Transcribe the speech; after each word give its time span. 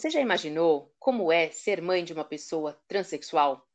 Você 0.00 0.08
já 0.08 0.20
imaginou 0.22 0.90
como 0.98 1.30
é 1.30 1.50
ser 1.50 1.82
mãe 1.82 2.02
de 2.02 2.14
uma 2.14 2.24
pessoa 2.24 2.80
transexual? 2.88 3.68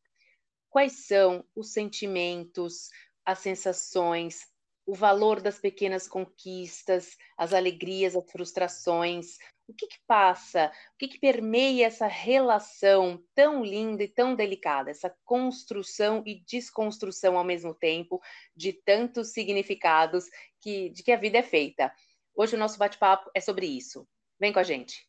Quais 0.71 1.05
são 1.05 1.46
os 1.55 1.71
sentimentos, 1.71 2.90
as 3.24 3.38
sensações, 3.38 4.40
o 4.88 4.96
valor 4.96 5.40
das 5.40 5.59
pequenas 5.59 6.08
conquistas, 6.08 7.16
as 7.38 7.53
alegrias, 7.53 8.16
as 8.16 8.32
frustrações, 8.32 9.38
o 9.68 9.73
que, 9.75 9.86
que 9.86 10.00
passa, 10.07 10.71
o 10.96 10.98
que, 10.98 11.09
que 11.09 11.20
permeia 11.20 11.86
essa 11.86 12.07
relação 12.07 13.23
tão 13.36 13.64
linda 13.64 14.02
e 14.02 14.07
tão 14.07 14.34
delicada, 14.36 14.89
essa 14.89 15.16
construção 15.23 16.23
e 16.26 16.44
desconstrução 16.44 17.38
ao 17.38 17.44
mesmo 17.44 17.71
tempo 17.76 18.20
de 18.55 18.73
tantos 18.73 19.32
significados 19.32 20.26
que, 20.60 20.89
de 20.89 21.04
que 21.04 21.12
a 21.12 21.18
vida 21.18 21.38
é 21.38 21.44
feita. 21.44 21.94
Hoje 22.36 22.55
o 22.55 22.60
nosso 22.60 22.80
bate-papo 22.80 23.30
é 23.36 23.39
sobre 23.39 23.68
isso. 23.68 24.07
Vem 24.39 24.52
com 24.52 24.57
a 24.57 24.64
gente. 24.64 25.07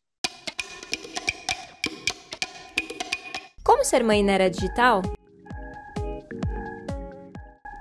Como 3.77 3.85
ser 3.85 4.03
mãe 4.03 4.23
na 4.23 4.31
era 4.31 4.49
digital? 4.49 5.03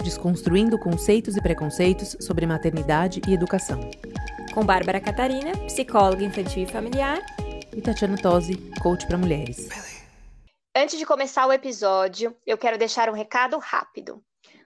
Desconstruindo 0.05 0.79
conceitos 0.79 1.39
e 1.39 1.41
preconceitos 1.41 2.19
sobre 2.21 2.45
maternidade 2.45 3.23
e 3.27 3.33
educação 3.33 3.81
com 4.53 4.63
Bárbara 4.63 5.01
Catarina, 5.01 5.53
psicóloga 5.65 6.23
infantil 6.23 6.65
e 6.65 6.67
familiar, 6.67 7.19
e 7.75 7.81
Tatiana 7.81 8.19
Tosi, 8.21 8.59
coach 8.83 9.07
para 9.07 9.17
mulheres. 9.17 9.71
Antes 10.77 10.99
de 10.99 11.07
começar 11.07 11.47
o 11.47 11.53
episódio, 11.53 12.37
eu 12.47 12.59
quero 12.59 12.77
deixar 12.77 13.09
um 13.09 13.15
recado 13.15 13.57
rápido. 13.59 14.23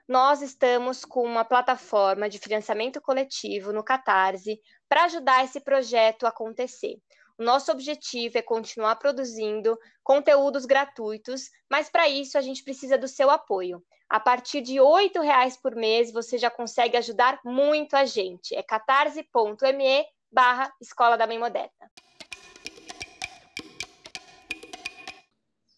Nós 0.09 0.43
estamos 0.43 1.05
com 1.05 1.23
uma 1.23 1.45
plataforma 1.45 2.29
de 2.29 2.41
financiamento 2.41 3.01
coletivo 3.01 3.73
no 3.73 3.85
Catarse 3.85 4.61
para 4.89 5.05
ajudar 5.05 5.45
esse 5.45 5.61
projeto 5.61 6.27
a 6.27 6.31
acontecer. 6.31 6.97
Nosso 7.41 7.73
objetivo 7.73 8.37
é 8.37 8.43
continuar 8.43 8.97
produzindo 8.97 9.79
conteúdos 10.03 10.67
gratuitos, 10.67 11.49
mas 11.71 11.89
para 11.89 12.07
isso 12.07 12.37
a 12.37 12.43
gente 12.43 12.63
precisa 12.63 12.99
do 12.99 13.09
seu 13.09 13.31
apoio. 13.31 13.83
A 14.11 14.21
partir 14.21 14.61
de 14.61 14.79
R$ 14.79 15.11
reais 15.23 15.57
por 15.57 15.75
mês, 15.75 16.13
você 16.13 16.37
já 16.37 16.51
consegue 16.51 16.99
ajudar 16.99 17.41
muito 17.43 17.97
a 17.97 18.05
gente. 18.05 18.55
É 18.55 18.63
catarse.me 18.63 20.05
barra 20.31 20.71
Escola 20.83 21.17
da 21.17 21.27
Mãe 21.27 21.39
Moderna. 21.39 21.91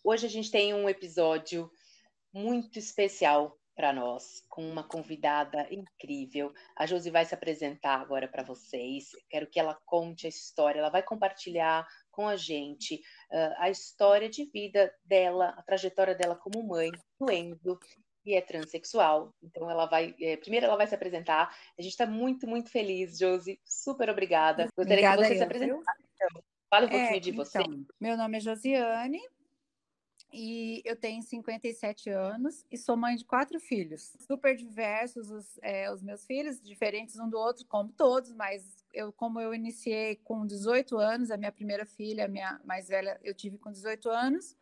Hoje 0.03 0.27
a 0.27 0.31
gente 0.31 0.51
tem 0.51 0.75
um 0.75 0.89
episódio 0.89 1.71
muito 2.33 2.77
especial 2.77 3.57
para 3.75 3.93
nós, 3.93 4.45
com 4.49 4.63
uma 4.69 4.83
convidada 4.83 5.67
incrível. 5.71 6.53
A 6.77 6.87
Josi 6.87 7.11
vai 7.11 7.25
se 7.25 7.35
apresentar 7.35 8.01
agora 8.01 8.29
para 8.29 8.43
vocês. 8.43 9.09
Quero 9.29 9.47
que 9.47 9.59
ela 9.59 9.79
conte 9.87 10.27
a 10.27 10.29
história, 10.29 10.79
ela 10.79 10.91
vai 10.91 11.03
compartilhar 11.03 11.87
com 12.11 12.29
a 12.29 12.37
gente 12.37 12.97
uh, 13.31 13.55
a 13.59 13.71
história 13.71 14.29
de 14.29 14.45
vida 14.45 14.93
dela, 15.05 15.55
a 15.57 15.63
trajetória 15.63 16.15
dela 16.15 16.37
como 16.37 16.67
mãe 16.67 16.91
do 17.19 17.31
Enzo 17.31 17.79
e 18.25 18.35
é 18.35 18.41
transexual. 18.41 19.35
Então 19.43 19.71
ela 19.71 19.87
vai, 19.87 20.15
é, 20.21 20.37
primeiro 20.37 20.67
ela 20.67 20.77
vai 20.77 20.87
se 20.87 20.95
apresentar. 20.95 21.55
A 21.79 21.83
gente 21.83 21.93
está 21.93 22.07
muito, 22.07 22.47
muito 22.47 22.71
feliz, 22.71 23.19
Josi. 23.19 23.61
Super 23.65 24.11
obrigada. 24.11 24.69
Gostaria 24.77 24.93
obrigada 24.93 25.23
que 25.23 25.29
você 25.29 25.35
eu, 25.35 25.39
se 25.39 25.45
apresentasse. 25.45 26.03
Então. 26.15 26.43
Fala 26.71 26.87
um 26.87 26.89
é, 26.89 26.99
pouquinho 26.99 27.21
de 27.21 27.31
então, 27.31 27.45
você. 27.45 27.59
Meu 28.01 28.17
nome 28.17 28.37
é 28.37 28.41
Josiane 28.41 29.21
e 30.33 30.81
eu 30.85 30.97
tenho 30.97 31.23
57 31.23 32.09
anos 32.09 32.65
e 32.71 32.79
sou 32.79 32.97
mãe 32.97 33.17
de 33.17 33.25
quatro 33.25 33.61
filhos. 33.61 34.17
Super 34.27 34.57
diversos 34.57 35.31
os, 35.31 35.59
é, 35.61 35.93
os 35.93 36.03
meus 36.03 36.25
filhos, 36.25 36.61
diferentes 36.61 37.19
um 37.19 37.29
do 37.29 37.37
outro, 37.37 37.67
como 37.67 37.93
todos, 37.93 38.33
mas 38.33 38.85
eu, 38.95 39.13
como 39.13 39.41
eu 39.41 39.55
iniciei 39.55 40.17
com 40.17 40.47
18 40.47 40.97
anos, 40.97 41.31
a 41.31 41.37
minha 41.37 41.53
primeira 41.53 41.85
filha, 41.85 42.25
a 42.25 42.29
minha 42.29 42.61
mais 42.65 42.89
velha, 42.89 43.21
eu 43.23 43.35
tive 43.35 43.59
com 43.59 43.71
18 43.71 44.09
anos. 44.09 44.57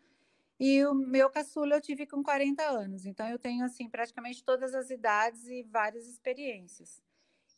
E 0.58 0.84
o 0.84 0.92
meu 0.92 1.30
caçula 1.30 1.76
eu 1.76 1.80
tive 1.80 2.06
com 2.06 2.22
40 2.22 2.62
anos, 2.62 3.06
então 3.06 3.26
eu 3.28 3.38
tenho 3.38 3.64
assim 3.64 3.88
praticamente 3.88 4.44
todas 4.44 4.74
as 4.74 4.90
idades 4.90 5.46
e 5.46 5.62
várias 5.62 6.06
experiências. 6.06 7.02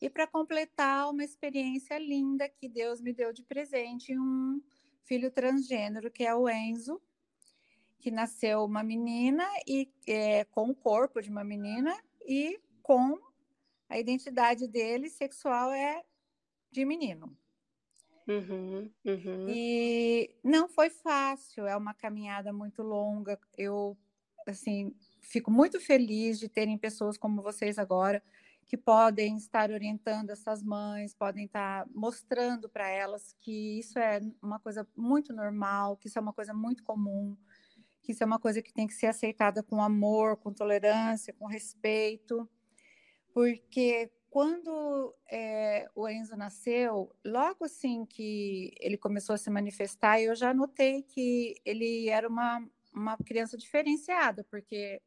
E 0.01 0.09
para 0.09 0.27
completar 0.27 1.11
uma 1.11 1.25
experiência 1.25 1.99
linda 1.99 2.49
que 2.49 2.69
Deus 2.69 3.01
me 3.01 3.13
deu 3.13 3.33
de 3.33 3.43
presente, 3.43 4.17
um 4.17 4.61
filho 5.03 5.31
transgênero 5.31 6.11
que 6.11 6.25
é 6.25 6.35
o 6.35 6.49
Enzo, 6.49 7.01
que 8.03 8.11
nasceu 8.11 8.65
uma 8.65 8.83
menina 8.83 9.49
e 9.65 9.89
é, 10.09 10.45
com 10.47 10.69
o 10.69 10.75
corpo 10.75 11.23
de 11.23 11.31
uma 11.31 11.45
menina 11.45 11.97
e 12.27 12.61
com 12.83 13.17
a 13.89 13.97
identidade 13.97 14.67
dele 14.67 15.09
sexual 15.09 15.73
é 15.73 16.03
de 16.69 16.85
menino. 16.85 17.35
Uhum, 18.27 18.91
uhum. 19.05 19.47
E 19.49 20.35
não 20.43 20.69
foi 20.69 20.91
fácil, 20.91 21.65
é 21.67 21.77
uma 21.77 21.95
caminhada 21.95 22.53
muito 22.53 22.83
longa. 22.83 23.39
Eu, 23.57 23.97
assim, 24.49 24.93
fico 25.21 25.51
muito 25.51 25.81
feliz 25.81 26.41
de 26.41 26.49
terem 26.49 26.77
pessoas 26.77 27.17
como 27.17 27.41
vocês 27.41 27.79
agora 27.79 28.21
que 28.67 28.77
podem 28.77 29.37
estar 29.37 29.71
orientando 29.71 30.31
essas 30.31 30.63
mães, 30.63 31.15
podem 31.15 31.45
estar 31.45 31.87
mostrando 31.95 32.69
para 32.69 32.89
elas 32.89 33.35
que 33.39 33.79
isso 33.79 33.99
é 33.99 34.21
uma 34.41 34.59
coisa 34.59 34.89
muito 34.97 35.33
normal, 35.33 35.97
que 35.97 36.09
isso 36.09 36.19
é 36.19 36.23
uma 36.23 36.33
coisa 36.33 36.55
muito 36.55 36.83
comum, 36.83 37.37
que 38.03 38.13
isso 38.13 38.23
é 38.23 38.27
uma 38.27 38.39
coisa 38.39 38.61
que 38.61 38.73
tem 38.73 38.87
que 38.87 38.95
ser 38.95 39.07
aceitada 39.07 39.63
com 39.63 39.83
amor, 39.83 40.37
com 40.37 40.53
tolerância, 40.53 41.33
com 41.33 41.47
respeito, 41.47 42.49
porque 43.33 44.11
quando 44.29 45.15
é, 45.31 45.89
o 45.95 46.09
Enzo 46.09 46.37
nasceu, 46.37 47.15
logo 47.25 47.67
assim 47.67 48.07
que 48.07 48.73
ele 48.81 48.97
começou 48.97 49.35
a 49.35 49.39
se 49.39 49.51
manifestar, 49.51 50.21
eu 50.21 50.35
já 50.35 50.55
notei 50.55 51.03
que 51.03 51.55
ele 51.65 52.09
era 52.09 52.27
uma, 52.29 52.67
uma 52.95 53.17
criança 53.19 53.57
diferenciada, 53.59 54.43
porque 54.45 55.01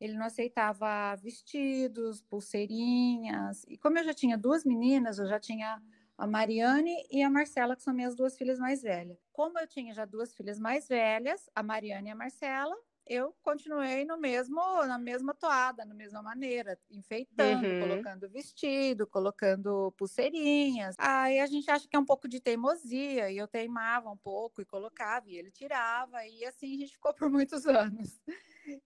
ele 0.00 0.14
não 0.14 0.26
aceitava 0.26 1.14
vestidos, 1.16 2.20
pulseirinhas. 2.22 3.64
E 3.68 3.78
como 3.78 3.98
eu 3.98 4.04
já 4.04 4.12
tinha 4.12 4.36
duas 4.36 4.64
meninas, 4.64 5.18
eu 5.18 5.26
já 5.26 5.38
tinha 5.38 5.80
a 6.16 6.26
Mariane 6.26 6.94
e 7.10 7.22
a 7.22 7.30
Marcela, 7.30 7.76
que 7.76 7.82
são 7.82 7.94
minhas 7.94 8.14
duas 8.14 8.36
filhas 8.36 8.58
mais 8.58 8.82
velhas. 8.82 9.18
Como 9.32 9.58
eu 9.58 9.66
tinha 9.66 9.92
já 9.92 10.04
duas 10.04 10.34
filhas 10.34 10.58
mais 10.58 10.88
velhas, 10.88 11.48
a 11.54 11.62
Mariane 11.62 12.08
e 12.08 12.12
a 12.12 12.16
Marcela, 12.16 12.76
eu 13.06 13.34
continuei 13.42 14.04
no 14.04 14.16
mesmo, 14.16 14.56
na 14.86 14.98
mesma 14.98 15.34
toada, 15.34 15.84
na 15.84 15.94
mesma 15.94 16.22
maneira, 16.22 16.78
enfeitando, 16.90 17.66
uhum. 17.66 17.80
colocando 17.80 18.28
vestido, 18.30 19.06
colocando 19.06 19.92
pulseirinhas. 19.92 20.94
Aí 20.98 21.38
a 21.38 21.46
gente 21.46 21.70
acha 21.70 21.86
que 21.86 21.96
é 21.96 21.98
um 21.98 22.04
pouco 22.04 22.26
de 22.26 22.40
teimosia, 22.40 23.30
e 23.30 23.36
eu 23.36 23.46
teimava 23.46 24.10
um 24.10 24.16
pouco 24.16 24.62
e 24.62 24.64
colocava, 24.64 25.28
e 25.28 25.36
ele 25.36 25.50
tirava, 25.50 26.24
e 26.26 26.44
assim 26.46 26.74
a 26.74 26.78
gente 26.78 26.94
ficou 26.94 27.12
por 27.12 27.28
muitos 27.28 27.66
anos. 27.68 28.20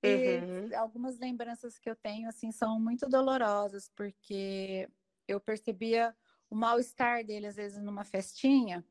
E 0.03 0.39
uhum. 0.39 0.79
algumas 0.79 1.19
lembranças 1.19 1.79
que 1.79 1.89
eu 1.89 1.95
tenho, 1.95 2.29
assim, 2.29 2.51
são 2.51 2.81
muito 2.81 3.09
dolorosas, 3.09 3.89
porque 3.95 4.89
eu 5.29 5.39
percebia 5.39 6.17
o 6.51 6.55
mal-estar 6.55 7.25
dele, 7.25 7.47
às 7.47 7.57
vezes, 7.57 7.83
numa 7.83 8.05
festinha, 8.05 8.85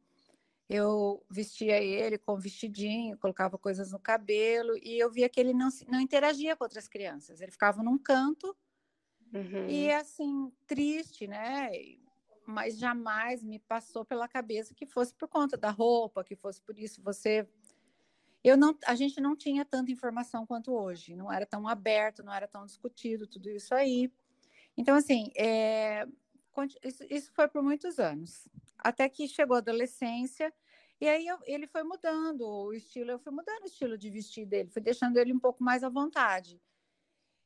eu 0.70 1.24
vestia 1.30 1.82
ele 1.82 2.18
com 2.18 2.38
vestidinho, 2.38 3.18
colocava 3.18 3.58
coisas 3.58 3.92
no 3.92 4.00
cabelo 4.00 4.78
e 4.78 5.00
eu 5.00 5.10
via 5.10 5.30
que 5.30 5.40
ele 5.40 5.54
não, 5.54 5.70
não 5.88 6.00
interagia 6.00 6.56
com 6.56 6.64
outras 6.66 6.88
crianças. 6.88 7.40
Ele 7.40 7.52
ficava 7.52 7.82
num 7.82 7.98
canto 7.98 8.56
uhum. 9.34 9.70
e 9.70 9.90
assim 9.92 10.52
triste, 10.66 11.26
né? 11.26 11.70
Mas 12.46 12.78
jamais 12.78 13.44
me 13.44 13.60
passou 13.60 14.04
pela 14.04 14.28
cabeça 14.28 14.74
que 14.74 14.86
fosse 14.86 15.14
por 15.14 15.30
conta 15.30 15.56
da 15.56 15.70
roupa, 15.70 16.24
que 16.24 16.36
fosse 16.36 16.62
por 16.62 16.78
isso. 16.78 17.02
Você, 17.02 17.48
eu 18.44 18.58
não, 18.58 18.78
a 18.86 18.96
gente 18.96 19.22
não 19.22 19.38
tinha 19.38 19.64
tanta 19.64 19.92
informação 19.92 20.46
quanto 20.46 20.74
hoje. 20.74 21.16
Não 21.16 21.32
era 21.32 21.46
tão 21.46 21.66
aberto, 21.66 22.24
não 22.24 22.34
era 22.34 22.48
tão 22.48 22.66
discutido 22.66 23.26
tudo 23.26 23.50
isso 23.50 23.74
aí. 23.74 24.12
Então 24.78 24.96
assim, 24.96 25.32
é, 25.36 26.06
isso, 27.10 27.32
foi 27.34 27.48
por 27.48 27.62
muitos 27.62 28.00
anos 28.00 28.48
até 28.78 29.10
que 29.10 29.28
chegou 29.28 29.56
a 29.56 29.60
adolescência, 29.60 30.54
e 31.00 31.08
aí 31.08 31.28
eu, 31.28 31.38
ele 31.46 31.68
foi 31.68 31.84
mudando 31.84 32.42
o 32.42 32.74
estilo, 32.74 33.12
eu 33.12 33.20
fui 33.20 33.32
mudando 33.32 33.64
o 33.64 33.68
estilo 33.68 33.98
de 33.98 34.10
vestir 34.10 34.46
dele, 34.46 34.70
fui 34.70 34.82
deixando 34.82 35.18
ele 35.18 35.34
um 35.34 35.40
pouco 35.40 35.64
mais 35.64 35.84
à 35.84 35.90
vontade. 35.90 36.62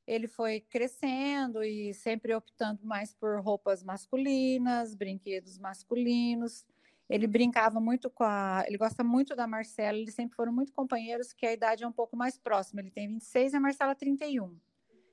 Ele 0.08 0.28
foi 0.28 0.62
crescendo 0.62 1.64
e 1.64 1.94
sempre 1.94 2.34
optando 2.34 2.86
mais 2.86 3.14
por 3.14 3.40
roupas 3.42 3.84
masculinas, 3.84 4.96
brinquedos 4.96 5.58
masculinos. 5.58 6.66
Ele 7.10 7.28
brincava 7.28 7.80
muito 7.80 8.10
com 8.10 8.24
a. 8.24 8.64
Ele 8.68 8.78
gosta 8.78 9.04
muito 9.04 9.36
da 9.36 9.46
Marcela, 9.46 9.98
eles 9.98 10.16
sempre 10.16 10.36
foram 10.36 10.52
muito 10.52 10.74
companheiros, 10.74 11.34
que 11.34 11.46
a 11.46 11.54
idade 11.54 11.84
é 11.84 11.88
um 11.88 11.92
pouco 11.92 12.16
mais 12.16 12.38
próxima. 12.38 12.82
Ele 12.82 12.90
tem 12.90 13.08
26 13.08 13.54
e 13.54 13.56
a 13.56 13.60
Marcela 13.60 13.94
31. 13.94 14.58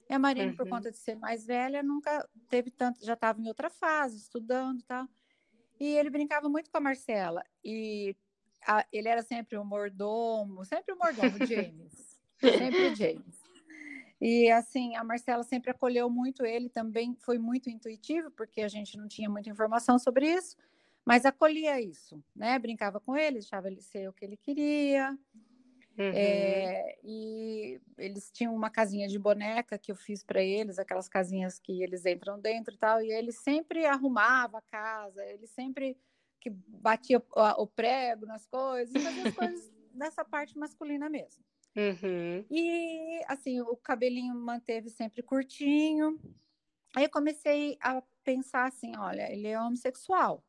E 0.09 0.15
a 0.15 0.19
Marina, 0.19 0.51
uhum. 0.51 0.57
por 0.57 0.69
conta 0.69 0.91
de 0.91 0.97
ser 0.97 1.17
mais 1.17 1.45
velha, 1.45 1.83
nunca 1.83 2.27
teve 2.49 2.71
tanto, 2.71 3.05
já 3.05 3.13
estava 3.13 3.41
em 3.41 3.49
outra 3.49 3.69
fase, 3.69 4.17
estudando 4.17 4.81
e 4.81 4.85
tal. 4.85 5.07
E 5.79 5.85
ele 5.97 6.11
brincava 6.11 6.49
muito 6.49 6.71
com 6.71 6.79
a 6.79 6.81
Marcela. 6.81 7.45
E 7.63 8.17
a, 8.67 8.87
ele 8.93 9.09
era 9.09 9.23
sempre 9.23 9.57
o 9.59 9.65
mordomo, 9.65 10.65
sempre 10.65 10.95
o 10.95 10.99
mordomo, 10.99 11.39
James. 11.47 12.19
sempre 12.41 12.89
o 12.89 12.95
James. 12.95 13.39
E 14.21 14.51
assim, 14.51 14.97
a 14.97 15.05
Marcela 15.05 15.45
sempre 15.45 15.71
acolheu 15.71 16.11
muito 16.11 16.45
ele, 16.45 16.69
também 16.69 17.15
foi 17.21 17.39
muito 17.39 17.71
intuitivo, 17.71 18.31
porque 18.33 18.63
a 18.63 18.69
gente 18.69 18.97
não 18.97 19.07
tinha 19.07 19.31
muita 19.31 19.51
informação 19.51 19.99
sobre 19.99 20.27
isso. 20.33 20.57
mas 21.05 21.25
acolhia 21.25 21.81
isso, 21.81 22.23
né? 22.35 22.59
Brincava 22.59 23.01
com 23.01 23.17
ele, 23.17 23.39
deixava 23.39 23.69
ele 23.69 23.81
ser 23.81 24.09
o 24.09 24.13
que 24.13 24.25
ele 24.25 24.37
queria. 24.37 25.17
Uhum. 25.99 26.13
É, 26.15 26.97
e 27.03 27.81
eles 27.99 28.31
tinham 28.31 28.55
uma 28.55 28.71
casinha 28.71 29.09
de 29.09 29.19
boneca 29.19 29.77
que 29.77 29.91
eu 29.91 29.97
fiz 29.97 30.23
para 30.23 30.41
eles, 30.41 30.79
aquelas 30.79 31.09
casinhas 31.09 31.59
que 31.59 31.83
eles 31.83 32.07
entram 32.07 32.39
dentro 32.39 32.73
e 32.73 32.79
tal, 32.79 33.03
e 33.03 33.11
ele 33.11 33.33
sempre 33.33 33.85
arrumava 33.85 34.59
a 34.59 34.63
casa, 34.63 35.25
ele 35.27 35.49
sempre 35.49 35.99
que 36.41 36.51
batia 36.51 37.19
o, 37.19 37.63
o 37.63 37.67
prego 37.67 38.27
nas 38.27 38.47
coisas, 38.47 39.03
fazia 39.03 39.29
as 39.29 39.35
coisas 39.35 39.73
dessa 39.93 40.25
parte 40.25 40.57
masculina 40.57 41.11
mesmo. 41.11 41.45
Uhum. 41.77 42.45
E 42.49 43.21
assim, 43.27 43.61
o 43.61 43.77
cabelinho 43.77 44.37
manteve 44.37 44.89
sempre 44.91 45.21
curtinho. 45.21 46.21
Aí 46.95 47.05
eu 47.05 47.11
comecei 47.11 47.77
a 47.81 48.01
pensar 48.23 48.69
assim, 48.69 48.97
olha, 48.97 49.31
ele 49.33 49.49
é 49.49 49.61
homossexual, 49.61 50.45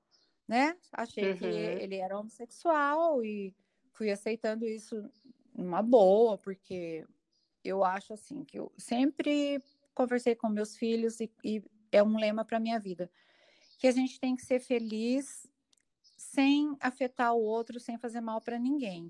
né? 0.47 0.77
Achei 0.93 1.31
uhum. 1.31 1.37
que 1.37 1.45
ele 1.45 1.95
era 1.95 2.17
homossexual 2.17 3.23
e 3.23 3.55
fui 3.93 4.11
aceitando 4.11 4.65
isso 4.67 4.95
numa 5.55 5.81
boa, 5.81 6.37
porque 6.37 7.05
eu 7.63 7.83
acho 7.83 8.13
assim 8.13 8.43
que 8.43 8.57
eu 8.57 8.71
sempre 8.77 9.61
conversei 9.93 10.35
com 10.35 10.49
meus 10.49 10.77
filhos 10.77 11.19
e, 11.19 11.31
e 11.43 11.63
é 11.91 12.01
um 12.01 12.17
lema 12.17 12.45
para 12.45 12.59
minha 12.59 12.79
vida, 12.79 13.11
que 13.77 13.87
a 13.87 13.91
gente 13.91 14.19
tem 14.19 14.35
que 14.35 14.43
ser 14.43 14.59
feliz 14.59 15.47
sem 16.17 16.75
afetar 16.79 17.33
o 17.33 17.41
outro, 17.41 17.79
sem 17.79 17.97
fazer 17.97 18.21
mal 18.21 18.41
para 18.41 18.59
ninguém 18.59 19.09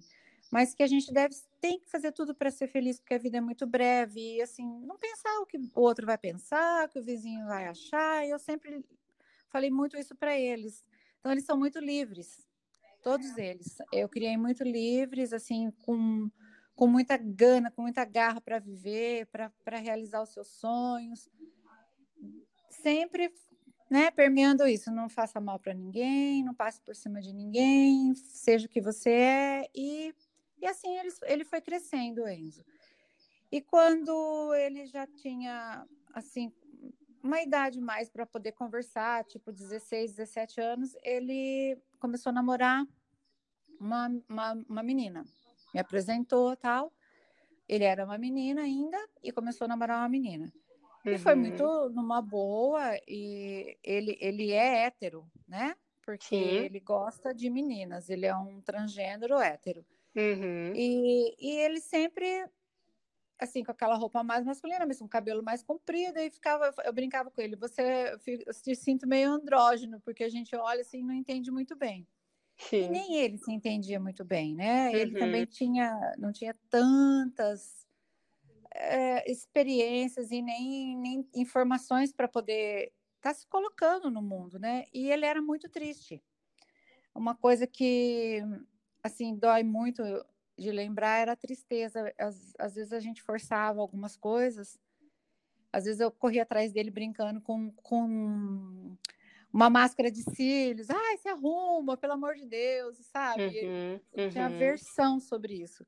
mas 0.51 0.73
que 0.73 0.81
a 0.81 0.87
gente 0.87 1.13
deve 1.13 1.35
tem 1.61 1.79
que 1.79 1.89
fazer 1.89 2.11
tudo 2.11 2.33
para 2.33 2.49
ser 2.49 2.67
feliz, 2.67 2.99
porque 2.99 3.13
a 3.13 3.17
vida 3.17 3.37
é 3.37 3.41
muito 3.41 3.67
breve 3.67 4.37
e 4.37 4.41
assim, 4.41 4.65
não 4.81 4.97
pensar 4.97 5.39
o 5.41 5.45
que 5.45 5.57
o 5.57 5.69
outro 5.75 6.05
vai 6.05 6.17
pensar, 6.17 6.85
o 6.85 6.89
que 6.89 6.99
o 6.99 7.03
vizinho 7.03 7.45
vai 7.45 7.67
achar. 7.67 8.25
Eu 8.25 8.39
sempre 8.39 8.83
falei 9.49 9.69
muito 9.69 9.97
isso 9.97 10.15
para 10.15 10.37
eles. 10.37 10.83
Então 11.19 11.31
eles 11.31 11.43
são 11.43 11.57
muito 11.57 11.79
livres. 11.79 12.47
Todos 13.03 13.37
eles. 13.37 13.77
Eu 13.91 14.09
criei 14.09 14.37
muito 14.37 14.63
livres, 14.63 15.33
assim, 15.33 15.71
com 15.85 16.29
com 16.75 16.87
muita 16.87 17.17
gana, 17.17 17.69
com 17.69 17.81
muita 17.81 18.05
garra 18.05 18.39
para 18.39 18.57
viver, 18.57 19.27
para 19.27 19.77
realizar 19.79 20.21
os 20.23 20.29
seus 20.29 20.47
sonhos. 20.47 21.27
Sempre 22.69 23.33
né, 23.89 24.11
permeando 24.11 24.65
isso, 24.67 24.89
não 24.91 25.09
faça 25.09 25.41
mal 25.41 25.59
para 25.59 25.73
ninguém, 25.73 26.41
não 26.43 26.53
passe 26.53 26.79
por 26.81 26.95
cima 26.95 27.19
de 27.19 27.33
ninguém, 27.33 28.13
seja 28.15 28.65
o 28.67 28.69
que 28.69 28.79
você 28.79 29.09
é 29.09 29.69
e 29.75 30.13
e 30.61 30.65
assim 30.67 30.97
ele, 30.97 31.09
ele 31.23 31.45
foi 31.45 31.61
crescendo, 31.61 32.27
Enzo. 32.27 32.63
E 33.51 33.61
quando 33.61 34.53
ele 34.55 34.85
já 34.85 35.07
tinha, 35.07 35.85
assim, 36.13 36.51
uma 37.23 37.41
idade 37.41 37.79
mais 37.79 38.09
para 38.09 38.25
poder 38.25 38.53
conversar, 38.53 39.23
tipo 39.25 39.51
16, 39.51 40.13
17 40.13 40.61
anos, 40.61 40.95
ele 41.03 41.77
começou 41.99 42.29
a 42.29 42.33
namorar 42.33 42.85
uma, 43.79 44.07
uma, 44.27 44.53
uma 44.67 44.83
menina. 44.83 45.25
Me 45.73 45.79
apresentou 45.79 46.55
tal. 46.55 46.93
Ele 47.67 47.83
era 47.83 48.03
uma 48.03 48.17
menina 48.17 48.61
ainda 48.61 48.97
e 49.23 49.31
começou 49.31 49.65
a 49.65 49.67
namorar 49.67 49.99
uma 49.99 50.09
menina. 50.09 50.51
Uhum. 51.05 51.13
E 51.13 51.17
foi 51.17 51.33
uhum. 51.33 51.39
muito 51.39 51.89
numa 51.89 52.21
boa, 52.21 52.97
e 53.07 53.77
ele, 53.83 54.17
ele 54.19 54.51
é 54.51 54.85
hétero, 54.85 55.25
né? 55.47 55.75
Porque 56.03 56.25
Sim. 56.25 56.43
ele 56.43 56.79
gosta 56.79 57.33
de 57.33 57.49
meninas, 57.49 58.09
ele 58.09 58.25
é 58.25 58.35
um 58.35 58.61
transgênero 58.61 59.37
hétero. 59.39 59.85
Uhum. 60.15 60.73
E, 60.75 61.35
e 61.39 61.57
ele 61.59 61.79
sempre, 61.79 62.25
assim, 63.39 63.63
com 63.63 63.71
aquela 63.71 63.95
roupa 63.95 64.23
mais 64.23 64.45
masculina, 64.45 64.85
mas 64.85 64.99
com 64.99 65.07
cabelo 65.07 65.41
mais 65.41 65.63
comprido, 65.63 66.19
e 66.19 66.29
ficava, 66.29 66.73
eu 66.83 66.93
brincava 66.93 67.31
com 67.31 67.41
ele, 67.41 67.55
você, 67.55 68.17
eu 68.45 68.53
se 68.53 68.75
sinto 68.75 69.07
meio 69.07 69.31
andrógeno, 69.31 69.99
porque 70.01 70.23
a 70.23 70.29
gente 70.29 70.55
olha 70.55 70.81
assim 70.81 70.99
e 70.99 71.03
não 71.03 71.13
entende 71.13 71.49
muito 71.49 71.75
bem. 71.75 72.05
Sim. 72.57 72.83
E 72.83 72.89
nem 72.89 73.15
ele 73.15 73.37
se 73.37 73.51
entendia 73.51 73.99
muito 73.99 74.25
bem, 74.25 74.53
né? 74.53 74.93
Ele 74.93 75.13
uhum. 75.13 75.19
também 75.19 75.45
tinha, 75.45 76.13
não 76.17 76.33
tinha 76.33 76.53
tantas 76.69 77.87
é, 78.75 79.31
experiências 79.31 80.29
e 80.29 80.41
nem, 80.41 80.97
nem 80.97 81.29
informações 81.33 82.11
para 82.11 82.27
poder 82.27 82.91
estar 83.15 83.29
tá 83.29 83.33
se 83.33 83.47
colocando 83.47 84.11
no 84.11 84.21
mundo, 84.21 84.59
né? 84.59 84.83
E 84.93 85.09
ele 85.09 85.25
era 85.25 85.41
muito 85.41 85.69
triste. 85.69 86.21
Uma 87.15 87.33
coisa 87.33 87.65
que 87.65 88.43
assim, 89.01 89.35
dói 89.35 89.63
muito 89.63 90.03
de 90.59 90.71
lembrar 90.71 91.19
era 91.19 91.31
a 91.31 91.37
tristeza. 91.37 92.13
Às, 92.17 92.53
às 92.59 92.75
vezes 92.75 92.93
a 92.93 92.99
gente 92.99 93.21
forçava 93.21 93.79
algumas 93.79 94.15
coisas. 94.17 94.77
Às 95.71 95.85
vezes 95.85 95.99
eu 95.99 96.11
corria 96.11 96.43
atrás 96.43 96.71
dele 96.71 96.91
brincando 96.91 97.39
com, 97.41 97.71
com 97.83 98.97
uma 99.51 99.69
máscara 99.69 100.11
de 100.11 100.21
cílios. 100.23 100.89
Ai, 100.89 101.17
se 101.17 101.29
arruma, 101.29 101.95
pelo 101.95 102.13
amor 102.13 102.35
de 102.35 102.45
Deus, 102.45 102.97
sabe? 102.97 103.43
Uhum, 103.43 103.99
eu 104.13 104.23
uhum. 104.25 104.29
tinha 104.29 104.45
aversão 104.45 105.19
sobre 105.19 105.53
isso. 105.61 105.85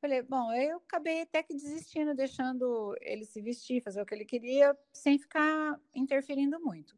Falei, 0.00 0.20
bom, 0.20 0.52
eu 0.52 0.76
acabei 0.76 1.22
até 1.22 1.42
que 1.42 1.54
desistindo, 1.54 2.14
deixando 2.14 2.94
ele 3.00 3.24
se 3.24 3.40
vestir, 3.40 3.82
fazer 3.82 4.02
o 4.02 4.06
que 4.06 4.14
ele 4.14 4.26
queria, 4.26 4.76
sem 4.92 5.18
ficar 5.18 5.80
interferindo 5.94 6.60
muito. 6.60 6.94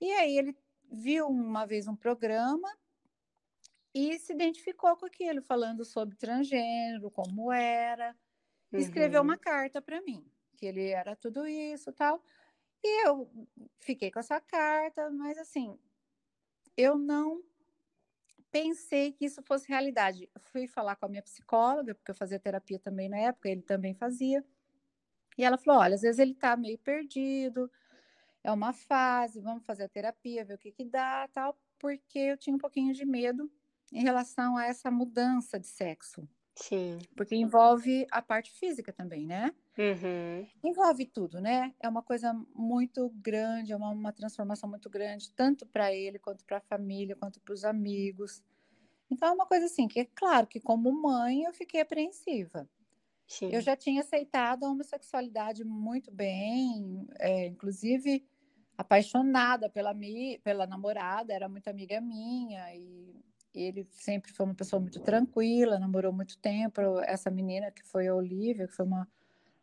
E 0.00 0.10
aí 0.12 0.36
ele 0.36 0.56
viu 0.90 1.28
uma 1.28 1.64
vez 1.64 1.86
um 1.86 1.94
programa 1.94 2.68
e 3.94 4.18
se 4.18 4.32
identificou 4.32 4.96
com 4.96 5.06
aquilo, 5.06 5.40
falando 5.40 5.84
sobre 5.84 6.16
transgênero, 6.16 7.10
como 7.12 7.52
era, 7.52 8.16
uhum. 8.72 8.80
escreveu 8.80 9.22
uma 9.22 9.38
carta 9.38 9.80
para 9.80 10.02
mim, 10.02 10.26
que 10.56 10.66
ele 10.66 10.88
era 10.88 11.14
tudo 11.14 11.46
isso 11.46 11.92
tal. 11.92 12.20
E 12.82 13.06
eu 13.06 13.30
fiquei 13.78 14.10
com 14.10 14.18
essa 14.18 14.40
carta, 14.40 15.08
mas 15.10 15.38
assim, 15.38 15.78
eu 16.76 16.98
não 16.98 17.40
pensei 18.50 19.12
que 19.12 19.24
isso 19.24 19.42
fosse 19.42 19.68
realidade. 19.68 20.28
fui 20.38 20.66
falar 20.66 20.96
com 20.96 21.06
a 21.06 21.08
minha 21.08 21.22
psicóloga, 21.22 21.94
porque 21.94 22.10
eu 22.10 22.16
fazia 22.16 22.38
terapia 22.38 22.80
também 22.80 23.08
na 23.08 23.18
época, 23.18 23.48
ele 23.48 23.62
também 23.62 23.94
fazia. 23.94 24.44
E 25.38 25.44
ela 25.44 25.56
falou: 25.56 25.80
olha, 25.80 25.94
às 25.94 26.02
vezes 26.02 26.18
ele 26.18 26.32
está 26.32 26.56
meio 26.56 26.78
perdido, 26.78 27.70
é 28.42 28.52
uma 28.52 28.72
fase, 28.72 29.40
vamos 29.40 29.64
fazer 29.64 29.84
a 29.84 29.88
terapia, 29.88 30.44
ver 30.44 30.54
o 30.54 30.58
que, 30.58 30.72
que 30.72 30.84
dá, 30.84 31.28
tal, 31.28 31.58
porque 31.78 32.18
eu 32.18 32.36
tinha 32.36 32.54
um 32.54 32.58
pouquinho 32.58 32.92
de 32.92 33.04
medo 33.04 33.50
em 33.92 34.02
relação 34.02 34.56
a 34.56 34.66
essa 34.66 34.90
mudança 34.90 35.58
de 35.58 35.66
sexo. 35.66 36.28
Sim. 36.56 36.98
Porque 37.16 37.34
envolve 37.34 38.06
a 38.10 38.22
parte 38.22 38.52
física 38.52 38.92
também, 38.92 39.26
né? 39.26 39.52
Uhum. 39.76 40.46
Envolve 40.62 41.04
tudo, 41.04 41.40
né? 41.40 41.74
É 41.80 41.88
uma 41.88 42.02
coisa 42.02 42.32
muito 42.54 43.08
grande, 43.16 43.72
é 43.72 43.76
uma, 43.76 43.90
uma 43.90 44.12
transformação 44.12 44.68
muito 44.68 44.88
grande, 44.88 45.32
tanto 45.32 45.66
para 45.66 45.92
ele, 45.92 46.18
quanto 46.18 46.44
para 46.44 46.58
a 46.58 46.60
família, 46.60 47.16
quanto 47.16 47.40
para 47.40 47.52
os 47.52 47.64
amigos. 47.64 48.42
Então, 49.10 49.28
é 49.28 49.32
uma 49.32 49.46
coisa 49.46 49.66
assim, 49.66 49.88
que 49.88 50.00
é 50.00 50.04
claro 50.04 50.46
que, 50.46 50.60
como 50.60 50.92
mãe, 50.92 51.42
eu 51.42 51.52
fiquei 51.52 51.80
apreensiva. 51.80 52.68
Sim. 53.26 53.50
Eu 53.52 53.60
já 53.60 53.74
tinha 53.74 54.02
aceitado 54.02 54.64
a 54.64 54.70
homossexualidade 54.70 55.64
muito 55.64 56.10
bem, 56.12 57.06
é, 57.18 57.46
inclusive 57.46 58.24
apaixonada 58.76 59.68
pela, 59.68 59.94
mi, 59.94 60.38
pela 60.38 60.66
namorada, 60.66 61.32
era 61.32 61.48
muito 61.48 61.68
amiga 61.68 62.00
minha, 62.00 62.74
e 62.74 63.14
ele 63.54 63.86
sempre 63.92 64.32
foi 64.32 64.46
uma 64.46 64.54
pessoa 64.54 64.80
muito 64.80 65.00
tranquila, 65.00 65.78
namorou 65.78 66.12
muito 66.12 66.36
tempo. 66.38 66.80
Essa 67.02 67.30
menina 67.30 67.70
que 67.70 67.82
foi 67.84 68.08
a 68.08 68.14
Olivia, 68.14 68.66
que 68.66 68.74
foi 68.74 68.84
uma, 68.84 69.08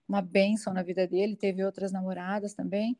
uma 0.07 0.21
bênção 0.21 0.74
na 0.74 0.81
vida 0.81 1.05
dele, 1.05 1.36
teve 1.36 1.63
outras 1.63 1.91
namoradas 1.91 2.53
também. 2.53 2.98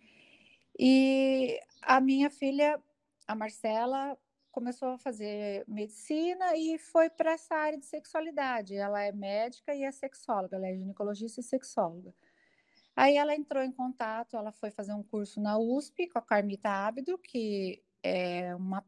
E 0.78 1.60
a 1.82 2.02
minha 2.02 2.30
filha, 2.30 2.80
a 3.28 3.36
Marcela, 3.36 4.18
começou 4.52 4.90
a 4.90 4.98
fazer 4.98 5.64
medicina 5.68 6.56
e 6.58 6.78
foi 6.78 7.10
para 7.10 7.32
essa 7.32 7.56
área 7.56 7.80
de 7.80 7.86
sexualidade. 7.86 8.76
Ela 8.76 9.02
é 9.02 9.12
médica 9.12 9.74
e 9.74 9.84
é 9.84 9.92
sexóloga, 9.92 10.58
ela 10.58 10.68
é 10.68 10.76
ginecologista 10.76 11.40
e 11.40 11.44
sexóloga. 11.44 12.14
Aí 12.96 13.16
ela 13.16 13.34
entrou 13.34 13.64
em 13.64 13.72
contato, 13.72 14.36
ela 14.36 14.52
foi 14.52 14.70
fazer 14.70 14.94
um 14.94 15.04
curso 15.04 15.40
na 15.42 15.58
USP 15.58 16.10
com 16.10 16.20
a 16.20 16.22
Carmita 16.22 16.70
Ábido, 16.70 17.18
que 17.18 17.82
é 18.04 18.54
uma 18.56 18.86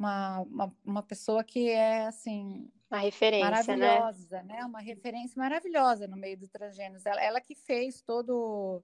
uma, 0.00 0.40
uma, 0.40 0.76
uma 0.82 1.02
pessoa 1.02 1.44
que 1.44 1.68
é 1.68 2.06
assim 2.06 2.72
uma 2.90 3.00
referência, 3.00 3.76
né? 3.76 3.86
maravilhosa, 3.86 4.42
né? 4.42 4.54
né? 4.54 4.64
Uma 4.64 4.80
referência 4.80 5.38
maravilhosa 5.38 6.08
no 6.08 6.16
meio 6.16 6.38
do 6.38 6.48
transgêneros. 6.48 7.04
Ela, 7.04 7.22
ela 7.22 7.40
que 7.40 7.54
fez 7.54 8.00
todo 8.00 8.82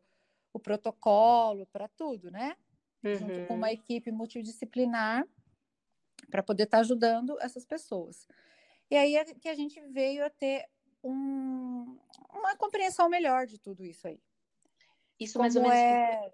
o 0.52 0.61
protocolo 0.61 1.66
para 1.73 1.88
tudo, 1.88 2.30
né? 2.30 2.54
Uhum. 3.02 3.16
Junto 3.16 3.46
com 3.46 3.54
uma 3.54 3.68
uhum. 3.68 3.73
equipe 3.73 4.12
multidisciplinar 4.12 5.26
para 6.30 6.42
poder 6.42 6.64
estar 6.64 6.78
tá 6.78 6.80
ajudando 6.82 7.40
essas 7.40 7.64
pessoas. 7.64 8.28
E 8.90 8.96
aí 8.96 9.16
é 9.16 9.25
que 9.25 9.49
a 9.49 9.54
gente 9.54 9.80
veio 9.88 10.25
a 10.25 10.30
ter 10.30 10.66
um, 11.02 11.99
uma 12.30 12.54
compreensão 12.56 13.08
melhor 13.08 13.46
de 13.46 13.58
tudo 13.58 13.85
isso 13.85 14.06
aí. 14.06 14.20
Isso 15.18 15.32
Como 15.32 15.44
mais 15.44 15.56
ou 15.56 15.62
menos. 15.62 15.75
É... 15.75 16.30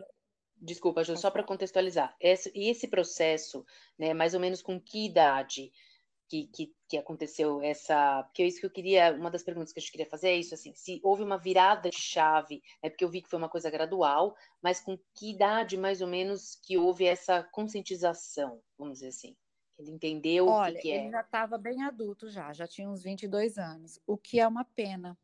Desculpa, 0.65 1.03
Ju, 1.03 1.17
só 1.17 1.29
para 1.29 1.43
contextualizar. 1.43 2.15
Esse, 2.21 2.53
e 2.55 2.71
esse 2.71 2.87
processo, 2.87 3.67
né, 3.99 4.15
mais 4.15 4.33
ou 4.33 4.39
menos 4.39 4.63
com 4.63 4.81
que 4.81 5.07
idade 5.07 5.73
que, 6.29 6.47
que, 6.47 6.75
que, 6.89 6.97
aconteceu 6.97 7.61
essa. 7.61 8.23
Porque 8.23 8.45
é 8.45 8.47
isso 8.47 8.61
que 8.61 8.67
eu 8.67 8.71
queria. 8.71 9.13
Uma 9.13 9.29
das 9.29 9.43
perguntas 9.43 9.73
que 9.73 9.81
eu 9.81 9.85
queria 9.85 10.07
fazer 10.07 10.29
é 10.29 10.37
isso, 10.37 10.55
assim, 10.55 10.73
se 10.73 11.01
houve 11.03 11.25
uma 11.25 11.37
virada 11.37 11.91
de 11.91 11.99
chave, 11.99 12.63
né, 12.81 12.89
porque 12.89 13.05
eu 13.05 13.11
vi 13.11 13.21
que 13.21 13.29
foi 13.29 13.41
uma 13.41 13.49
coisa 13.49 13.69
gradual, 13.69 14.37
mas 14.63 14.81
com 14.81 14.97
que 15.15 15.33
idade, 15.33 15.77
mais 15.77 16.01
ou 16.01 16.07
menos, 16.07 16.55
que 16.63 16.79
houve 16.79 17.07
essa 17.07 17.43
conscientização, 17.43 18.63
vamos 18.79 18.99
dizer 18.99 19.09
assim? 19.09 19.37
Ele 19.77 19.91
entendeu 19.91 20.47
Olha, 20.47 20.75
o 20.75 20.77
que, 20.77 20.83
que 20.83 20.89
ele 20.91 21.09
é? 21.09 21.11
já 21.11 21.21
estava 21.23 21.59
bem 21.59 21.83
adulto 21.83 22.31
já, 22.31 22.53
já 22.53 22.69
tinha 22.69 22.89
uns 22.89 23.03
22 23.03 23.59
anos, 23.59 23.99
o 24.07 24.17
que 24.17 24.39
é 24.39 24.47
uma 24.47 24.65
pena, 24.65 25.19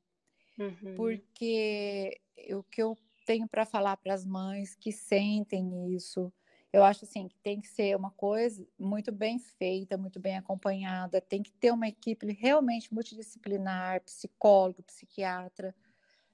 Uhum. 0.59 0.97
porque 0.97 2.21
o 2.51 2.65
que 2.65 2.83
eu 2.83 2.99
tenho 3.29 3.47
para 3.47 3.67
falar 3.67 3.99
para 3.99 4.15
as 4.15 4.25
mães 4.25 4.75
que 4.75 4.91
sentem 4.91 5.95
isso, 5.95 6.33
eu 6.73 6.83
acho 6.83 7.05
assim 7.05 7.29
que 7.29 7.39
tem 7.41 7.61
que 7.61 7.69
ser 7.69 7.95
uma 7.95 8.11
coisa 8.11 8.67
muito 8.79 9.13
bem 9.13 9.39
feita, 9.39 9.99
muito 9.99 10.19
bem 10.19 10.39
acompanhada, 10.39 11.21
tem 11.21 11.43
que 11.43 11.53
ter 11.53 11.71
uma 11.71 11.87
equipe 11.87 12.33
realmente 12.33 12.93
multidisciplinar, 12.93 14.03
psicólogo, 14.03 14.83
psiquiatra, 14.83 15.75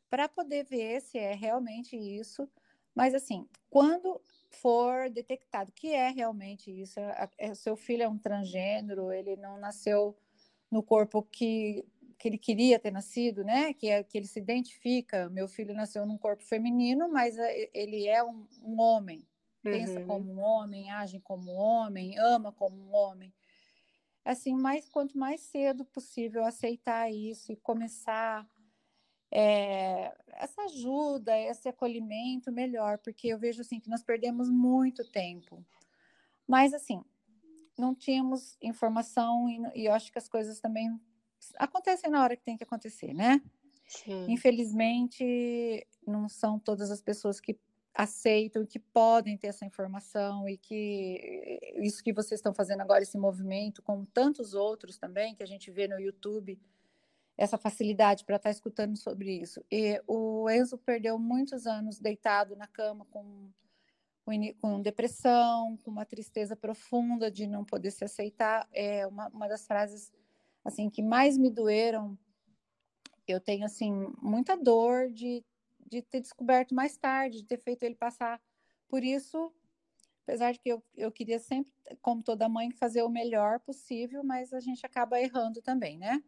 para 0.08 0.28
poder 0.28 0.64
ver 0.64 1.00
se 1.00 1.18
é 1.18 1.34
realmente 1.34 1.96
isso. 1.96 2.48
Mas 2.94 3.12
assim, 3.12 3.48
quando 3.68 4.20
for 4.50 5.10
detectado 5.10 5.72
que 5.72 5.88
é 5.92 6.10
realmente 6.10 6.70
isso, 6.70 7.00
a- 7.00 7.28
a- 7.40 7.54
seu 7.56 7.76
filho 7.76 8.04
é 8.04 8.08
um 8.08 8.18
transgênero, 8.18 9.10
ele 9.12 9.36
não 9.36 9.58
nasceu 9.58 10.16
no 10.70 10.82
corpo 10.82 11.22
que, 11.22 11.84
que 12.24 12.28
ele 12.28 12.38
queria 12.38 12.78
ter 12.78 12.90
nascido, 12.90 13.44
né? 13.44 13.74
Que, 13.74 13.86
é, 13.90 14.02
que 14.02 14.16
ele 14.16 14.26
se 14.26 14.38
identifica. 14.38 15.28
Meu 15.28 15.46
filho 15.46 15.74
nasceu 15.74 16.06
num 16.06 16.16
corpo 16.16 16.42
feminino, 16.42 17.06
mas 17.06 17.36
é, 17.36 17.68
ele 17.74 18.08
é 18.08 18.24
um, 18.24 18.46
um 18.62 18.80
homem. 18.80 19.28
Pensa 19.62 20.00
Uhum. 20.00 20.06
como 20.06 20.32
um 20.32 20.40
homem, 20.40 20.90
age 20.90 21.20
como 21.20 21.52
um 21.52 21.56
homem, 21.56 22.18
ama 22.18 22.50
como 22.50 22.78
um 22.78 22.94
homem. 22.94 23.30
Assim, 24.24 24.54
mais 24.54 24.88
quanto 24.88 25.18
mais 25.18 25.42
cedo 25.42 25.84
possível 25.84 26.46
aceitar 26.46 27.12
isso 27.12 27.52
e 27.52 27.56
começar 27.56 28.48
é, 29.30 30.16
essa 30.28 30.62
ajuda, 30.62 31.38
esse 31.38 31.68
acolhimento, 31.68 32.50
melhor, 32.50 32.96
porque 32.96 33.28
eu 33.28 33.38
vejo 33.38 33.60
assim 33.60 33.78
que 33.78 33.90
nós 33.90 34.02
perdemos 34.02 34.48
muito 34.48 35.04
tempo. 35.12 35.62
Mas 36.48 36.72
assim, 36.72 37.04
não 37.76 37.94
tínhamos 37.94 38.56
informação 38.62 39.46
e, 39.46 39.82
e 39.82 39.84
eu 39.84 39.92
acho 39.92 40.10
que 40.10 40.18
as 40.18 40.26
coisas 40.26 40.58
também 40.58 40.98
acontecem 41.56 42.10
na 42.10 42.22
hora 42.22 42.36
que 42.36 42.44
tem 42.44 42.56
que 42.56 42.64
acontecer, 42.64 43.12
né? 43.12 43.40
Sim. 43.86 44.26
Infelizmente, 44.28 45.86
não 46.06 46.28
são 46.28 46.58
todas 46.58 46.90
as 46.90 47.00
pessoas 47.00 47.40
que 47.40 47.58
aceitam 47.94 48.62
e 48.62 48.66
que 48.66 48.78
podem 48.78 49.38
ter 49.38 49.46
essa 49.46 49.64
informação 49.64 50.48
e 50.48 50.58
que 50.58 51.60
isso 51.76 52.02
que 52.02 52.12
vocês 52.12 52.38
estão 52.38 52.52
fazendo 52.52 52.80
agora, 52.80 53.02
esse 53.02 53.16
movimento, 53.16 53.82
como 53.82 54.04
tantos 54.06 54.52
outros 54.52 54.98
também, 54.98 55.34
que 55.34 55.42
a 55.42 55.46
gente 55.46 55.70
vê 55.70 55.86
no 55.86 56.00
YouTube, 56.00 56.58
essa 57.36 57.56
facilidade 57.56 58.24
para 58.24 58.36
estar 58.36 58.50
escutando 58.50 58.96
sobre 58.96 59.40
isso. 59.40 59.64
E 59.70 60.02
o 60.06 60.50
Enzo 60.50 60.76
perdeu 60.78 61.18
muitos 61.18 61.66
anos 61.66 62.00
deitado 62.00 62.56
na 62.56 62.66
cama 62.66 63.06
com, 63.10 63.48
com 64.60 64.82
depressão, 64.82 65.76
com 65.78 65.90
uma 65.90 66.04
tristeza 66.04 66.56
profunda 66.56 67.30
de 67.30 67.46
não 67.46 67.64
poder 67.64 67.92
se 67.92 68.04
aceitar. 68.04 68.68
É 68.72 69.06
uma, 69.06 69.28
uma 69.28 69.48
das 69.48 69.66
frases 69.66 70.12
assim 70.64 70.88
que 70.88 71.02
mais 71.02 71.36
me 71.36 71.50
doeram. 71.50 72.18
Eu 73.26 73.40
tenho 73.40 73.64
assim 73.64 74.12
muita 74.20 74.56
dor 74.56 75.10
de, 75.10 75.44
de 75.86 76.02
ter 76.02 76.20
descoberto 76.20 76.74
mais 76.74 76.96
tarde, 76.96 77.38
de 77.38 77.44
ter 77.44 77.58
feito 77.58 77.82
ele 77.82 77.94
passar 77.94 78.40
por 78.88 79.02
isso. 79.02 79.52
Apesar 80.22 80.52
de 80.52 80.58
que 80.58 80.70
eu, 80.70 80.82
eu 80.96 81.12
queria 81.12 81.38
sempre, 81.38 81.72
como 82.00 82.22
toda 82.22 82.48
mãe, 82.48 82.70
fazer 82.70 83.02
o 83.02 83.10
melhor 83.10 83.60
possível, 83.60 84.24
mas 84.24 84.52
a 84.54 84.60
gente 84.60 84.84
acaba 84.84 85.20
errando 85.20 85.60
também, 85.60 85.98
né? 85.98 86.22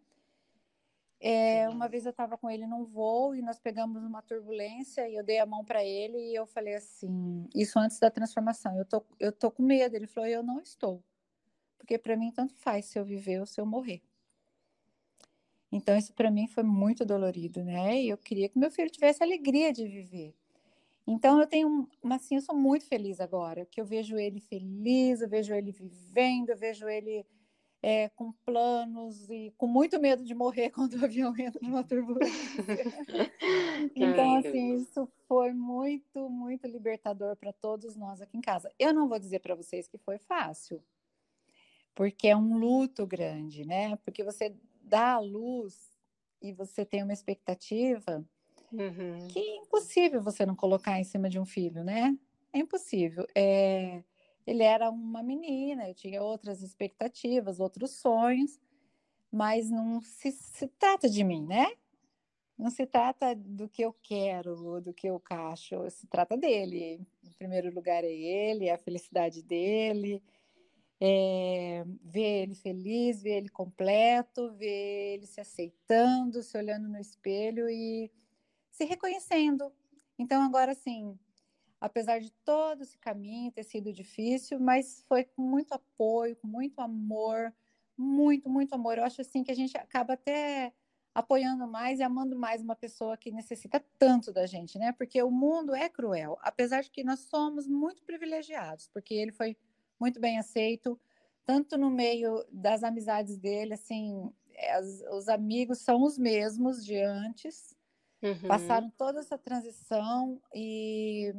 É, 1.18 1.66
uma 1.68 1.88
vez 1.88 2.04
eu 2.04 2.10
estava 2.10 2.36
com 2.36 2.50
ele 2.50 2.66
num 2.66 2.84
voo 2.84 3.34
e 3.34 3.40
nós 3.40 3.58
pegamos 3.58 4.02
uma 4.04 4.20
turbulência 4.20 5.08
e 5.08 5.14
eu 5.14 5.24
dei 5.24 5.38
a 5.38 5.46
mão 5.46 5.64
para 5.64 5.82
ele 5.82 6.18
e 6.18 6.34
eu 6.34 6.46
falei 6.46 6.74
assim, 6.74 7.48
isso 7.54 7.78
antes 7.78 7.98
da 7.98 8.10
transformação, 8.10 8.76
eu 8.78 8.84
tô, 8.84 9.02
eu 9.18 9.32
tô 9.32 9.50
com 9.50 9.62
medo. 9.62 9.96
Ele 9.96 10.06
falou, 10.06 10.28
eu 10.28 10.42
não 10.42 10.60
estou, 10.60 11.02
porque 11.78 11.96
para 11.96 12.16
mim 12.16 12.30
tanto 12.30 12.54
faz 12.54 12.84
se 12.86 12.98
eu 12.98 13.04
viver 13.04 13.40
ou 13.40 13.46
se 13.46 13.58
eu 13.58 13.64
morrer. 13.64 14.02
Então 15.70 15.96
isso 15.96 16.12
para 16.14 16.30
mim 16.30 16.46
foi 16.46 16.62
muito 16.62 17.04
dolorido, 17.04 17.64
né? 17.64 18.00
E 18.00 18.08
eu 18.08 18.16
queria 18.16 18.48
que 18.48 18.58
meu 18.58 18.70
filho 18.70 18.90
tivesse 18.90 19.22
alegria 19.22 19.72
de 19.72 19.86
viver. 19.86 20.34
Então 21.06 21.40
eu 21.40 21.46
tenho, 21.46 21.88
assim, 22.10 22.36
eu 22.36 22.42
sou 22.42 22.54
muito 22.54 22.84
feliz 22.86 23.20
agora, 23.20 23.64
que 23.64 23.80
eu 23.80 23.84
vejo 23.84 24.16
ele 24.16 24.40
feliz, 24.40 25.20
eu 25.20 25.28
vejo 25.28 25.54
ele 25.54 25.70
vivendo, 25.70 26.50
eu 26.50 26.56
vejo 26.56 26.88
ele 26.88 27.24
é, 27.82 28.08
com 28.08 28.32
planos 28.44 29.30
e 29.30 29.54
com 29.56 29.68
muito 29.68 30.00
medo 30.00 30.24
de 30.24 30.34
morrer 30.34 30.70
quando 30.74 30.94
o 30.94 31.04
avião 31.04 31.32
entra 31.38 31.60
numa 31.62 31.84
turbulência. 31.84 32.64
então, 33.94 34.36
assim, 34.36 34.74
isso 34.74 35.08
foi 35.28 35.52
muito, 35.52 36.28
muito 36.28 36.66
libertador 36.66 37.36
para 37.36 37.52
todos 37.52 37.94
nós 37.94 38.20
aqui 38.20 38.36
em 38.36 38.40
casa. 38.40 38.72
Eu 38.76 38.92
não 38.92 39.08
vou 39.08 39.18
dizer 39.20 39.38
para 39.38 39.54
vocês 39.54 39.86
que 39.86 39.98
foi 39.98 40.18
fácil, 40.18 40.82
porque 41.94 42.26
é 42.26 42.36
um 42.36 42.58
luto 42.58 43.06
grande, 43.06 43.64
né? 43.64 43.94
Porque 44.04 44.24
você 44.24 44.52
dá 44.86 45.14
a 45.14 45.18
luz 45.18 45.90
e 46.40 46.52
você 46.52 46.84
tem 46.84 47.02
uma 47.02 47.12
expectativa 47.12 48.24
Uhum. 48.72 49.28
que 49.28 49.38
é 49.38 49.56
impossível 49.56 50.20
você 50.20 50.44
não 50.44 50.56
colocar 50.56 50.98
em 50.98 51.04
cima 51.04 51.28
de 51.28 51.38
um 51.38 51.44
filho, 51.46 51.84
né? 51.84 52.16
É 52.52 52.58
impossível. 52.58 53.26
É 53.34 54.02
ele 54.46 54.62
era 54.62 54.88
uma 54.90 55.22
menina, 55.22 55.88
eu 55.88 55.94
tinha 55.94 56.22
outras 56.22 56.62
expectativas, 56.62 57.58
outros 57.58 57.90
sonhos, 57.90 58.60
mas 59.30 59.68
não 59.68 60.00
se, 60.00 60.30
se, 60.30 60.68
trata 60.68 61.08
de 61.08 61.24
mim, 61.24 61.44
né? 61.44 61.66
Não 62.56 62.70
se 62.70 62.86
trata 62.86 63.34
do 63.34 63.68
que 63.68 63.82
eu 63.82 63.92
quero, 63.92 64.80
do 64.80 64.94
que 64.94 65.08
eu 65.08 65.20
acho, 65.28 65.90
se 65.90 66.06
trata 66.06 66.36
dele. 66.36 67.00
Em 67.24 67.32
primeiro 67.32 67.74
lugar 67.74 68.04
é 68.04 68.12
ele, 68.12 68.66
é 68.66 68.72
a 68.72 68.78
felicidade 68.78 69.42
dele, 69.42 70.22
é, 71.00 71.84
ver 72.02 72.42
ele 72.42 72.54
feliz, 72.54 73.22
ver 73.22 73.38
ele 73.38 73.48
completo, 73.48 74.52
ver 74.54 75.14
ele 75.14 75.26
se 75.26 75.40
aceitando, 75.40 76.42
se 76.42 76.56
olhando 76.56 76.88
no 76.88 76.98
espelho 76.98 77.68
e 77.68 78.10
se 78.70 78.84
reconhecendo. 78.84 79.72
Então, 80.18 80.42
agora 80.42 80.74
sim, 80.74 81.18
apesar 81.80 82.20
de 82.20 82.30
todo 82.44 82.82
esse 82.82 82.98
caminho 82.98 83.52
ter 83.52 83.64
sido 83.64 83.92
difícil, 83.92 84.58
mas 84.58 85.04
foi 85.08 85.24
com 85.24 85.42
muito 85.42 85.72
apoio, 85.72 86.36
com 86.36 86.46
muito 86.46 86.80
amor, 86.80 87.52
muito, 87.96 88.48
muito 88.48 88.74
amor. 88.74 88.98
Eu 88.98 89.04
acho 89.04 89.20
assim 89.20 89.42
que 89.42 89.50
a 89.50 89.54
gente 89.54 89.76
acaba 89.76 90.14
até 90.14 90.72
apoiando 91.14 91.66
mais 91.66 91.98
e 91.98 92.02
amando 92.02 92.38
mais 92.38 92.60
uma 92.60 92.76
pessoa 92.76 93.16
que 93.16 93.30
necessita 93.30 93.82
tanto 93.98 94.32
da 94.32 94.44
gente, 94.46 94.78
né? 94.78 94.92
Porque 94.92 95.22
o 95.22 95.30
mundo 95.30 95.74
é 95.74 95.88
cruel, 95.88 96.38
apesar 96.42 96.82
de 96.82 96.90
que 96.90 97.02
nós 97.02 97.20
somos 97.20 97.66
muito 97.66 98.02
privilegiados, 98.04 98.88
porque 98.88 99.14
ele 99.14 99.32
foi 99.32 99.56
muito 100.00 100.20
bem 100.20 100.38
aceito, 100.38 100.98
tanto 101.44 101.78
no 101.78 101.90
meio 101.90 102.44
das 102.50 102.82
amizades 102.82 103.38
dele, 103.38 103.74
assim, 103.74 104.32
as, 104.72 105.02
os 105.12 105.28
amigos 105.28 105.78
são 105.78 106.02
os 106.02 106.18
mesmos 106.18 106.84
de 106.84 106.96
antes, 107.00 107.76
Uhum. 108.22 108.40
passaram 108.46 108.90
toda 108.90 109.20
essa 109.20 109.38
transição 109.38 110.40
e 110.54 111.34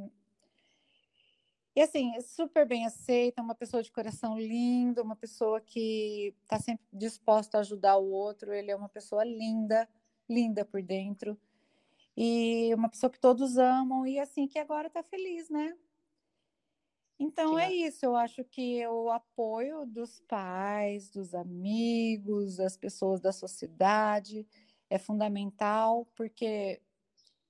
e 1.76 1.82
assim, 1.82 2.16
é 2.16 2.22
super 2.22 2.68
bem 2.68 2.86
aceita, 2.88 3.42
uma 3.42 3.54
pessoa 3.54 3.84
de 3.84 3.92
coração 3.92 4.38
lindo, 4.40 5.02
uma 5.04 5.16
pessoa 5.16 5.62
que 5.62 6.34
está 6.42 6.60
sempre 6.60 6.84
disposta 6.92 7.58
a 7.58 7.62
ajudar 7.62 7.98
o 7.98 8.10
outro. 8.10 8.52
Ele 8.52 8.72
é 8.72 8.76
uma 8.76 8.90
pessoa 8.90 9.24
linda, 9.24 9.88
linda 10.28 10.66
por 10.66 10.82
dentro. 10.82 11.40
E 12.18 12.74
uma 12.76 12.90
pessoa 12.90 13.10
que 13.12 13.20
todos 13.20 13.58
amam 13.58 14.08
e 14.08 14.20
assim 14.20 14.48
que 14.48 14.60
agora 14.60 14.88
está 14.88 15.04
feliz, 15.04 15.50
né? 15.50 15.78
Então 17.20 17.56
que 17.56 17.62
é 17.62 17.74
isso, 17.74 18.06
eu 18.06 18.16
acho 18.16 18.44
que 18.44 18.86
o 18.88 19.10
apoio 19.10 19.86
dos 19.86 20.20
pais, 20.22 21.10
dos 21.10 21.34
amigos, 21.34 22.58
das 22.58 22.78
pessoas 22.78 23.20
da 23.20 23.32
sociedade 23.32 24.48
é 24.90 25.00
fundamental, 25.00 26.06
porque 26.16 26.80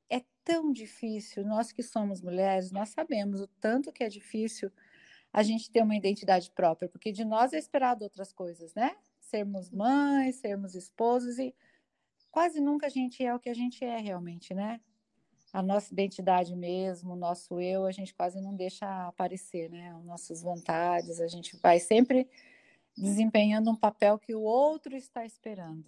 é 0.09 0.23
tão 0.43 0.71
difícil, 0.71 1.45
nós 1.45 1.71
que 1.71 1.83
somos 1.83 2.21
mulheres, 2.21 2.71
nós 2.71 2.89
sabemos 2.89 3.41
o 3.41 3.47
tanto 3.59 3.91
que 3.91 4.03
é 4.03 4.09
difícil 4.09 4.71
a 5.33 5.43
gente 5.43 5.69
ter 5.71 5.81
uma 5.83 5.95
identidade 5.95 6.51
própria, 6.51 6.89
porque 6.89 7.11
de 7.11 7.25
nós 7.25 7.53
é 7.53 7.57
esperado 7.57 8.03
outras 8.03 8.33
coisas, 8.33 8.73
né? 8.73 8.95
Sermos 9.19 9.69
mães, 9.69 10.37
sermos 10.37 10.75
esposos 10.75 11.37
e 11.39 11.53
quase 12.31 12.61
nunca 12.61 12.87
a 12.87 12.89
gente 12.89 13.23
é 13.23 13.33
o 13.35 13.39
que 13.39 13.49
a 13.49 13.53
gente 13.53 13.83
é 13.83 13.97
realmente, 13.99 14.53
né? 14.53 14.79
A 15.57 15.63
nossa 15.63 15.91
identidade 15.91 16.55
mesmo, 16.55 17.13
o 17.13 17.15
nosso 17.15 17.59
eu, 17.59 17.87
a 17.87 17.91
gente 17.91 18.13
quase 18.13 18.39
não 18.39 18.55
deixa 18.55 19.07
aparecer, 19.07 19.71
né? 19.71 19.91
As 19.97 20.05
nossas 20.05 20.43
vontades, 20.43 21.19
a 21.19 21.27
gente 21.27 21.57
vai 21.57 21.79
sempre 21.79 22.29
desempenhando 22.95 23.71
um 23.71 23.75
papel 23.75 24.19
que 24.19 24.35
o 24.35 24.41
outro 24.41 24.95
está 24.95 25.25
esperando. 25.25 25.83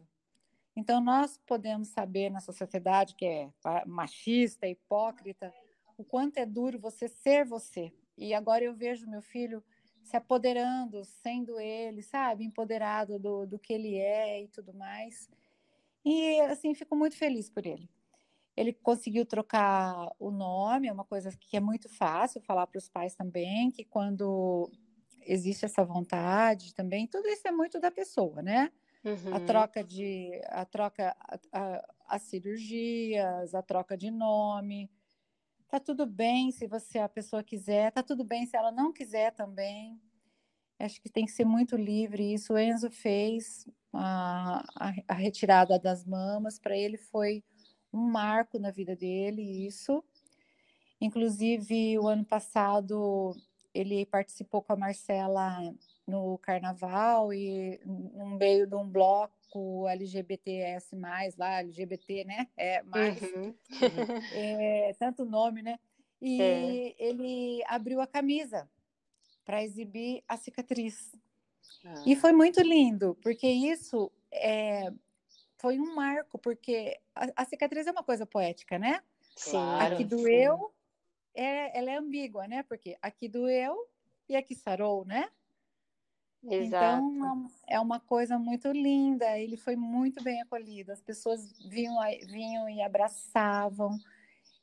Então, 0.76 1.00
nós 1.00 1.40
podemos 1.46 1.90
saber 1.90 2.32
nessa 2.32 2.52
sociedade 2.52 3.14
que 3.14 3.28
é 3.28 3.52
machista, 3.86 4.68
hipócrita, 4.68 5.54
o 5.96 6.04
quanto 6.04 6.40
é 6.40 6.48
duro 6.48 6.80
você 6.80 7.08
ser 7.08 7.46
você. 7.46 7.94
E 8.18 8.34
agora 8.34 8.64
eu 8.64 8.74
vejo 8.74 9.08
meu 9.08 9.22
filho 9.22 9.64
se 10.02 10.18
apoderando, 10.18 11.06
sendo 11.06 11.60
ele, 11.60 12.02
sabe, 12.02 12.44
empoderado 12.44 13.20
do, 13.20 13.46
do 13.46 13.60
que 13.60 13.74
ele 13.74 13.98
é 13.98 14.42
e 14.42 14.48
tudo 14.48 14.74
mais. 14.74 15.30
E, 16.04 16.42
assim, 16.42 16.74
fico 16.74 16.96
muito 16.96 17.16
feliz 17.16 17.52
por 17.52 17.68
ele. 17.68 17.88
Ele 18.60 18.74
conseguiu 18.74 19.26
trocar 19.26 20.14
o 20.20 20.30
nome, 20.30 20.90
é 20.90 20.92
uma 20.92 21.06
coisa 21.06 21.32
que 21.40 21.56
é 21.56 21.62
muito 21.62 21.88
fácil 21.88 22.42
falar 22.42 22.68
para 22.68 22.78
os 22.78 22.90
pais 22.90 23.16
também, 23.16 23.72
que 23.72 23.86
quando 23.86 24.70
existe 25.22 25.64
essa 25.64 25.82
vontade 25.86 26.76
também. 26.76 27.08
Tudo 27.08 27.30
isso 27.30 27.48
é 27.48 27.52
muito 27.52 27.80
da 27.80 27.90
pessoa, 27.90 28.42
né? 28.42 28.70
Uhum. 29.06 29.34
A 29.34 29.40
troca 29.40 29.82
de 29.82 30.30
a 30.48 30.66
troca 30.66 31.16
a, 31.18 31.40
a, 31.54 31.88
as 32.10 32.24
cirurgias, 32.24 33.56
a 33.56 33.62
troca 33.62 33.96
de 33.96 34.12
nome. 34.12 34.92
Tá 35.70 35.80
tudo 35.80 36.06
bem 36.06 36.52
se 36.52 36.68
você 36.68 37.00
a 37.00 37.08
pessoa 37.08 37.42
quiser, 37.42 37.94
tá 37.94 38.04
tudo 38.04 38.26
bem 38.26 38.46
se 38.46 38.58
ela 38.58 38.74
não 38.74 38.92
quiser 38.92 39.32
também. 39.32 39.98
Acho 40.78 41.02
que 41.02 41.10
tem 41.10 41.24
que 41.26 41.32
ser 41.32 41.46
muito 41.46 41.78
livre. 41.78 42.34
Isso 42.34 42.54
o 42.54 42.60
Enzo 42.60 42.92
fez 42.92 43.66
a, 43.94 44.66
a, 44.76 44.94
a 45.08 45.14
retirada 45.14 45.80
das 45.80 46.04
mamas 46.04 46.60
para 46.60 46.76
ele 46.76 46.98
foi 46.98 47.42
um 47.92 48.02
marco 48.02 48.60
na 48.60 48.72
vida 48.72 48.96
dele. 48.96 49.66
Isso 49.66 50.04
Inclusive, 51.02 51.98
o 51.98 52.08
ano 52.08 52.26
passado, 52.26 53.36
ele 53.74 54.06
participou 54.06 54.62
com 54.62 54.74
a 54.74 54.78
Marcela 54.78 55.74
no 56.06 56.38
carnaval 56.40 57.34
e 57.34 57.80
no 57.86 58.38
meio 58.38 58.68
de 58.68 58.76
um 58.76 58.88
bloco 58.88 59.88
LGBTS+, 59.88 60.96
lá, 61.38 61.60
LGBT, 61.60 62.26
né? 62.26 62.48
É, 62.58 62.84
mais, 62.84 63.22
uhum. 63.22 63.56
é, 64.34 64.94
tanto 65.00 65.24
nome, 65.24 65.62
né? 65.62 65.80
E 66.22 66.42
é. 66.42 66.96
ele 66.98 67.64
abriu 67.66 68.02
a 68.02 68.08
camisa 68.08 68.70
para 69.46 69.64
exibir 69.64 70.22
a 70.28 70.36
cicatriz. 70.36 71.14
Ah. 71.86 72.04
E 72.06 72.14
foi 72.18 72.34
muito 72.34 72.62
lindo, 72.62 73.18
porque 73.22 73.48
isso 73.48 74.12
é, 74.34 74.92
foi 75.60 75.80
um 75.80 75.94
marco, 75.94 76.40
porque 76.40 76.98
a, 77.14 77.44
a, 77.44 77.46
cicatriz 77.46 77.86
é 77.86 77.92
uma 77.92 78.04
coisa 78.04 78.26
poética, 78.26 78.80
né? 78.80 79.02
Sim. 79.36 79.58
Aqui 79.80 80.04
doeu, 80.06 80.74
é, 81.36 81.78
ela 81.78 81.92
é 81.92 81.98
ambígua, 81.98 82.48
né? 82.48 82.64
Porque 82.64 82.98
aqui 83.02 83.28
doeu 83.28 83.78
e 84.28 84.36
aqui 84.36 84.56
sarou, 84.56 85.06
né? 85.06 85.30
Exato. 86.44 87.04
Então 87.04 87.48
é 87.68 87.80
uma 87.80 88.00
coisa 88.00 88.40
muito 88.40 88.72
linda. 88.72 89.38
Ele 89.38 89.58
foi 89.58 89.76
muito 89.76 90.24
bem 90.24 90.42
acolhido. 90.42 90.94
As 90.94 91.02
pessoas 91.02 91.52
vinham, 91.68 91.98
vinham 92.26 92.70
e 92.70 92.82
abraçavam 92.82 94.00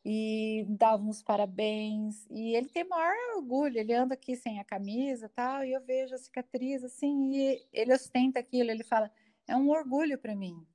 e 0.03 0.65
davam 0.67 1.11
os 1.11 1.23
parabéns. 1.23 2.26
E 2.31 2.57
ele 2.57 2.69
tem 2.69 2.85
maior 2.85 3.15
orgulho. 3.37 3.79
Ele 3.79 3.93
anda 3.93 4.15
aqui 4.15 4.35
sem 4.35 4.59
a 4.59 4.65
camisa, 4.65 5.29
tal. 5.29 5.62
E 5.62 5.73
eu 5.75 5.81
vejo 5.83 6.15
a 6.15 6.19
cicatriz 6.19 6.83
assim. 6.83 7.33
E 7.35 7.67
ele 7.71 7.93
ostenta 7.93 8.41
aquilo. 8.41 8.71
Ele 8.71 8.83
fala: 8.83 9.11
é 9.47 9.55
um 9.55 9.69
orgulho 9.69 10.17
para 10.17 10.35
mim. 10.35 10.67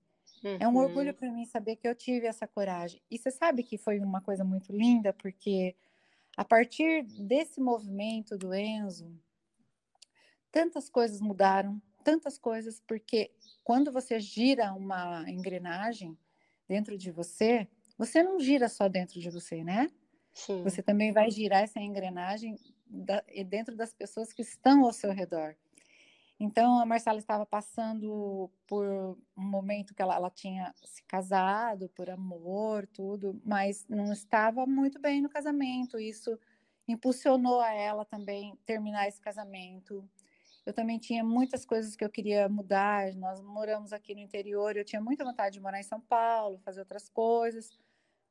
Uhum. 0.44 0.58
É 0.60 0.68
um 0.68 0.78
orgulho 0.78 1.10
uhum. 1.10 1.16
para 1.16 1.32
mim 1.32 1.46
saber 1.46 1.76
que 1.76 1.88
eu 1.88 1.96
tive 1.96 2.26
essa 2.28 2.48
coragem. 2.48 3.02
E 3.10 3.18
você 3.18 3.30
sabe 3.32 3.64
que 3.64 3.78
foi 3.78 4.00
uma 4.00 4.22
coisa 4.22 4.44
muito 4.44 4.72
linda, 4.72 5.14
porque 5.14 5.76
a 6.36 6.44
partir 6.44 7.04
desse 7.04 7.60
movimento 7.60 8.38
do 8.38 8.54
Enzo, 8.54 9.12
tantas 10.52 10.90
coisas 10.90 11.22
mudaram, 11.22 11.82
tantas 12.04 12.38
coisas, 12.38 12.82
porque 12.88 13.32
quando 13.64 13.92
você 13.92 14.20
gira 14.20 14.74
uma 14.74 15.30
engrenagem 15.30 16.18
dentro 16.68 16.98
de 16.98 17.12
você, 17.12 17.68
você 17.98 18.24
não 18.24 18.40
gira 18.40 18.68
só 18.68 18.88
dentro 18.88 19.20
de 19.20 19.30
você, 19.30 19.64
né? 19.64 19.90
Sim. 20.34 20.64
Você 20.64 20.82
também 20.82 21.12
vai 21.12 21.30
girar 21.30 21.64
essa 21.64 21.80
engrenagem 21.80 22.58
dentro 23.48 23.76
das 23.76 23.94
pessoas 23.94 24.34
que 24.34 24.42
estão 24.42 24.84
ao 24.86 24.94
seu 24.94 25.12
redor. 25.12 25.56
Então, 26.44 26.80
a 26.80 26.86
Marcela 26.88 27.20
estava 27.20 27.46
passando 27.46 28.50
por 28.66 28.84
um 29.38 29.44
momento 29.44 29.94
que 29.94 30.02
ela, 30.02 30.16
ela, 30.16 30.32
tinha 30.32 30.74
se 30.84 31.04
casado 31.04 31.88
por 31.90 32.10
amor, 32.10 32.88
tudo, 32.88 33.40
mas 33.46 33.86
não 33.88 34.12
estava 34.12 34.66
muito 34.66 35.00
bem 35.00 35.22
no 35.22 35.30
casamento. 35.30 36.00
Isso 36.00 36.36
impulsionou 36.88 37.62
a 37.62 37.72
ela 37.72 38.04
também 38.04 38.58
terminar 38.66 39.08
esse 39.08 39.22
casamento. 39.22 40.04
Eu 40.66 40.74
também 40.74 40.98
tinha 40.98 41.24
muitas 41.24 41.64
coisas 41.64 41.96
que 41.96 42.04
eu 42.04 42.10
queria 42.10 42.50
mudar. 42.50 43.14
Nós 43.14 43.40
moramos 43.40 43.94
aqui 43.94 44.16
no 44.16 44.20
interior, 44.20 44.76
eu 44.76 44.84
tinha 44.84 45.00
muita 45.00 45.24
vontade 45.24 45.54
de 45.54 45.62
morar 45.62 45.80
em 45.80 45.84
São 45.84 46.02
Paulo, 46.02 46.58
fazer 46.66 46.80
outras 46.80 47.08
coisas. 47.08 47.70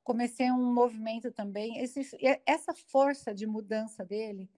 Comecei 0.02 0.50
um 0.50 0.75
movimento 0.75 1.30
também. 1.30 1.78
Esse, 1.78 2.00
essa 2.45 2.75
força 2.75 3.32
de 3.32 3.47
mudança 3.47 4.04
dele 4.04 4.50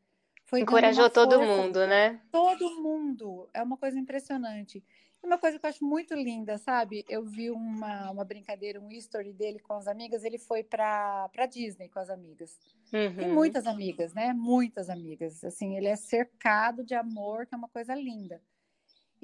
foi 0.52 0.60
Encorajou 0.60 1.08
todo 1.08 1.40
mundo, 1.40 1.86
né? 1.86 2.20
Todo 2.30 2.78
mundo. 2.82 3.48
É 3.54 3.62
uma 3.62 3.78
coisa 3.78 3.98
impressionante. 3.98 4.84
E 5.22 5.26
uma 5.26 5.38
coisa 5.38 5.58
que 5.58 5.64
eu 5.64 5.70
acho 5.70 5.82
muito 5.82 6.12
linda, 6.14 6.58
sabe? 6.58 7.06
Eu 7.08 7.24
vi 7.24 7.50
uma, 7.50 8.10
uma 8.10 8.22
brincadeira, 8.22 8.78
um 8.78 8.90
history 8.90 9.32
dele 9.32 9.58
com 9.60 9.72
as 9.72 9.88
amigas. 9.88 10.24
Ele 10.24 10.36
foi 10.36 10.62
para 10.62 11.30
Disney 11.50 11.88
com 11.88 11.98
as 11.98 12.10
amigas. 12.10 12.58
Uhum. 12.92 13.14
Tem 13.14 13.32
muitas 13.32 13.66
amigas, 13.66 14.12
né? 14.12 14.34
Muitas 14.34 14.90
amigas. 14.90 15.42
Assim, 15.42 15.74
ele 15.74 15.86
é 15.86 15.96
cercado 15.96 16.84
de 16.84 16.94
amor, 16.94 17.46
que 17.46 17.54
é 17.54 17.56
uma 17.56 17.70
coisa 17.70 17.94
linda. 17.94 18.38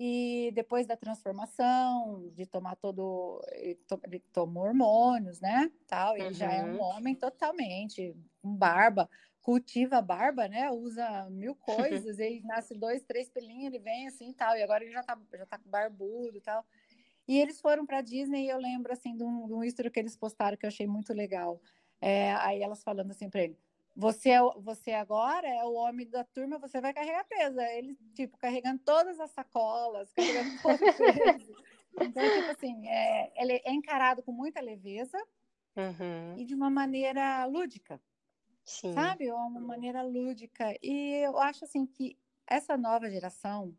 E 0.00 0.52
depois 0.54 0.86
da 0.86 0.96
transformação, 0.96 2.30
de 2.32 2.46
tomar 2.46 2.76
todo. 2.76 3.42
Ele, 3.52 3.74
to, 3.74 4.00
ele 4.04 4.20
tomou 4.32 4.62
hormônios, 4.62 5.40
né? 5.40 5.70
Tal, 5.88 6.14
ele 6.14 6.28
uhum. 6.28 6.32
já 6.34 6.52
é 6.52 6.64
um 6.64 6.76
uhum. 6.76 6.82
homem 6.82 7.16
totalmente, 7.16 8.14
com 8.40 8.54
barba 8.54 9.10
cultiva 9.48 9.96
a 9.96 10.02
barba, 10.02 10.46
né? 10.46 10.70
Usa 10.70 11.26
mil 11.30 11.54
coisas, 12.06 12.18
e 12.18 12.42
nasce 12.44 12.74
dois, 12.74 13.02
três 13.02 13.30
pelinhos, 13.30 13.72
ele 13.72 13.78
vem 13.78 14.06
assim 14.06 14.30
tal, 14.30 14.54
e 14.54 14.62
agora 14.62 14.84
ele 14.84 14.92
já 14.92 15.02
tá, 15.02 15.18
já 15.32 15.46
tá 15.46 15.58
barbudo 15.64 16.36
e 16.36 16.40
tal. 16.42 16.62
E 17.26 17.38
eles 17.38 17.58
foram 17.58 17.86
para 17.86 18.02
Disney 18.02 18.44
e 18.44 18.48
eu 18.50 18.58
lembro 18.58 18.92
assim 18.92 19.16
de 19.16 19.24
um, 19.24 19.46
de 19.46 19.54
um 19.54 19.64
history 19.64 19.90
que 19.90 19.98
eles 19.98 20.16
postaram 20.16 20.56
que 20.56 20.66
eu 20.66 20.68
achei 20.68 20.86
muito 20.86 21.14
legal. 21.14 21.62
É, 21.98 22.32
aí 22.34 22.62
elas 22.62 22.82
falando 22.82 23.10
assim 23.10 23.30
para 23.30 23.42
ele: 23.42 23.58
você, 23.98 24.30
é, 24.30 24.40
você 24.58 24.92
agora 24.92 25.48
é 25.48 25.64
o 25.64 25.72
homem 25.72 26.08
da 26.08 26.22
turma, 26.22 26.56
você 26.56 26.80
vai 26.80 26.94
carregar 26.94 27.24
peso. 27.24 27.58
Ele, 27.60 27.98
tipo, 28.14 28.38
carregando 28.38 28.80
todas 28.84 29.18
as 29.18 29.32
sacolas, 29.32 30.12
carregando 30.12 30.62
todos 30.62 30.80
os 30.80 30.96
pesos. 30.96 31.56
Então, 32.00 32.22
tipo 32.22 32.50
assim, 32.52 32.86
é, 32.86 33.32
ele 33.42 33.60
é 33.64 33.72
encarado 33.72 34.22
com 34.22 34.30
muita 34.30 34.60
leveza 34.60 35.18
uhum. 35.74 36.38
e 36.38 36.44
de 36.44 36.54
uma 36.54 36.70
maneira 36.70 37.44
lúdica. 37.46 38.00
Sim. 38.64 38.92
sabe? 38.92 39.26
É 39.26 39.34
uma 39.34 39.58
maneira 39.58 40.02
lúdica. 40.02 40.76
E 40.80 41.14
eu 41.24 41.36
acho 41.38 41.64
assim 41.64 41.84
que 41.84 42.16
essa 42.46 42.76
nova 42.76 43.10
geração 43.10 43.74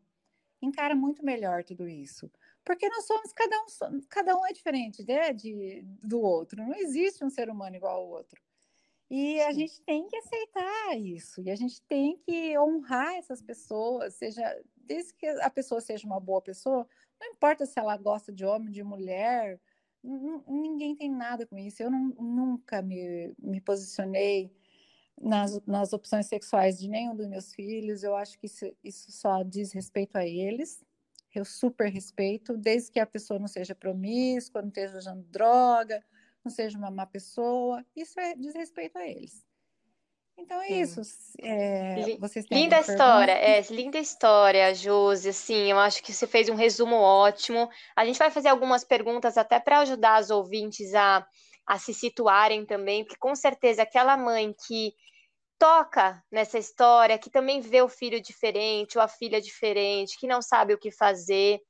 encara 0.60 0.94
muito 0.94 1.24
melhor 1.24 1.64
tudo 1.64 1.88
isso. 1.88 2.30
Porque 2.62 2.86
nós 2.90 3.06
somos, 3.06 3.32
cada 3.32 3.56
um, 3.56 4.00
cada 4.06 4.36
um 4.36 4.44
é 4.44 4.52
diferente 4.52 5.02
né, 5.06 5.32
de, 5.32 5.82
do 6.02 6.20
outro. 6.20 6.62
Não 6.62 6.74
existe 6.74 7.24
um 7.24 7.30
ser 7.30 7.48
humano 7.48 7.76
igual 7.76 8.00
ao 8.00 8.08
outro. 8.08 8.42
E 9.10 9.40
a 9.40 9.52
gente 9.52 9.80
tem 9.82 10.06
que 10.06 10.16
aceitar 10.16 10.96
isso. 10.96 11.42
E 11.42 11.50
a 11.50 11.56
gente 11.56 11.82
tem 11.82 12.16
que 12.18 12.56
honrar 12.56 13.16
essas 13.16 13.42
pessoas, 13.42 14.14
seja 14.14 14.42
desde 14.76 15.12
que 15.14 15.26
a 15.26 15.50
pessoa 15.50 15.80
seja 15.80 16.06
uma 16.06 16.20
boa 16.20 16.40
pessoa, 16.40 16.86
não 17.20 17.28
importa 17.28 17.66
se 17.66 17.78
ela 17.78 17.96
gosta 17.96 18.32
de 18.32 18.44
homem, 18.44 18.70
de 18.70 18.82
mulher, 18.82 19.60
ninguém 20.02 20.96
tem 20.96 21.10
nada 21.10 21.46
com 21.46 21.58
isso. 21.58 21.82
Eu 21.82 21.90
não, 21.90 22.08
nunca 22.18 22.80
me, 22.80 23.34
me 23.38 23.60
posicionei 23.60 24.52
nas, 25.20 25.60
nas 25.66 25.92
opções 25.92 26.26
sexuais 26.26 26.78
de 26.78 26.88
nenhum 26.88 27.14
dos 27.14 27.28
meus 27.28 27.52
filhos. 27.52 28.02
Eu 28.02 28.16
acho 28.16 28.38
que 28.38 28.46
isso, 28.46 28.72
isso 28.82 29.12
só 29.12 29.42
diz 29.42 29.72
respeito 29.72 30.16
a 30.16 30.26
eles. 30.26 30.82
Eu 31.34 31.44
super 31.44 31.88
respeito, 31.88 32.56
desde 32.56 32.90
que 32.90 32.98
a 32.98 33.06
pessoa 33.06 33.38
não 33.38 33.46
seja 33.46 33.74
promíscua, 33.74 34.62
não 34.62 34.68
esteja 34.68 34.98
usando 34.98 35.22
droga, 35.24 36.02
não 36.44 36.50
seja 36.50 36.78
uma 36.78 36.90
má 36.90 37.06
pessoa. 37.06 37.84
Isso 37.94 38.18
é, 38.18 38.34
diz 38.34 38.54
respeito 38.54 38.96
a 38.98 39.06
eles. 39.06 39.44
Então 40.40 40.60
é 40.62 40.68
isso. 40.70 41.02
É, 41.40 42.16
vocês 42.18 42.46
têm 42.46 42.62
linda 42.62 42.80
história, 42.80 43.32
é, 43.32 43.60
linda 43.70 43.98
história, 43.98 44.74
Josi. 44.74 45.28
Assim, 45.28 45.70
eu 45.70 45.78
acho 45.78 46.02
que 46.02 46.12
você 46.12 46.26
fez 46.26 46.48
um 46.48 46.54
resumo 46.54 46.96
ótimo. 46.96 47.68
A 47.94 48.04
gente 48.04 48.18
vai 48.18 48.30
fazer 48.30 48.48
algumas 48.48 48.82
perguntas 48.82 49.36
até 49.36 49.60
para 49.60 49.80
ajudar 49.80 50.20
os 50.20 50.30
ouvintes 50.30 50.94
a, 50.94 51.26
a 51.66 51.78
se 51.78 51.92
situarem 51.92 52.64
também, 52.64 53.04
porque 53.04 53.18
com 53.18 53.34
certeza 53.34 53.82
aquela 53.82 54.16
mãe 54.16 54.54
que 54.66 54.94
toca 55.58 56.24
nessa 56.32 56.58
história, 56.58 57.18
que 57.18 57.28
também 57.28 57.60
vê 57.60 57.82
o 57.82 57.88
filho 57.88 58.20
diferente 58.20 58.96
ou 58.96 59.04
a 59.04 59.08
filha 59.08 59.42
diferente, 59.42 60.18
que 60.18 60.26
não 60.26 60.40
sabe 60.40 60.72
o 60.72 60.78
que 60.78 60.90
fazer. 60.90 61.60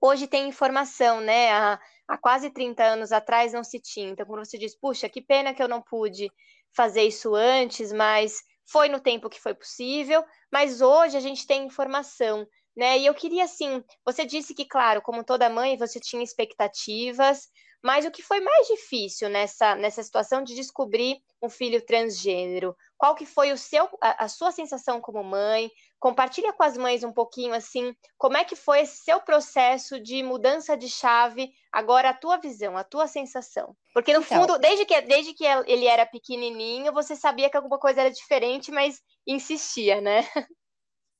Hoje 0.00 0.26
tem 0.26 0.46
informação, 0.46 1.22
né? 1.22 1.50
Há, 1.50 1.80
há 2.08 2.18
quase 2.18 2.50
30 2.50 2.82
anos 2.84 3.12
atrás 3.12 3.52
não 3.52 3.64
se 3.64 3.80
tinha. 3.80 4.10
Então, 4.10 4.26
quando 4.26 4.44
você 4.44 4.58
diz, 4.58 4.76
puxa, 4.78 5.08
que 5.08 5.20
pena 5.20 5.54
que 5.54 5.62
eu 5.62 5.68
não 5.68 5.82
pude 5.82 6.30
fazer 6.74 7.02
isso 7.02 7.34
antes, 7.34 7.92
mas 7.92 8.42
foi 8.66 8.88
no 8.88 9.00
tempo 9.00 9.30
que 9.30 9.40
foi 9.40 9.54
possível. 9.54 10.24
Mas 10.52 10.80
hoje 10.80 11.16
a 11.16 11.20
gente 11.20 11.46
tem 11.46 11.64
informação, 11.64 12.46
né? 12.76 12.98
E 12.98 13.06
eu 13.06 13.14
queria, 13.14 13.44
assim, 13.44 13.82
você 14.04 14.24
disse 14.24 14.54
que, 14.54 14.64
claro, 14.64 15.02
como 15.02 15.24
toda 15.24 15.48
mãe, 15.48 15.76
você 15.76 16.00
tinha 16.00 16.22
expectativas, 16.22 17.48
mas 17.84 18.06
o 18.06 18.10
que 18.10 18.22
foi 18.22 18.40
mais 18.40 18.66
difícil 18.66 19.28
nessa, 19.28 19.74
nessa 19.74 20.02
situação 20.02 20.42
de 20.42 20.54
descobrir 20.54 21.18
um 21.42 21.50
filho 21.50 21.84
transgênero? 21.84 22.74
Qual 22.96 23.14
que 23.14 23.26
foi 23.26 23.52
o 23.52 23.58
seu, 23.58 23.86
a, 24.00 24.24
a, 24.24 24.28
sua 24.28 24.50
sensação 24.50 25.02
como 25.02 25.22
mãe? 25.22 25.70
Compartilha 26.04 26.52
com 26.52 26.62
as 26.62 26.76
mães 26.76 27.02
um 27.02 27.10
pouquinho 27.10 27.54
assim, 27.54 27.96
como 28.18 28.36
é 28.36 28.44
que 28.44 28.54
foi 28.54 28.80
esse 28.80 28.98
seu 28.98 29.22
processo 29.22 29.98
de 29.98 30.22
mudança 30.22 30.76
de 30.76 30.86
chave, 30.86 31.50
agora 31.72 32.10
a 32.10 32.14
tua 32.14 32.36
visão, 32.36 32.76
a 32.76 32.84
tua 32.84 33.06
sensação. 33.06 33.74
Porque 33.94 34.12
no 34.12 34.20
então, 34.20 34.42
fundo, 34.42 34.58
desde 34.58 34.84
que, 34.84 35.00
desde 35.00 35.32
que 35.32 35.46
ele 35.66 35.86
era 35.86 36.04
pequenininho, 36.04 36.92
você 36.92 37.16
sabia 37.16 37.48
que 37.48 37.56
alguma 37.56 37.78
coisa 37.78 38.02
era 38.02 38.10
diferente, 38.10 38.70
mas 38.70 39.02
insistia, 39.26 40.02
né? 40.02 40.24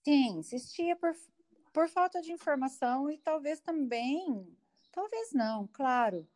Sim, 0.04 0.40
insistia 0.40 0.94
por, 0.96 1.12
por 1.72 1.88
falta 1.88 2.20
de 2.20 2.30
informação 2.30 3.08
e 3.08 3.16
talvez 3.16 3.60
também, 3.60 4.46
talvez 4.92 5.32
não, 5.32 5.66
claro, 5.72 6.28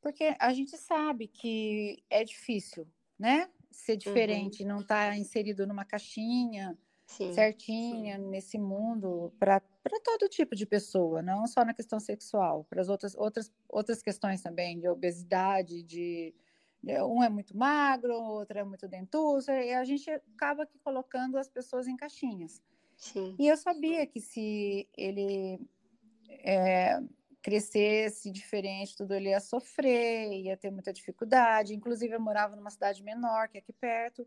porque 0.00 0.34
a 0.40 0.54
gente 0.54 0.74
sabe 0.78 1.28
que 1.28 2.02
é 2.08 2.24
difícil, 2.24 2.88
né? 3.18 3.50
Ser 3.70 3.98
diferente, 3.98 4.62
uhum. 4.62 4.70
não 4.70 4.80
estar 4.80 5.10
tá 5.10 5.18
inserido 5.18 5.66
numa 5.66 5.84
caixinha 5.84 6.78
sim, 7.06 7.32
certinha 7.32 8.16
sim. 8.18 8.26
nesse 8.26 8.58
mundo 8.58 9.32
para 9.38 9.60
todo 10.02 10.28
tipo 10.28 10.54
de 10.54 10.66
pessoa, 10.66 11.22
não 11.22 11.46
só 11.46 11.64
na 11.64 11.74
questão 11.74 12.00
sexual, 12.00 12.64
para 12.64 12.80
as 12.80 12.88
outras, 12.88 13.14
outras, 13.14 13.52
outras 13.68 14.02
questões 14.02 14.42
também, 14.42 14.78
de 14.78 14.88
obesidade, 14.88 15.82
de 15.82 16.34
um 17.02 17.22
é 17.22 17.28
muito 17.28 17.56
magro, 17.56 18.14
outro 18.14 18.58
é 18.58 18.64
muito 18.64 18.86
dentuço, 18.86 19.50
e 19.50 19.72
a 19.72 19.84
gente 19.84 20.10
acaba 20.10 20.64
aqui 20.64 20.78
colocando 20.80 21.38
as 21.38 21.48
pessoas 21.48 21.86
em 21.86 21.96
caixinhas. 21.96 22.60
Sim. 22.96 23.34
E 23.38 23.48
eu 23.48 23.56
sabia 23.56 24.06
que 24.06 24.20
se 24.20 24.88
ele 24.96 25.58
é, 26.28 27.00
crescesse 27.42 28.30
diferente, 28.30 28.96
tudo 28.96 29.14
ele 29.14 29.30
ia 29.30 29.40
sofrer, 29.40 30.32
ia 30.32 30.56
ter 30.56 30.70
muita 30.70 30.92
dificuldade. 30.92 31.74
Inclusive, 31.74 32.14
eu 32.14 32.20
morava 32.20 32.56
numa 32.56 32.70
cidade 32.70 33.02
menor, 33.02 33.48
que 33.48 33.58
é 33.58 33.60
aqui 33.60 33.72
perto. 33.72 34.26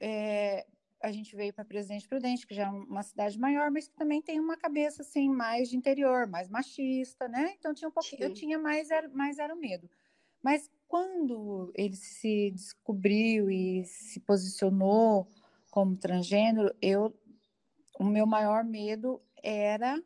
É, 0.00 0.66
a 1.00 1.12
gente 1.12 1.34
veio 1.36 1.52
para 1.52 1.64
Presidente 1.64 2.08
Prudente, 2.08 2.46
que 2.46 2.54
já 2.54 2.64
é 2.64 2.68
uma 2.68 3.02
cidade 3.02 3.38
maior, 3.38 3.70
mas 3.70 3.88
que 3.88 3.94
também 3.94 4.20
tem 4.20 4.40
uma 4.40 4.56
cabeça 4.56 5.02
assim 5.02 5.28
mais 5.28 5.70
de 5.70 5.76
interior, 5.76 6.26
mais 6.26 6.48
machista, 6.48 7.28
né? 7.28 7.54
Então 7.58 7.72
tinha 7.72 7.88
um 7.88 7.92
pouquinho, 7.92 8.22
eu 8.22 8.32
tinha 8.32 8.58
mais 8.58 8.90
era, 8.90 9.08
mais 9.08 9.38
era 9.38 9.54
o 9.54 9.58
medo. 9.58 9.88
Mas 10.42 10.70
quando 10.86 11.72
ele 11.74 11.94
se 11.94 12.50
descobriu 12.50 13.50
e 13.50 13.84
se 13.84 14.20
posicionou 14.20 15.28
como 15.70 15.96
transgênero, 15.96 16.74
eu 16.80 17.14
o 17.98 18.04
meu 18.04 18.26
maior 18.26 18.64
medo 18.64 19.20
era 19.42 20.00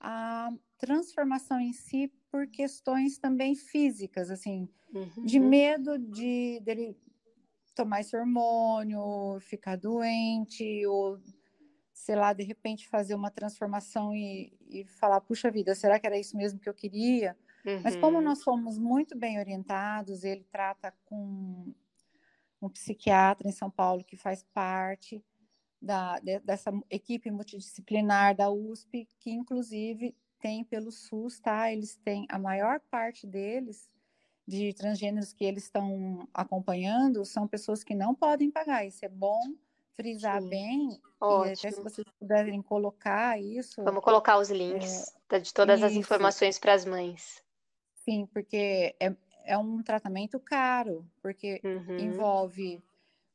a 0.00 0.52
transformação 0.78 1.60
em 1.60 1.72
si 1.72 2.12
por 2.30 2.46
questões 2.46 3.18
também 3.18 3.54
físicas, 3.54 4.30
assim, 4.30 4.68
uhum. 4.92 5.24
de 5.24 5.40
medo 5.40 5.98
de 5.98 6.60
dele 6.60 6.96
tomar 7.78 8.00
esse 8.00 8.16
hormônio, 8.16 9.38
ficar 9.40 9.76
doente, 9.76 10.84
ou 10.86 11.16
sei 11.92 12.16
lá, 12.16 12.32
de 12.32 12.42
repente 12.42 12.88
fazer 12.88 13.14
uma 13.14 13.30
transformação 13.30 14.12
e, 14.12 14.52
e 14.68 14.84
falar, 14.84 15.20
puxa 15.20 15.48
vida, 15.48 15.76
será 15.76 15.98
que 16.00 16.06
era 16.06 16.18
isso 16.18 16.36
mesmo 16.36 16.58
que 16.58 16.68
eu 16.68 16.74
queria? 16.74 17.36
Uhum. 17.64 17.80
Mas 17.84 17.94
como 17.94 18.18
uhum. 18.18 18.24
nós 18.24 18.42
fomos 18.42 18.78
muito 18.78 19.16
bem 19.16 19.38
orientados, 19.38 20.24
ele 20.24 20.44
trata 20.50 20.92
com 21.04 21.72
um 22.60 22.68
psiquiatra 22.68 23.48
em 23.48 23.52
São 23.52 23.70
Paulo 23.70 24.02
que 24.02 24.16
faz 24.16 24.42
parte, 24.52 25.24
da, 25.80 26.18
dessa 26.42 26.72
equipe 26.90 27.30
multidisciplinar 27.30 28.34
da 28.34 28.50
USP, 28.50 29.08
que 29.20 29.30
inclusive 29.30 30.12
tem 30.40 30.64
pelo 30.64 30.90
SUS, 30.90 31.38
tá? 31.38 31.72
Eles 31.72 31.94
têm 31.98 32.26
a 32.28 32.38
maior 32.40 32.80
parte 32.90 33.24
deles 33.24 33.88
de 34.48 34.72
transgêneros 34.72 35.30
que 35.34 35.44
eles 35.44 35.64
estão 35.64 36.26
acompanhando 36.32 37.22
são 37.26 37.46
pessoas 37.46 37.84
que 37.84 37.94
não 37.94 38.14
podem 38.14 38.50
pagar. 38.50 38.86
Isso 38.86 39.04
é 39.04 39.08
bom 39.08 39.38
frisar 39.92 40.40
Sim. 40.40 40.48
bem. 40.48 41.00
Ótimo. 41.20 41.44
E 41.44 41.52
até 41.52 41.70
se 41.70 41.82
vocês 41.82 42.06
puderem 42.18 42.62
colocar 42.62 43.38
isso. 43.38 43.84
Vamos 43.84 44.02
colocar 44.02 44.38
os 44.38 44.48
links 44.50 45.14
é, 45.28 45.38
de 45.38 45.52
todas 45.52 45.80
isso. 45.80 45.86
as 45.86 45.92
informações 45.92 46.58
para 46.58 46.72
as 46.72 46.86
mães. 46.86 47.44
Sim, 47.92 48.24
porque 48.32 48.96
é, 48.98 49.14
é 49.44 49.58
um 49.58 49.82
tratamento 49.82 50.40
caro, 50.40 51.06
porque 51.20 51.60
uhum. 51.62 51.98
envolve 51.98 52.82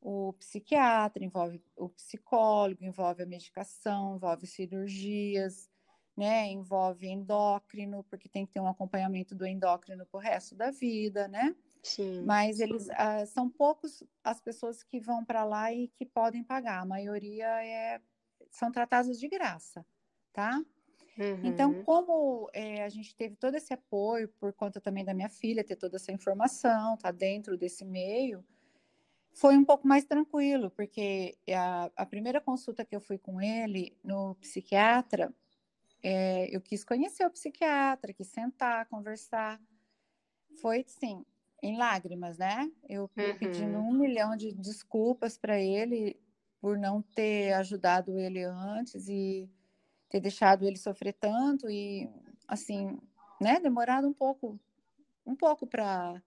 o 0.02 0.34
psiquiatra, 0.34 1.24
envolve 1.24 1.62
o 1.76 1.90
psicólogo, 1.90 2.84
envolve 2.84 3.22
a 3.22 3.28
medicação, 3.28 4.16
envolve 4.16 4.48
cirurgias, 4.48 5.70
né? 6.16 6.48
Envolve 6.48 7.08
endócrino, 7.08 8.04
porque 8.10 8.30
tem 8.30 8.46
que 8.46 8.54
ter 8.54 8.60
um 8.60 8.68
acompanhamento 8.68 9.36
do 9.36 9.46
endócrino 9.46 10.06
para 10.06 10.18
o 10.18 10.22
resto 10.22 10.56
da 10.56 10.72
vida, 10.72 11.28
né? 11.28 11.56
Sim. 11.82 12.24
Mas 12.24 12.60
eles 12.60 12.88
uh, 12.88 13.26
são 13.28 13.50
poucos 13.50 14.04
as 14.24 14.40
pessoas 14.40 14.84
que 14.84 15.00
vão 15.00 15.26
para 15.26 15.44
lá 15.44 15.74
e 15.74 15.88
que 15.90 16.06
podem 16.06 16.44
pagar. 16.44 16.82
A 16.82 16.86
maioria 16.86 17.48
é, 17.66 18.00
são 18.50 18.72
tratados 18.72 19.20
de 19.20 19.28
graça, 19.28 19.86
tá? 20.32 20.64
Então, 21.16 21.26
uhum. 21.26 21.46
Então, 21.46 21.84
como 21.84 22.50
é, 22.54 22.84
a 22.84 22.90
gente 22.90 23.16
teve 23.16 23.36
todo 23.36 23.56
esse 23.56 23.74
apoio 23.74 24.28
por 24.40 24.54
conta 24.54 24.82
também 24.82 25.06
da 25.06 25.14
minha 25.14 25.30
filha 25.30 25.64
ter 25.64 25.76
toda 25.76 25.98
essa 25.98 26.12
informação, 26.12 26.98
tá 26.98 27.12
dentro 27.12 27.58
desse 27.58 27.86
meio, 27.86 28.44
foi 29.34 29.58
um 29.58 29.66
pouco 29.66 29.88
mais 29.88 30.06
tranquilo, 30.06 30.70
porque 30.72 31.36
a, 31.50 31.92
a 31.96 32.06
primeira 32.06 32.40
consulta 32.40 32.86
que 32.86 32.96
eu 32.96 33.02
fui 33.02 33.18
com 33.18 33.42
ele 33.42 33.96
no 34.04 34.36
psiquiatra, 34.36 35.34
é, 36.04 36.54
eu 36.54 36.60
quis 36.60 36.84
conhecer 36.84 37.26
o 37.26 37.32
psiquiatra, 37.32 38.14
quis 38.14 38.28
sentar, 38.28 38.86
conversar. 38.88 39.60
Foi, 40.62 40.84
sim, 40.86 41.26
em 41.62 41.78
lágrimas, 41.78 42.38
né? 42.38 42.70
Eu 42.90 43.10
uhum. 43.18 43.38
pedindo 43.38 43.78
um 43.80 43.94
milhão 43.94 44.36
de 44.36 44.52
desculpas 44.52 45.38
para 45.38 45.58
ele 45.58 46.20
por 46.60 46.78
não 46.78 47.02
ter 47.02 47.54
ajudado 47.54 48.20
ele 48.20 48.44
antes 48.44 49.08
e 49.08 49.50
ter 50.10 50.20
deixado 50.20 50.66
ele 50.66 50.78
sofrer 50.78 51.14
tanto 51.14 51.70
e, 51.70 52.10
assim, 52.48 53.00
né? 53.40 53.60
Demorado 53.60 54.08
um 54.08 54.14
pouco, 54.14 54.60
um 55.26 55.36
pouco 55.36 55.66
para 55.66 56.22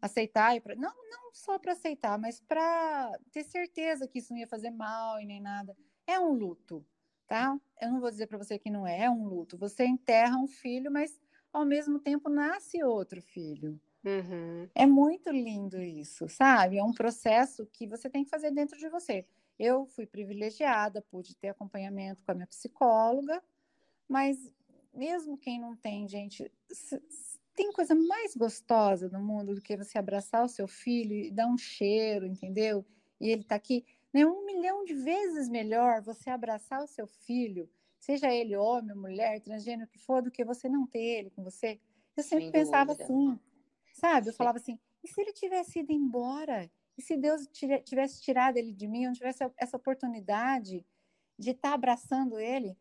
aceitar 0.00 0.54
e 0.54 0.60
pra, 0.60 0.76
não 0.76 0.92
não 1.10 1.32
só 1.32 1.58
para 1.58 1.72
aceitar, 1.72 2.18
mas 2.18 2.40
para 2.40 3.18
ter 3.32 3.42
certeza 3.42 4.06
que 4.06 4.18
isso 4.18 4.32
não 4.32 4.40
ia 4.40 4.46
fazer 4.46 4.70
mal 4.70 5.18
e 5.20 5.24
nem 5.24 5.40
nada. 5.40 5.76
É 6.06 6.20
um 6.20 6.32
luto, 6.32 6.86
tá? 7.26 7.58
Eu 7.80 7.90
não 7.90 8.00
vou 8.00 8.10
dizer 8.10 8.26
para 8.26 8.38
você 8.38 8.58
que 8.58 8.70
não 8.70 8.86
é, 8.86 9.08
um 9.08 9.26
luto. 9.26 9.58
Você 9.58 9.84
enterra 9.84 10.36
um 10.36 10.46
filho, 10.46 10.90
mas 10.90 11.18
ao 11.52 11.64
mesmo 11.64 11.98
tempo 11.98 12.28
nasce 12.28 12.82
outro 12.82 13.20
filho. 13.22 13.80
Uhum. 14.04 14.68
É 14.74 14.84
muito 14.84 15.30
lindo 15.30 15.80
isso, 15.80 16.28
sabe? 16.28 16.78
É 16.78 16.84
um 16.84 16.92
processo 16.92 17.66
que 17.72 17.86
você 17.86 18.10
tem 18.10 18.24
que 18.24 18.30
fazer 18.30 18.50
dentro 18.50 18.78
de 18.78 18.88
você. 18.88 19.26
Eu 19.58 19.86
fui 19.86 20.06
privilegiada, 20.06 21.00
pude 21.00 21.36
ter 21.36 21.48
acompanhamento 21.48 22.22
com 22.24 22.32
a 22.32 22.34
minha 22.34 22.46
psicóloga, 22.46 23.42
mas 24.08 24.36
mesmo 24.92 25.38
quem 25.38 25.58
não 25.60 25.74
tem, 25.74 26.06
gente, 26.08 26.50
tem 27.54 27.72
coisa 27.72 27.94
mais 27.94 28.34
gostosa 28.34 29.08
no 29.08 29.20
mundo 29.20 29.54
do 29.54 29.60
que 29.60 29.76
você 29.76 29.96
abraçar 29.96 30.44
o 30.44 30.48
seu 30.48 30.66
filho 30.66 31.14
e 31.14 31.30
dar 31.30 31.46
um 31.46 31.56
cheiro, 31.56 32.26
entendeu? 32.26 32.84
E 33.20 33.30
ele 33.30 33.42
está 33.42 33.54
aqui. 33.54 33.84
É 34.14 34.24
um 34.24 34.44
milhão 34.46 34.84
de 34.84 34.94
vezes 34.94 35.48
melhor 35.48 36.00
você 36.00 36.30
abraçar 36.30 36.82
o 36.82 36.86
seu 36.86 37.06
filho, 37.06 37.68
seja 37.98 38.32
ele 38.32 38.56
homem, 38.56 38.94
mulher, 38.94 39.40
transgênero, 39.40 39.90
que 39.90 39.98
for, 39.98 40.22
do 40.22 40.30
que 40.30 40.44
você 40.44 40.68
não 40.68 40.86
ter 40.86 41.02
ele 41.02 41.30
com 41.30 41.42
você. 41.42 41.80
Eu 42.16 42.22
sempre 42.22 42.44
Sem 42.44 42.52
pensava 42.52 42.92
dúvida. 42.92 43.04
assim, 43.04 43.40
sabe? 43.92 44.28
Eu 44.28 44.32
Sim. 44.32 44.36
falava 44.38 44.58
assim, 44.58 44.78
e 45.02 45.08
se 45.08 45.20
ele 45.20 45.32
tivesse 45.32 45.80
ido 45.80 45.92
embora? 45.92 46.70
E 46.96 47.02
se 47.02 47.16
Deus 47.16 47.48
tivesse 47.84 48.22
tirado 48.22 48.56
ele 48.56 48.72
de 48.72 48.86
mim, 48.86 49.02
eu 49.02 49.08
não 49.08 49.14
tivesse 49.14 49.44
essa 49.56 49.76
oportunidade 49.76 50.86
de 51.36 51.50
estar 51.50 51.70
tá 51.70 51.74
abraçando 51.74 52.38
ele? 52.38 52.76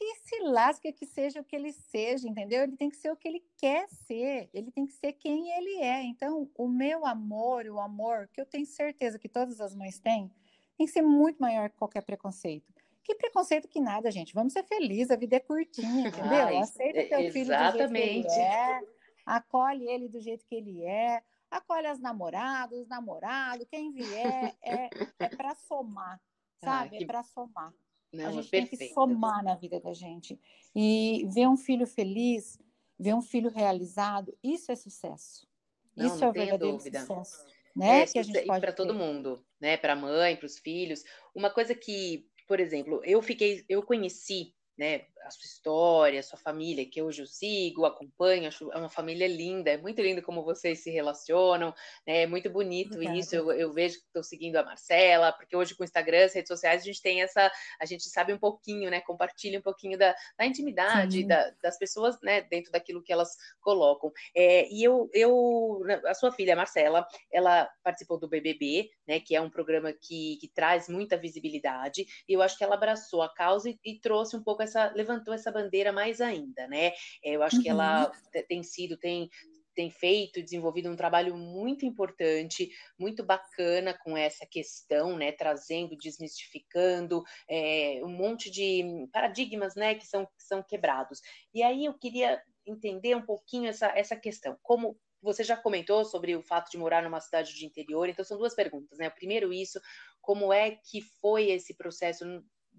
Que 0.00 0.14
se 0.14 0.40
lasque 0.44 0.90
que 0.94 1.04
seja 1.04 1.42
o 1.42 1.44
que 1.44 1.54
ele 1.54 1.72
seja, 1.72 2.26
entendeu? 2.26 2.62
Ele 2.62 2.74
tem 2.74 2.88
que 2.88 2.96
ser 2.96 3.12
o 3.12 3.16
que 3.16 3.28
ele 3.28 3.44
quer 3.58 3.86
ser, 3.86 4.48
ele 4.54 4.70
tem 4.70 4.86
que 4.86 4.94
ser 4.94 5.12
quem 5.12 5.50
ele 5.50 5.82
é. 5.82 6.02
Então, 6.02 6.50
o 6.56 6.66
meu 6.66 7.04
amor, 7.04 7.66
o 7.66 7.78
amor 7.78 8.26
que 8.32 8.40
eu 8.40 8.46
tenho 8.46 8.64
certeza 8.64 9.18
que 9.18 9.28
todas 9.28 9.60
as 9.60 9.76
mães 9.76 9.98
têm, 9.98 10.32
tem 10.78 10.86
que 10.86 10.92
ser 10.92 11.02
muito 11.02 11.38
maior 11.38 11.68
que 11.68 11.76
qualquer 11.76 12.00
preconceito. 12.00 12.72
Que 13.04 13.14
preconceito 13.14 13.68
que 13.68 13.78
nada, 13.78 14.10
gente. 14.10 14.32
Vamos 14.32 14.54
ser 14.54 14.64
felizes, 14.64 15.10
a 15.10 15.16
vida 15.16 15.36
é 15.36 15.40
curtinha, 15.40 16.08
entendeu? 16.08 16.58
Ah, 16.58 16.62
Aceita 16.62 17.06
teu 17.06 17.30
filho 17.30 17.50
do 17.54 17.72
jeito 17.76 17.92
que 17.92 18.00
ele 18.00 18.28
é, 18.40 18.80
acolhe 19.26 19.86
ele 19.86 20.08
do 20.08 20.18
jeito 20.18 20.46
que 20.46 20.54
ele 20.54 20.82
é, 20.82 21.22
acolhe 21.50 21.86
as 21.86 22.00
namoradas, 22.00 22.78
os 22.78 22.88
namorados, 22.88 23.66
quem 23.70 23.92
vier, 23.92 24.56
é, 24.62 24.88
é 25.18 25.28
para 25.28 25.54
somar, 25.54 26.18
sabe? 26.64 26.96
Ah, 26.96 26.98
que... 26.98 27.04
É 27.04 27.06
para 27.06 27.22
somar. 27.22 27.74
Não, 28.12 28.26
a 28.26 28.32
gente 28.32 28.48
é 28.48 28.50
tem 28.50 28.66
que 28.66 28.88
somar 28.92 29.42
na 29.44 29.54
vida 29.54 29.80
da 29.80 29.92
gente. 29.92 30.38
E 30.74 31.26
ver 31.32 31.48
um 31.48 31.56
filho 31.56 31.86
feliz, 31.86 32.58
ver 32.98 33.14
um 33.14 33.22
filho 33.22 33.50
realizado, 33.50 34.36
isso 34.42 34.72
é 34.72 34.76
sucesso. 34.76 35.46
Não, 35.96 36.06
isso 36.06 36.18
não 36.18 36.26
é 36.26 36.30
o 36.30 36.32
verdadeiro 36.32 36.76
dúvida. 36.76 37.00
sucesso. 37.00 37.44
Né? 37.74 38.02
É, 38.02 38.06
que 38.06 38.18
a 38.18 38.22
gente 38.22 38.40
pode 38.42 38.60
para 38.60 38.72
todo 38.72 38.94
mundo, 38.94 39.44
né? 39.60 39.76
Para 39.76 39.92
a 39.92 39.96
mãe, 39.96 40.36
para 40.36 40.46
os 40.46 40.58
filhos. 40.58 41.04
Uma 41.34 41.50
coisa 41.50 41.74
que, 41.74 42.26
por 42.48 42.58
exemplo, 42.58 43.00
eu 43.04 43.22
fiquei, 43.22 43.64
eu 43.68 43.82
conheci, 43.82 44.54
né? 44.76 45.06
A 45.24 45.30
sua 45.30 45.44
história, 45.44 46.20
a 46.20 46.22
sua 46.22 46.38
família, 46.38 46.88
que 46.88 47.02
hoje 47.02 47.22
eu 47.22 47.26
sigo, 47.26 47.84
acompanho, 47.84 48.48
acho 48.48 48.70
é 48.72 48.78
uma 48.78 48.88
família 48.88 49.26
linda, 49.26 49.70
é 49.70 49.76
muito 49.76 50.00
lindo 50.00 50.22
como 50.22 50.42
vocês 50.42 50.82
se 50.82 50.90
relacionam, 50.90 51.74
né? 52.06 52.22
É 52.22 52.26
muito 52.26 52.50
bonito 52.50 52.94
Obrigada. 52.94 53.18
isso. 53.18 53.34
Eu, 53.34 53.52
eu, 53.52 53.72
vejo 53.72 53.98
que 53.98 54.06
estou 54.06 54.22
seguindo 54.22 54.56
a 54.56 54.64
Marcela, 54.64 55.32
porque 55.32 55.56
hoje 55.56 55.74
com 55.74 55.82
o 55.82 55.84
Instagram, 55.84 56.24
as 56.24 56.34
redes 56.34 56.48
sociais, 56.48 56.82
a 56.82 56.84
gente 56.84 57.02
tem 57.02 57.22
essa, 57.22 57.50
a 57.80 57.84
gente 57.84 58.08
sabe 58.08 58.32
um 58.32 58.38
pouquinho, 58.38 58.90
né? 58.90 59.00
Compartilha 59.00 59.58
um 59.58 59.62
pouquinho 59.62 59.98
da, 59.98 60.14
da 60.38 60.46
intimidade 60.46 61.26
da, 61.26 61.50
das 61.62 61.78
pessoas, 61.78 62.20
né? 62.22 62.42
Dentro 62.42 62.72
daquilo 62.72 63.02
que 63.02 63.12
elas 63.12 63.36
colocam. 63.60 64.10
É, 64.34 64.68
e 64.70 64.82
eu, 64.82 65.08
eu, 65.12 65.82
a 66.06 66.14
sua 66.14 66.32
filha, 66.32 66.54
a 66.54 66.56
Marcela, 66.56 67.06
ela 67.32 67.68
participou 67.82 68.18
do 68.18 68.28
BBB, 68.28 68.90
né? 69.06 69.20
Que 69.20 69.36
é 69.36 69.40
um 69.40 69.50
programa 69.50 69.92
que, 69.92 70.38
que 70.40 70.48
traz 70.48 70.88
muita 70.88 71.16
visibilidade, 71.16 72.06
e 72.28 72.32
eu 72.32 72.42
acho 72.42 72.56
que 72.56 72.64
ela 72.64 72.74
abraçou 72.74 73.22
a 73.22 73.32
causa 73.32 73.68
e, 73.68 73.78
e 73.84 74.00
trouxe 74.00 74.36
um 74.36 74.42
pouco 74.42 74.62
essa 74.62 74.88
levantou 75.10 75.34
essa 75.34 75.50
bandeira 75.50 75.92
mais 75.92 76.20
ainda, 76.20 76.66
né? 76.68 76.92
É, 77.24 77.34
eu 77.36 77.42
acho 77.42 77.56
uhum. 77.56 77.62
que 77.62 77.68
ela 77.68 78.06
uhum. 78.06 78.42
tem 78.48 78.62
sido, 78.62 78.96
tem 78.96 79.28
tem 79.72 79.88
feito, 79.88 80.42
desenvolvido 80.42 80.90
um 80.90 80.96
trabalho 80.96 81.36
muito 81.38 81.86
importante, 81.86 82.68
muito 82.98 83.24
bacana 83.24 83.96
com 84.04 84.16
essa 84.16 84.44
questão, 84.44 85.16
né, 85.16 85.30
trazendo, 85.30 85.96
desmistificando 85.96 87.22
é, 87.48 88.00
um 88.02 88.10
monte 88.10 88.50
de 88.50 89.08
paradigmas, 89.12 89.76
né, 89.76 89.94
que 89.94 90.04
são, 90.04 90.26
que 90.26 90.42
são 90.42 90.60
quebrados. 90.60 91.20
E 91.54 91.62
aí 91.62 91.84
eu 91.84 91.94
queria 91.94 92.42
entender 92.66 93.14
um 93.14 93.24
pouquinho 93.24 93.68
essa, 93.68 93.86
essa 93.96 94.16
questão, 94.16 94.58
como 94.60 94.98
você 95.22 95.44
já 95.44 95.56
comentou 95.56 96.04
sobre 96.04 96.34
o 96.34 96.42
fato 96.42 96.70
de 96.70 96.76
morar 96.76 97.02
numa 97.02 97.20
cidade 97.20 97.54
de 97.54 97.64
interior, 97.64 98.08
então 98.08 98.24
são 98.24 98.36
duas 98.36 98.54
perguntas, 98.54 98.98
né? 98.98 99.08
Primeiro 99.08 99.52
isso, 99.52 99.80
como 100.20 100.52
é 100.52 100.72
que 100.72 101.00
foi 101.20 101.50
esse 101.50 101.74
processo 101.74 102.24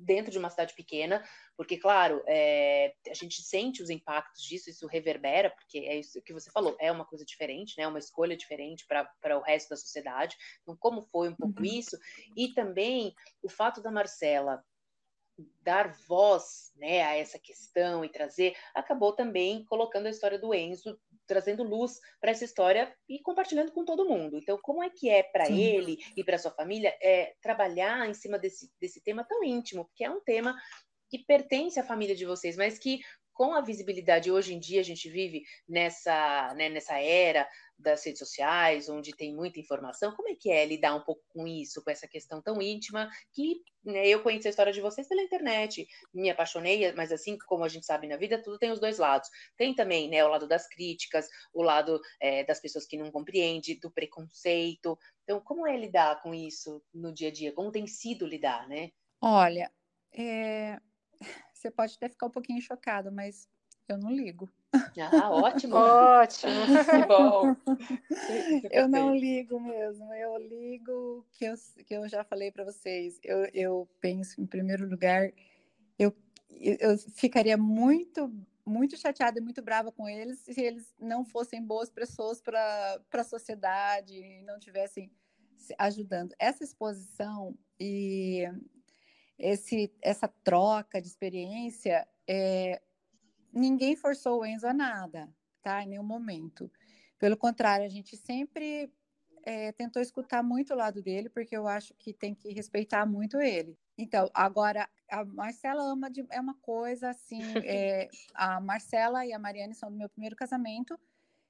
dentro 0.02 0.32
de 0.32 0.38
uma 0.38 0.50
cidade 0.50 0.74
pequena, 0.74 1.24
porque, 1.56 1.78
claro, 1.78 2.24
é, 2.28 2.94
a 3.10 3.14
gente 3.14 3.42
sente 3.42 3.82
os 3.82 3.90
impactos 3.90 4.44
disso, 4.44 4.70
isso 4.70 4.88
reverbera, 4.88 5.50
porque 5.52 5.80
é 5.80 6.00
isso 6.00 6.22
que 6.22 6.34
você 6.34 6.50
falou, 6.52 6.76
é 6.80 6.92
uma 6.92 7.06
coisa 7.06 7.24
diferente, 7.24 7.76
né? 7.78 7.88
Uma 7.88 8.00
escolha 8.00 8.36
diferente 8.36 8.86
para 8.88 9.38
o 9.38 9.42
resto 9.42 9.70
da 9.70 9.78
sociedade. 9.78 10.36
Então, 10.62 10.76
como 10.76 11.02
foi 11.02 11.30
um 11.30 11.36
pouco 11.36 11.60
uhum. 11.60 11.66
isso? 11.66 11.98
E 12.36 12.54
também 12.54 13.14
o 13.44 13.50
fato 13.50 13.82
da 13.82 13.92
Marcela 13.92 14.64
dar 15.62 15.94
voz 16.08 16.72
né, 16.76 17.02
a 17.04 17.16
essa 17.16 17.40
questão 17.40 18.04
e 18.04 18.10
trazer, 18.10 18.56
acabou 18.76 19.14
também 19.14 19.64
colocando 19.66 20.08
a 20.08 20.10
história 20.10 20.38
do 20.38 20.54
Enzo 20.54 21.00
trazendo 21.28 21.64
luz 21.64 22.00
para 22.20 22.32
essa 22.32 22.46
história 22.46 22.94
e 23.08 23.20
compartilhando 23.20 23.72
com 23.72 23.86
todo 23.86 24.08
mundo. 24.08 24.38
Então, 24.38 24.60
como 24.62 24.84
é 24.84 24.90
que 24.90 25.10
é 25.10 25.24
para 25.24 25.50
ele 25.50 25.98
e 26.16 26.24
para 26.24 26.38
sua 26.38 26.52
família 26.52 26.96
é, 27.02 27.34
trabalhar 27.42 28.10
em 28.10 28.14
cima 28.14 28.38
desse, 28.38 28.72
desse 28.80 29.02
tema 29.02 29.24
tão 29.24 29.44
íntimo, 29.44 29.90
que 29.96 30.04
é 30.04 30.10
um 30.10 30.22
tema 30.22 30.56
que 31.10 31.20
pertence 31.20 31.78
à 31.78 31.84
família 31.84 32.16
de 32.16 32.26
vocês, 32.26 32.56
mas 32.56 32.80
que 32.80 33.02
com 33.34 33.54
a 33.54 33.62
visibilidade 33.62 34.32
hoje 34.32 34.54
em 34.54 34.60
dia 34.60 34.82
a 34.82 34.84
gente 34.84 35.10
vive 35.10 35.44
nessa, 35.68 36.54
né, 36.56 36.70
nessa 36.70 37.00
era 37.00 37.48
das 37.82 38.06
redes 38.06 38.20
sociais, 38.20 38.88
onde 38.88 39.16
tem 39.16 39.36
muita 39.36 39.60
informação, 39.60 40.14
como 40.16 40.30
é 40.30 40.36
que 40.36 40.52
é 40.52 40.66
lidar 40.66 40.96
um 40.96 41.04
pouco 41.04 41.24
com 41.30 41.48
isso, 41.48 41.84
com 41.84 41.90
essa 41.90 42.08
questão 42.08 42.42
tão 42.42 42.62
íntima, 42.62 43.10
que 43.34 43.62
né, 43.84 44.08
eu 44.08 44.22
conheci 44.22 44.48
a 44.48 44.52
história 44.52 44.72
de 44.72 44.82
vocês 44.82 45.08
pela 45.08 45.22
internet, 45.22 45.88
me 46.14 46.30
apaixonei, 46.30 46.92
mas 46.94 47.12
assim 47.12 47.38
como 47.48 47.64
a 47.64 47.68
gente 47.68 47.86
sabe 47.86 48.08
na 48.08 48.18
vida, 48.18 48.42
tudo 48.42 48.60
tem 48.60 48.72
os 48.72 48.80
dois 48.80 49.00
lados. 49.00 49.28
Tem 49.58 49.74
também 49.74 50.10
né, 50.10 50.24
o 50.24 50.30
lado 50.30 50.48
das 50.48 50.68
críticas, 50.68 51.28
o 51.54 51.64
lado 51.64 52.00
é, 52.20 52.44
das 52.44 52.60
pessoas 52.60 52.86
que 52.86 52.98
não 52.98 53.12
compreendem, 53.12 53.80
do 53.80 53.92
preconceito. 53.92 54.98
Então, 55.24 55.42
como 55.42 55.68
é 55.68 55.76
lidar 55.76 56.22
com 56.22 56.34
isso 56.34 56.82
no 56.94 57.12
dia 57.12 57.30
a 57.30 57.32
dia? 57.32 57.54
Como 57.54 57.72
tem 57.72 57.88
sido 57.88 58.26
lidar, 58.26 58.68
né? 58.68 58.92
Olha, 59.20 59.72
é... 60.14 60.80
você 61.62 61.72
pode 61.72 61.96
até 61.96 62.10
ficar 62.10 62.26
um 62.26 62.32
pouquinho 62.32 62.62
chocado, 62.62 63.12
mas 63.12 63.48
eu 63.88 63.98
não 63.98 64.12
ligo. 64.12 64.50
Ah, 65.12 65.30
ótimo. 65.30 65.76
ótimo. 65.76 66.54
Que 66.90 67.08
bom. 67.08 67.56
eu 68.72 68.88
não 68.88 69.16
ligo 69.16 69.60
mesmo. 69.60 70.14
Eu 70.14 70.38
ligo 70.38 71.26
que 71.32 71.46
eu, 71.46 71.54
que 71.86 71.94
eu 71.94 72.08
já 72.08 72.24
falei 72.24 72.52
para 72.52 72.64
vocês. 72.64 73.20
Eu, 73.24 73.46
eu 73.54 73.90
penso, 74.00 74.42
em 74.42 74.46
primeiro 74.46 74.88
lugar, 74.88 75.32
eu, 76.00 76.16
eu 76.50 76.98
ficaria 76.98 77.58
muito 77.58 78.32
muito 78.64 78.96
chateada 78.96 79.40
e 79.40 79.42
muito 79.42 79.62
brava 79.62 79.92
com 79.92 80.08
eles 80.08 80.40
se 80.40 80.62
eles 80.62 80.94
não 81.00 81.26
fossem 81.26 81.62
boas 81.62 81.90
pessoas 81.90 82.40
para 82.40 83.02
a 83.12 83.24
sociedade 83.24 84.16
e 84.16 84.44
não 84.44 84.60
tivessem 84.60 85.12
ajudando. 85.78 86.34
Essa 86.40 86.64
exposição 86.64 87.58
e 87.80 88.46
esse, 89.42 89.92
essa 90.02 90.28
troca 90.28 91.02
de 91.02 91.08
experiência 91.08 92.08
é, 92.28 92.82
ninguém 93.52 93.96
forçou 93.96 94.42
o 94.42 94.46
Enzo 94.46 94.68
a 94.68 94.74
nada, 94.74 95.28
tá? 95.62 95.84
Em 95.84 95.88
nenhum 95.88 96.04
momento. 96.04 96.72
Pelo 97.18 97.36
contrário, 97.36 97.86
a 97.86 97.90
gente 97.90 98.16
sempre 98.16 98.92
é, 99.44 99.72
tentou 99.72 100.02
escutar 100.02 100.44
muito 100.44 100.74
o 100.74 100.78
lado 100.78 101.02
dele, 101.02 101.30
porque 101.30 101.58
eu 101.58 101.68
acho 101.68 101.94
que 101.96 102.14
tem 102.14 102.36
que 102.36 102.54
respeitar 102.54 103.06
muito 103.06 103.42
ele. 103.42 103.78
Então, 103.98 104.30
agora, 104.34 104.88
a 105.10 105.26
Marcela 105.26 105.84
ama 105.84 106.10
de, 106.10 106.26
é 106.30 106.40
uma 106.40 106.56
coisa 106.56 107.10
assim. 107.10 107.42
É, 107.66 108.10
a 108.34 108.60
Marcela 108.60 109.26
e 109.26 109.34
a 109.34 109.40
Mariane 109.40 109.74
são 109.74 109.92
do 109.92 109.98
meu 109.98 110.10
primeiro 110.10 110.36
casamento, 110.36 111.00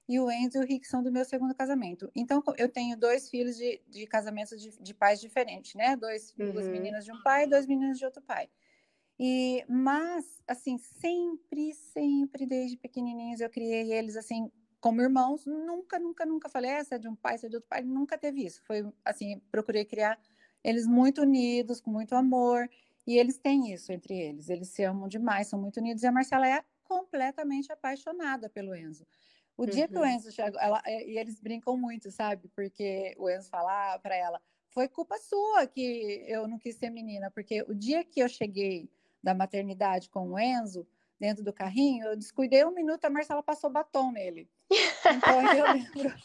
e 0.08 0.20
o 0.20 0.30
Enzo 0.32 0.58
e 0.58 0.62
o 0.62 0.66
Rick 0.66 0.88
são 0.88 1.02
do 1.02 1.12
meu 1.12 1.24
segundo 1.24 1.56
casamento. 1.56 2.12
Então, 2.16 2.44
eu 2.58 2.68
tenho 2.68 2.98
dois 2.98 3.30
filhos 3.30 3.56
de, 3.56 3.82
de 3.88 4.06
casamentos 4.08 4.60
de, 4.62 4.72
de 4.82 4.94
pais 4.94 5.22
diferentes, 5.22 5.76
né? 5.76 5.96
Dois, 5.96 6.34
uhum. 6.38 6.52
Duas 6.52 6.68
meninas 6.68 7.06
de 7.06 7.12
um 7.12 7.22
pai 7.24 7.44
e 7.44 7.48
dois 7.48 7.66
meninos 7.66 7.98
de 7.98 8.06
outro 8.06 8.22
pai. 8.22 8.50
E, 9.20 9.64
mas, 9.70 10.42
assim, 10.48 10.78
sempre, 10.78 11.74
sempre, 11.74 12.46
desde 12.46 12.76
pequenininhos, 12.76 13.40
eu 13.40 13.50
criei 13.50 13.94
eles, 13.94 14.18
assim, 14.18 14.52
como 14.80 15.02
irmãos. 15.02 15.46
Nunca, 15.46 16.00
nunca, 16.00 16.26
nunca 16.26 16.50
falei, 16.50 16.72
essa 16.72 16.96
é 16.96 16.98
de 16.98 17.08
um 17.08 17.16
pai, 17.16 17.36
essa 17.36 17.46
é 17.46 17.50
de 17.50 17.56
outro 17.56 17.70
pai. 17.70 17.84
Nunca 17.84 18.18
teve 18.18 18.44
isso. 18.46 18.62
Foi, 18.66 18.84
assim, 19.06 19.40
procurei 19.52 19.86
criar 19.86 20.20
eles 20.64 20.88
muito 20.88 21.22
unidos, 21.22 21.80
com 21.80 21.92
muito 21.92 22.16
amor. 22.16 22.68
E 23.06 23.18
eles 23.18 23.38
têm 23.38 23.72
isso 23.72 23.92
entre 23.92 24.18
eles. 24.18 24.50
Eles 24.50 24.70
se 24.70 24.84
amam 24.84 25.08
demais, 25.08 25.48
são 25.48 25.62
muito 25.62 25.78
unidos. 25.78 26.04
E 26.04 26.08
a 26.08 26.12
Marcela 26.12 26.48
é 26.48 26.64
completamente 26.84 27.72
apaixonada 27.72 28.50
pelo 28.50 28.76
Enzo. 28.76 29.06
O 29.58 29.66
dia 29.66 29.88
que 29.88 29.98
o 29.98 30.00
uhum. 30.00 30.06
Enzo 30.06 30.32
chegou, 30.32 30.60
ela, 30.60 30.82
é, 30.86 31.08
e 31.08 31.18
eles 31.18 31.40
brincam 31.40 31.78
muito, 31.78 32.10
sabe? 32.10 32.48
Porque 32.56 33.14
o 33.18 33.30
Enzo 33.30 33.50
fala 33.50 34.00
para 34.00 34.16
ela: 34.16 34.42
foi 34.70 34.88
culpa 34.88 35.18
sua 35.18 35.68
que 35.68 36.26
eu 36.28 36.48
não 36.48 36.58
quis 36.58 36.76
ser 36.76 36.90
menina, 36.90 37.30
porque 37.32 37.62
o 37.64 37.76
dia 37.76 38.04
que 38.04 38.20
eu 38.20 38.30
cheguei 38.30 38.90
da 39.22 39.34
maternidade 39.34 40.10
com 40.10 40.30
o 40.30 40.40
Enzo, 40.40 40.88
dentro 41.20 41.44
do 41.44 41.54
carrinho, 41.54 42.08
eu 42.08 42.18
descuidei 42.18 42.66
um 42.66 42.74
minuto, 42.74 43.06
a 43.06 43.10
Marcela 43.10 43.44
passou 43.44 43.70
batom 43.70 44.12
nele. 44.12 44.50
Então 45.06 45.56
eu 45.56 45.74
lembro 45.74 46.16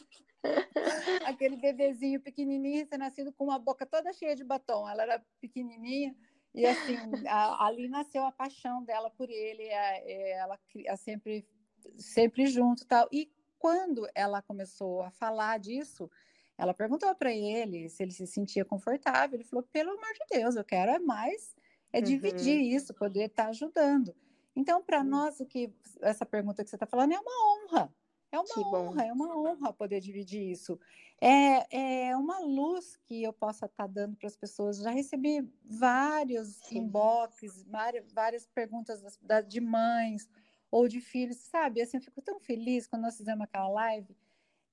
aquele 1.27 1.57
bebezinho 1.57 2.21
pequenininho, 2.21 2.79
recém-nascido, 2.79 3.33
com 3.33 3.45
uma 3.45 3.59
boca 3.59 3.85
toda 3.85 4.13
cheia 4.13 4.35
de 4.35 4.43
batom. 4.43 4.89
Ela 4.89 5.03
era 5.03 5.25
pequenininha 5.41 6.17
e 6.55 6.65
assim, 6.65 6.97
a, 7.29 7.67
ali 7.67 7.87
nasceu 7.89 8.25
a 8.25 8.33
paixão 8.33 8.83
dela 8.83 9.11
por 9.11 9.29
ele, 9.29 9.71
a, 9.71 9.97
é, 9.99 10.31
ela 10.39 10.59
a 10.89 10.97
sempre, 10.97 11.47
sempre 11.97 12.47
junto 12.47 12.87
tal. 12.87 13.09
E 13.13 13.31
quando 13.59 14.09
ela 14.15 14.43
começou 14.43 15.03
a 15.03 15.11
falar 15.11 15.59
disso, 15.59 16.11
ela 16.59 16.73
perguntou 16.73 17.15
para 17.15 17.33
ele 17.33 17.89
se 17.89 18.03
ele 18.03 18.13
se 18.13 18.27
sentia 18.27 18.65
confortável. 18.65 19.37
Ele 19.37 19.45
falou: 19.45 19.67
pelo 19.73 19.91
amor 19.91 20.13
de 20.15 20.39
Deus, 20.39 20.57
eu 20.57 20.65
quero 20.65 20.93
é 20.93 20.99
mais 20.99 21.55
é 21.93 22.01
dividir 22.01 22.59
uhum. 22.59 22.77
isso, 22.77 22.95
poder 22.95 23.27
estar 23.27 23.45
tá 23.45 23.49
ajudando. 23.51 24.15
Então, 24.55 24.83
para 24.83 25.01
uhum. 25.01 25.05
nós, 25.05 25.41
o 25.41 25.47
que 25.47 25.73
essa 26.01 26.25
pergunta 26.25 26.63
que 26.63 26.71
você 26.71 26.77
está 26.77 26.87
falando 26.87 27.13
é 27.13 27.19
uma 27.19 27.33
honra. 27.55 27.95
É 28.33 28.39
uma 28.39 28.47
que 28.47 28.61
honra, 28.61 29.03
bom. 29.03 29.09
é 29.09 29.13
uma 29.13 29.39
honra 29.39 29.73
poder 29.73 30.01
dividir 30.01 30.51
isso. 30.51 30.79
É, 31.21 32.09
é 32.09 32.17
uma 32.17 32.41
luz 32.41 32.97
que 33.05 33.23
eu 33.23 33.33
possa 33.33 33.67
estar 33.67 33.85
tá 33.85 33.87
dando 33.87 34.17
para 34.17 34.27
as 34.27 34.37
pessoas. 34.37 34.79
Já 34.79 34.91
recebi 34.91 35.49
vários 35.65 36.57
Sim. 36.57 36.79
inbox, 36.79 37.65
várias, 37.67 38.13
várias 38.13 38.47
perguntas 38.47 39.03
de 39.47 39.61
mães 39.61 40.29
ou 40.77 40.89
de 40.89 41.01
filhos, 41.01 41.37
sabe? 41.37 41.81
Assim, 41.81 41.97
eu 41.97 42.03
fico 42.03 42.21
tão 42.21 42.39
feliz 42.39 42.87
quando 42.87 43.03
nós 43.03 43.17
fizemos 43.17 43.45
aquela 43.45 43.69
live. 43.69 44.17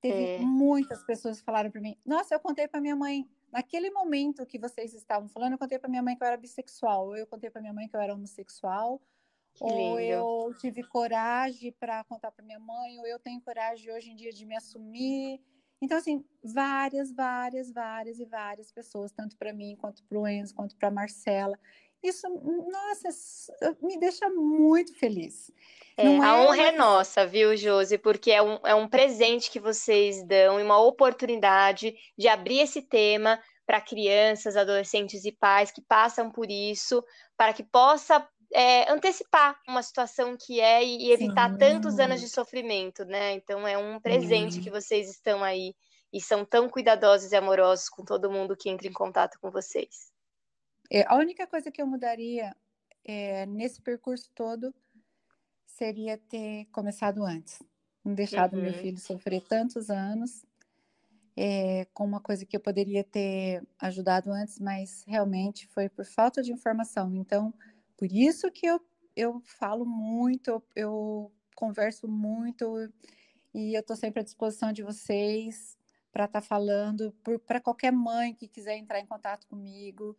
Teve 0.02 0.36
é. 0.36 0.40
muitas 0.40 1.04
pessoas 1.04 1.40
que 1.40 1.46
falaram 1.46 1.72
para 1.72 1.82
mim: 1.82 1.98
Nossa, 2.06 2.36
eu 2.36 2.40
contei 2.40 2.68
para 2.68 2.82
minha 2.82 2.96
mãe 2.96 3.28
Naquele 3.54 3.92
momento 3.92 4.48
que 4.48 4.58
vocês 4.58 4.96
estavam 4.96 5.30
falando, 5.30 5.52
eu 5.52 5.60
contei 5.60 5.78
para 5.78 5.88
minha 5.88 6.02
mãe 6.02 6.16
que 6.16 6.24
eu 6.24 6.28
era 6.28 6.36
bissexual, 6.36 7.06
ou 7.06 7.16
eu 7.16 7.28
contei 7.28 7.52
para 7.52 7.62
minha 7.62 7.72
mãe 7.72 7.88
que 7.88 7.96
eu 7.96 8.02
era 8.02 8.16
homossexual, 8.16 9.00
que 9.54 9.64
ou 9.64 10.00
lindo. 10.00 10.00
eu 10.00 10.56
tive 10.60 10.82
coragem 10.82 11.72
para 11.72 12.04
contar 12.06 12.32
para 12.32 12.44
minha 12.44 12.60
mãe, 12.60 12.98
ou 12.98 13.06
eu 13.06 13.20
tenho 13.20 13.40
coragem 13.42 13.94
hoje 13.94 14.10
em 14.10 14.16
dia 14.16 14.34
de 14.34 14.44
me 14.44 14.56
assumir. 14.56 15.40
Então, 15.80 16.00
assim, 16.00 16.26
várias, 16.44 17.12
várias, 17.12 17.72
várias 17.72 18.20
e 18.20 18.26
várias 18.26 18.72
pessoas, 18.72 19.12
tanto 19.12 19.38
para 19.38 19.54
mim, 19.54 19.76
quanto 19.76 20.04
para 20.06 20.18
o 20.18 20.28
Enzo, 20.28 20.56
quanto 20.56 20.76
para 20.76 20.90
Marcela. 20.90 21.60
Isso, 22.04 22.28
nossa, 22.30 23.08
me 23.82 23.98
deixa 23.98 24.28
muito 24.30 24.94
feliz. 25.00 25.50
É, 25.96 26.06
é 26.06 26.20
a 26.20 26.36
honra 26.42 26.64
é 26.64 26.72
nossa, 26.74 27.26
viu, 27.26 27.56
Josi? 27.56 27.98
Porque 27.98 28.32
é 28.32 28.42
um, 28.42 28.60
é 28.66 28.76
um 28.76 28.88
presente 28.88 29.50
que 29.50 29.60
vocês 29.60 30.22
dão 30.28 30.60
e 30.60 30.64
uma 30.64 30.78
oportunidade 30.80 31.96
de 32.18 32.28
abrir 32.28 32.60
esse 32.60 32.82
tema 32.82 33.40
para 33.66 33.80
crianças, 33.80 34.58
adolescentes 34.58 35.24
e 35.24 35.32
pais 35.32 35.72
que 35.72 35.82
passam 35.82 36.30
por 36.30 36.52
isso, 36.52 37.04
para 37.38 37.54
que 37.54 37.64
possa 37.64 38.28
é, 38.54 38.92
antecipar 38.92 39.60
uma 39.68 39.82
situação 39.82 40.36
que 40.38 40.60
é 40.60 40.84
e, 40.84 41.08
e 41.08 41.12
evitar 41.12 41.52
Sim. 41.52 41.58
tantos 41.58 42.00
anos 42.00 42.20
de 42.20 42.28
sofrimento, 42.28 43.06
né? 43.06 43.34
Então 43.34 43.68
é 43.68 43.78
um 43.78 44.00
presente 44.00 44.56
Sim. 44.56 44.62
que 44.62 44.70
vocês 44.70 45.10
estão 45.10 45.44
aí 45.44 45.74
e 46.12 46.22
são 46.22 46.46
tão 46.46 46.70
cuidadosos 46.70 47.32
e 47.32 47.36
amorosos 47.36 47.90
com 47.90 48.04
todo 48.04 48.30
mundo 48.30 48.56
que 48.56 48.70
entra 48.70 48.88
em 48.88 48.94
contato 48.94 49.40
com 49.42 49.50
vocês. 49.50 50.13
É, 50.90 51.06
a 51.08 51.16
única 51.16 51.48
coisa 51.48 51.72
que 51.72 51.82
eu 51.82 51.88
mudaria 51.88 52.56
é, 53.04 53.46
nesse 53.46 53.82
percurso 53.82 54.30
todo 54.34 54.74
seria 55.66 56.18
ter 56.18 56.66
começado 56.72 57.24
antes, 57.24 57.62
não 58.04 58.14
deixado 58.14 58.56
uhum. 58.56 58.64
meu 58.64 58.74
filho 58.74 59.00
sofrer 59.00 59.42
tantos 59.42 59.90
anos 59.90 60.46
é, 61.36 61.86
com 61.94 62.06
uma 62.06 62.20
coisa 62.20 62.46
que 62.46 62.56
eu 62.56 62.60
poderia 62.60 63.04
ter 63.04 63.64
ajudado 63.80 64.32
antes, 64.32 64.60
mas 64.60 65.04
realmente 65.08 65.68
foi 65.68 65.90
por 65.90 66.06
falta 66.06 66.44
de 66.44 66.52
informação. 66.52 67.14
Então, 67.16 67.54
por 67.98 68.12
isso 68.12 68.52
que 68.52 68.68
eu, 68.68 68.80
eu 69.16 69.42
falo 69.42 69.86
muito, 69.86 70.62
eu, 70.76 71.32
converso 71.56 72.08
muito 72.08 72.92
e 73.54 73.76
eu 73.76 73.82
estou 73.82 73.96
sempre 73.96 74.22
à 74.22 74.24
disposição 74.24 74.74
de 74.74 74.84
vocês 74.84 75.78
para 76.12 76.26
estar 76.26 76.42
tá 76.42 76.46
falando, 76.46 77.16
para 77.46 77.60
qualquer 77.60 77.92
mãe 77.92 78.34
que 78.34 78.48
quiser 78.48 78.78
entrar 78.78 79.00
em 79.00 79.06
contato 79.06 79.48
comigo. 79.48 80.16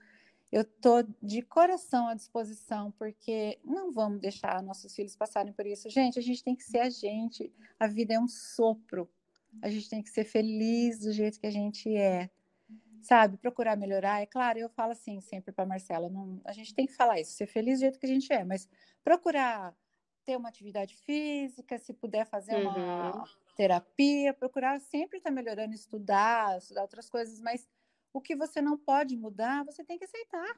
Eu 0.54 0.62
estou 0.62 1.02
de 1.20 1.42
coração 1.42 2.06
à 2.06 2.14
disposição, 2.14 2.92
porque 2.92 3.58
não 3.64 3.90
vamos 3.90 4.20
deixar 4.20 4.62
nossos 4.62 4.94
filhos 4.94 5.16
passarem 5.16 5.52
por 5.52 5.66
isso. 5.66 5.90
Gente, 5.90 6.16
a 6.16 6.22
gente 6.22 6.44
tem 6.44 6.54
que 6.54 6.62
ser 6.62 6.78
a 6.78 6.88
gente. 6.88 7.52
A 7.76 7.88
vida 7.88 8.14
é 8.14 8.20
um 8.20 8.28
sopro. 8.28 9.10
A 9.60 9.68
gente 9.68 9.90
tem 9.90 10.00
que 10.00 10.10
ser 10.10 10.22
feliz 10.22 11.00
do 11.00 11.12
jeito 11.12 11.40
que 11.40 11.46
a 11.48 11.50
gente 11.50 11.92
é. 11.96 12.30
Sabe? 13.02 13.36
Procurar 13.36 13.76
melhorar. 13.76 14.22
É 14.22 14.26
claro, 14.26 14.60
eu 14.60 14.68
falo 14.68 14.92
assim 14.92 15.20
sempre 15.20 15.50
para 15.50 15.66
Marcela: 15.66 16.08
não, 16.08 16.40
a 16.44 16.52
gente 16.52 16.72
tem 16.72 16.86
que 16.86 16.94
falar 16.94 17.18
isso, 17.18 17.32
ser 17.32 17.48
feliz 17.48 17.80
do 17.80 17.82
jeito 17.82 17.98
que 17.98 18.06
a 18.06 18.08
gente 18.08 18.32
é, 18.32 18.44
mas 18.44 18.68
procurar 19.02 19.76
ter 20.24 20.36
uma 20.36 20.48
atividade 20.48 20.96
física, 20.98 21.76
se 21.78 21.92
puder 21.92 22.26
fazer 22.26 22.54
uhum. 22.54 22.70
uma 22.70 23.24
terapia, 23.56 24.32
procurar 24.32 24.80
sempre 24.80 25.18
estar 25.18 25.30
tá 25.30 25.34
melhorando, 25.34 25.74
estudar, 25.74 26.56
estudar 26.58 26.82
outras 26.82 27.10
coisas, 27.10 27.40
mas 27.40 27.68
o 28.14 28.20
que 28.20 28.36
você 28.36 28.62
não 28.62 28.78
pode 28.78 29.16
mudar, 29.16 29.64
você 29.64 29.84
tem 29.84 29.98
que 29.98 30.04
aceitar. 30.04 30.56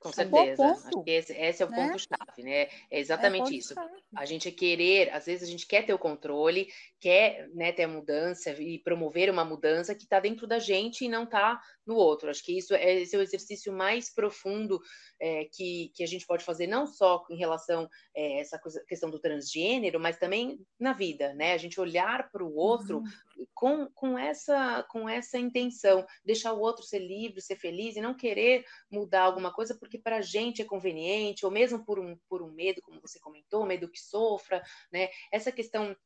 Com 0.00 0.10
certeza. 0.10 0.64
Acho 0.64 1.04
que 1.04 1.10
esse, 1.10 1.32
esse 1.34 1.62
é 1.62 1.66
o 1.66 1.68
né? 1.68 1.76
ponto-chave, 1.76 2.42
né? 2.42 2.50
É, 2.50 2.70
é 2.90 3.00
exatamente 3.00 3.52
é 3.52 3.58
isso. 3.58 3.74
A 4.16 4.24
gente 4.24 4.48
é 4.48 4.50
querer, 4.50 5.12
às 5.12 5.26
vezes 5.26 5.46
a 5.46 5.50
gente 5.50 5.66
quer 5.66 5.84
ter 5.84 5.92
o 5.92 5.98
controle, 5.98 6.68
quer 6.98 7.50
né, 7.50 7.70
ter 7.70 7.82
a 7.82 7.88
mudança 7.88 8.50
e 8.52 8.78
promover 8.78 9.30
uma 9.30 9.44
mudança 9.44 9.94
que 9.94 10.04
está 10.04 10.18
dentro 10.18 10.46
da 10.46 10.58
gente 10.58 11.04
e 11.04 11.08
não 11.08 11.24
está 11.24 11.60
no 11.86 11.96
outro. 11.96 12.30
Acho 12.30 12.42
que 12.42 12.56
isso 12.56 12.72
é, 12.74 13.00
esse 13.02 13.14
é 13.14 13.18
o 13.18 13.22
exercício 13.22 13.74
mais 13.74 14.12
profundo 14.12 14.80
é, 15.20 15.44
que, 15.52 15.92
que 15.94 16.02
a 16.02 16.06
gente 16.06 16.24
pode 16.24 16.46
fazer, 16.46 16.66
não 16.66 16.86
só 16.86 17.22
em 17.28 17.36
relação 17.36 17.84
a 17.84 17.88
é, 18.16 18.40
essa 18.40 18.58
coisa, 18.58 18.82
questão 18.88 19.10
do 19.10 19.20
transgênero, 19.20 20.00
mas 20.00 20.16
também 20.16 20.58
na 20.78 20.94
vida, 20.94 21.34
né? 21.34 21.52
A 21.52 21.58
gente 21.58 21.78
olhar 21.78 22.30
para 22.30 22.42
o 22.42 22.56
outro 22.56 22.98
uhum. 23.00 23.04
Com, 23.54 23.86
com, 23.94 24.18
essa, 24.18 24.82
com 24.84 25.08
essa 25.08 25.38
intenção, 25.38 26.06
deixar 26.24 26.52
o 26.52 26.60
outro 26.60 26.84
ser 26.84 26.98
livre, 26.98 27.40
ser 27.40 27.56
feliz 27.56 27.96
e 27.96 28.00
não 28.00 28.14
querer 28.14 28.64
mudar 28.90 29.22
alguma 29.22 29.52
coisa 29.52 29.76
porque 29.78 29.98
para 29.98 30.16
a 30.16 30.22
gente 30.22 30.62
é 30.62 30.64
conveniente, 30.64 31.44
ou 31.44 31.50
mesmo 31.50 31.84
por 31.84 31.98
um, 31.98 32.16
por 32.28 32.42
um 32.42 32.52
medo, 32.52 32.82
como 32.82 33.00
você 33.00 33.18
comentou, 33.18 33.66
medo 33.66 33.90
que 33.90 34.00
sofra, 34.00 34.62
né? 34.92 35.08
Essa 35.32 35.52
questão 35.52 35.96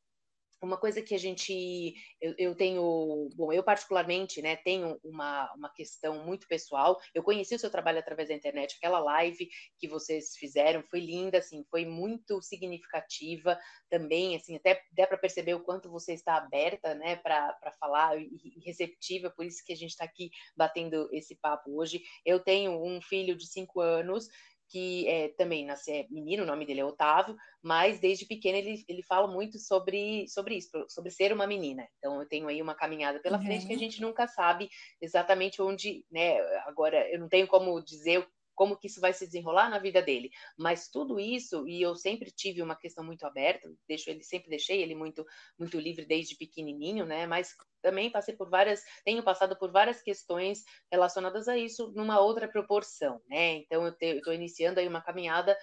uma 0.61 0.77
coisa 0.77 1.01
que 1.01 1.13
a 1.13 1.19
gente 1.19 1.93
eu, 2.21 2.33
eu, 2.37 2.55
tenho 2.55 3.29
bom 3.35 3.51
eu 3.51 3.63
particularmente 3.63 4.41
né 4.41 4.55
tenho 4.55 4.99
uma, 5.03 5.51
uma 5.53 5.69
questão 5.69 6.23
muito 6.25 6.47
pessoal. 6.47 6.99
Eu 7.13 7.23
conheci 7.23 7.55
o 7.55 7.59
seu 7.59 7.69
trabalho 7.69 7.99
através 7.99 8.29
da 8.29 8.35
internet 8.35 8.75
aquela 8.77 8.99
live 8.99 9.47
que 9.77 9.87
vocês 9.87 10.35
fizeram 10.35 10.83
foi 10.83 10.99
linda 10.99 11.37
assim 11.37 11.63
foi 11.69 11.85
muito 11.85 12.41
significativa 12.41 13.57
também 13.89 14.35
assim 14.35 14.55
até 14.55 14.81
dá 14.91 15.05
para 15.05 15.17
perceber 15.17 15.53
o 15.53 15.63
quanto 15.63 15.89
você 15.89 16.13
está 16.13 16.35
aberta 16.35 16.95
né 16.95 17.15
para 17.17 17.71
falar 17.79 18.17
e, 18.19 18.59
receptiva 18.65 19.29
por 19.29 19.45
isso 19.45 19.63
que 19.65 19.73
a 19.73 19.75
gente 19.75 19.91
está 19.91 20.05
aqui 20.05 20.31
batendo 20.55 21.09
esse 21.11 21.35
papo 21.35 21.77
hoje. 21.77 22.01
Eu 22.25 22.39
tenho 22.39 22.83
um 22.83 23.01
filho 23.01 23.35
de 23.35 23.47
cinco 23.47 23.81
anos 23.81 24.27
que 24.69 25.07
é, 25.07 25.29
também 25.29 25.65
nasce, 25.65 25.91
é 25.91 26.07
menino, 26.09 26.43
o 26.43 26.45
nome 26.45 26.65
dele 26.65 26.81
é 26.81 26.85
Otávio, 26.85 27.35
mas 27.61 27.99
desde 27.99 28.25
pequeno 28.25 28.57
ele, 28.57 28.83
ele 28.87 29.03
fala 29.03 29.27
muito 29.27 29.57
sobre, 29.59 30.27
sobre 30.27 30.55
isso, 30.57 30.85
sobre 30.87 31.11
ser 31.11 31.31
uma 31.33 31.47
menina. 31.47 31.87
Então 31.97 32.21
eu 32.21 32.27
tenho 32.27 32.47
aí 32.47 32.61
uma 32.61 32.75
caminhada 32.75 33.19
pela 33.19 33.37
uhum. 33.37 33.45
frente 33.45 33.67
que 33.67 33.73
a 33.73 33.77
gente 33.77 34.01
nunca 34.01 34.27
sabe 34.27 34.69
exatamente 35.01 35.61
onde, 35.61 36.05
né? 36.11 36.39
Agora 36.65 37.09
eu 37.09 37.19
não 37.19 37.29
tenho 37.29 37.47
como 37.47 37.81
dizer 37.81 38.27
como 38.55 38.77
que 38.77 38.87
isso 38.87 39.01
vai 39.01 39.13
se 39.13 39.25
desenrolar 39.25 39.69
na 39.69 39.79
vida 39.79 40.01
dele. 40.01 40.31
Mas 40.57 40.87
tudo 40.87 41.19
isso, 41.19 41.67
e 41.67 41.81
eu 41.81 41.95
sempre 41.95 42.31
tive 42.31 42.61
uma 42.61 42.75
questão 42.75 43.03
muito 43.03 43.25
aberta, 43.25 43.71
deixo 43.87 44.09
ele, 44.09 44.23
sempre 44.23 44.49
deixei 44.49 44.81
ele 44.81 44.95
muito, 44.95 45.25
muito 45.59 45.79
livre 45.79 46.05
desde 46.05 46.35
pequenininho, 46.35 47.05
né? 47.05 47.27
Mas 47.27 47.55
também 47.81 48.09
passei 48.09 48.35
por 48.35 48.49
várias, 48.49 48.81
tenho 49.03 49.21
passado 49.21 49.55
por 49.57 49.71
várias 49.71 50.01
questões 50.01 50.63
relacionadas 50.91 51.47
a 51.47 51.57
isso 51.57 51.91
numa 51.95 52.19
outra 52.19 52.47
proporção, 52.47 53.21
né? 53.27 53.57
Então 53.57 53.85
eu 53.85 54.17
estou 54.17 54.33
iniciando 54.33 54.79
aí 54.79 54.87
uma 54.87 55.01
caminhada 55.01 55.55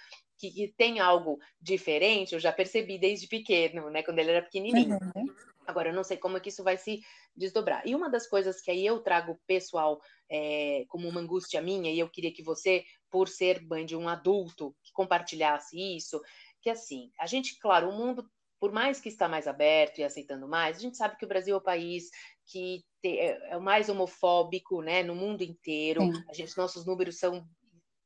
que, 0.43 0.51
que, 0.51 0.75
tem 0.77 0.99
algo 0.99 1.39
diferente, 1.61 2.33
eu 2.33 2.41
já 2.41 2.53
percebi 2.53 2.99
desde 2.99 3.29
pequeno, 3.29 3.89
né? 3.91 4.03
Quando 4.03 4.19
ele 4.19 4.33
era 4.33 4.43
pequenininho. 4.43 4.99
Uhum. 5.15 5.27
Agora, 5.65 5.91
eu 5.91 5.95
não 5.95 6.03
sei 6.03 6.17
como 6.17 6.37
é 6.37 6.41
que 6.41 6.49
isso 6.49 6.65
vai 6.65 6.77
se 6.77 7.01
desdobrar. 7.37 7.87
E 7.87 7.95
uma 7.95 8.11
das 8.11 8.27
coisas 8.27 8.61
que 8.61 8.69
aí 8.69 8.85
eu 8.85 8.99
trago 8.99 9.41
pessoal 9.47 10.01
é, 10.29 10.85
como 10.89 11.09
uma 11.09 11.21
angústia 11.21 11.63
minha, 11.63 11.93
e 11.93 12.01
eu 12.01 12.11
queria 12.11 12.33
que 12.33 12.43
você, 12.43 12.85
por 13.09 13.29
ser 13.29 13.63
mãe 13.63 13.87
de 13.87 13.95
um 13.95 14.09
adulto, 14.09 14.75
que 14.83 14.93
compartilhasse 14.93 15.79
isso, 15.97 16.21
que 16.61 16.69
assim, 16.69 17.13
a 17.21 17.27
gente, 17.27 17.57
claro, 17.61 17.89
o 17.89 17.97
mundo, 17.97 18.29
por 18.59 18.73
mais 18.73 19.01
que 19.01 19.09
está 19.09 19.29
mais 19.29 19.47
aberto 19.47 19.99
e 19.99 20.05
aceitando 20.05 20.49
mais, 20.49 20.77
a 20.77 20.81
gente 20.81 20.97
sabe 20.97 21.17
que 21.17 21.25
o 21.25 21.29
Brasil 21.29 21.55
é 21.55 21.59
o 21.59 21.63
país 21.63 22.11
que 22.47 22.85
é, 23.05 23.53
é 23.53 23.57
o 23.57 23.63
mais 23.63 23.89
homofóbico, 23.89 24.83
né, 24.83 25.05
no 25.05 25.15
mundo 25.15 25.43
inteiro. 25.43 26.03
Sim. 26.03 26.25
A 26.29 26.33
gente, 26.33 26.57
nossos 26.57 26.85
números 26.85 27.19
são 27.19 27.47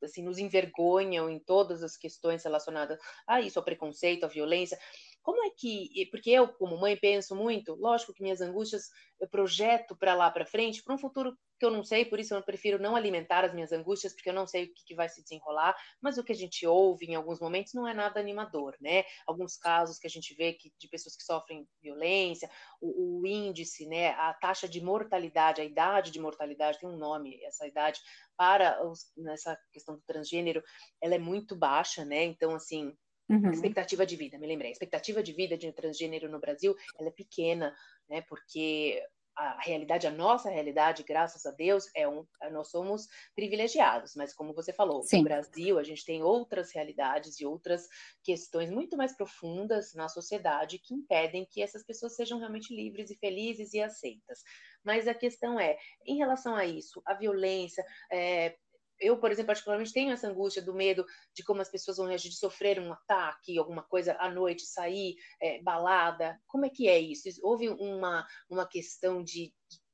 assim, 0.07 0.23
nos 0.23 0.39
envergonham 0.39 1.29
em 1.29 1.39
todas 1.39 1.83
as 1.83 1.97
questões 1.97 2.45
relacionadas 2.45 2.99
a 3.27 3.41
isso, 3.41 3.59
ao 3.59 3.65
preconceito, 3.65 4.25
à 4.25 4.29
violência. 4.29 4.79
Como 5.27 5.43
é 5.43 5.51
que, 5.51 6.07
porque 6.13 6.31
eu, 6.31 6.47
como 6.47 6.79
mãe, 6.79 6.97
penso 6.97 7.35
muito, 7.35 7.75
lógico 7.75 8.15
que 8.15 8.23
minhas 8.23 8.41
angústias 8.41 8.85
eu 9.19 9.29
projeto 9.29 9.97
para 9.97 10.15
lá 10.15 10.31
para 10.31 10.47
frente, 10.47 10.85
para 10.85 10.95
um 10.95 10.99
futuro 10.99 11.37
que 11.59 11.67
eu 11.67 11.71
não 11.73 11.83
sei, 11.83 12.05
por 12.05 12.21
isso 12.21 12.33
eu 12.33 12.45
prefiro 12.45 12.81
não 12.81 12.95
alimentar 12.95 13.45
as 13.45 13.53
minhas 13.53 13.73
angústias, 13.73 14.13
porque 14.13 14.29
eu 14.29 14.33
não 14.33 14.47
sei 14.47 14.67
o 14.67 14.73
que, 14.73 14.85
que, 14.85 14.95
vai 14.95 15.09
se 15.09 15.25
desenrolar, 15.25 15.77
mas 16.01 16.17
o 16.17 16.23
que 16.23 16.31
a 16.31 16.37
gente 16.37 16.65
ouve 16.65 17.07
em 17.07 17.17
alguns 17.17 17.41
momentos 17.41 17.75
não 17.75 17.89
é 17.89 17.93
nada 17.93 18.21
animador, 18.21 18.77
né? 18.81 19.03
Alguns 19.27 19.57
casos 19.57 19.99
que 19.99 20.07
a 20.07 20.11
gente 20.11 20.33
vê 20.33 20.53
que, 20.53 20.73
de 20.79 20.87
pessoas 20.87 21.17
que 21.17 21.25
sofrem 21.25 21.67
violência, 21.83 22.49
o, 22.81 23.21
o 23.21 23.27
índice, 23.27 23.85
né, 23.85 24.11
a 24.11 24.33
taxa 24.33 24.69
de 24.69 24.81
mortalidade, 24.81 25.61
a 25.61 25.65
idade 25.65 26.13
de 26.13 26.21
mortalidade, 26.21 26.79
tem 26.79 26.89
um 26.89 26.97
nome, 26.97 27.43
essa 27.43 27.67
idade, 27.67 28.01
para 28.37 28.87
os, 28.87 29.11
nessa 29.17 29.59
questão 29.73 29.97
do 29.97 30.03
transgênero, 30.03 30.63
ela 31.01 31.17
é 31.17 31.19
muito 31.19 31.57
baixa, 31.57 32.05
né? 32.05 32.23
Então, 32.23 32.55
assim, 32.55 32.97
Uhum. 33.29 33.53
Expectativa 33.53 34.05
de 34.07 34.17
vida, 34.17 34.39
me 34.39 34.47
lembrei. 34.47 34.71
A 34.71 34.73
expectativa 34.73 35.23
de 35.23 35.33
vida 35.33 35.57
de 35.57 35.69
um 35.69 35.73
transgênero 35.73 36.29
no 36.31 36.41
Brasil 36.41 36.75
ela 36.99 37.09
é 37.09 37.13
pequena, 37.13 37.75
né? 38.09 38.23
Porque 38.23 39.03
a 39.37 39.61
realidade, 39.61 40.07
a 40.07 40.11
nossa 40.11 40.49
realidade, 40.49 41.03
graças 41.03 41.45
a 41.45 41.51
Deus, 41.51 41.85
é 41.95 42.09
um, 42.09 42.27
nós 42.51 42.71
somos 42.71 43.07
privilegiados, 43.35 44.15
mas 44.17 44.33
como 44.35 44.55
você 44.55 44.73
falou, 44.73 45.07
Sim. 45.09 45.19
no 45.19 45.21
Brasil 45.21 45.79
a 45.79 45.83
gente 45.85 46.07
tem 46.07 46.23
outras 46.23 46.73
realidades 46.75 47.39
e 47.39 47.45
outras 47.45 47.87
questões 48.25 48.71
muito 48.71 48.97
mais 48.97 49.15
profundas 49.15 49.93
na 49.95 50.09
sociedade 50.09 50.79
que 50.79 50.95
impedem 50.95 51.47
que 51.51 51.63
essas 51.63 51.85
pessoas 51.85 52.17
sejam 52.17 52.39
realmente 52.39 52.75
livres 52.75 53.11
e 53.11 53.17
felizes 53.17 53.75
e 53.75 53.81
aceitas. 53.81 54.41
Mas 54.83 55.07
a 55.07 55.15
questão 55.15 55.61
é, 55.61 55.77
em 56.07 56.17
relação 56.17 56.55
a 56.57 56.65
isso, 56.65 57.03
a 57.05 57.13
violência, 57.13 57.85
é, 58.11 58.57
eu, 59.01 59.19
por 59.19 59.31
exemplo, 59.31 59.49
particularmente 59.49 59.93
tenho 59.93 60.13
essa 60.13 60.29
angústia 60.29 60.63
do 60.63 60.75
medo 60.75 61.05
de 61.35 61.43
como 61.43 61.61
as 61.61 61.69
pessoas 61.69 61.97
vão 61.97 62.07
reagir, 62.07 62.31
de 62.31 62.37
sofrer 62.37 62.81
um 62.81 62.93
ataque, 62.93 63.59
alguma 63.59 63.83
coisa 63.83 64.17
à 64.19 64.31
noite, 64.31 64.63
sair, 64.63 65.17
é, 65.41 65.61
balada. 65.63 66.41
Como 66.47 66.65
é 66.65 66.71
que 66.71 66.89
é 66.89 66.99
isso? 66.99 67.29
Houve 67.43 67.69
uma, 67.69 68.27
uma 68.49 68.67
questão 68.67 69.23
de, 69.23 69.53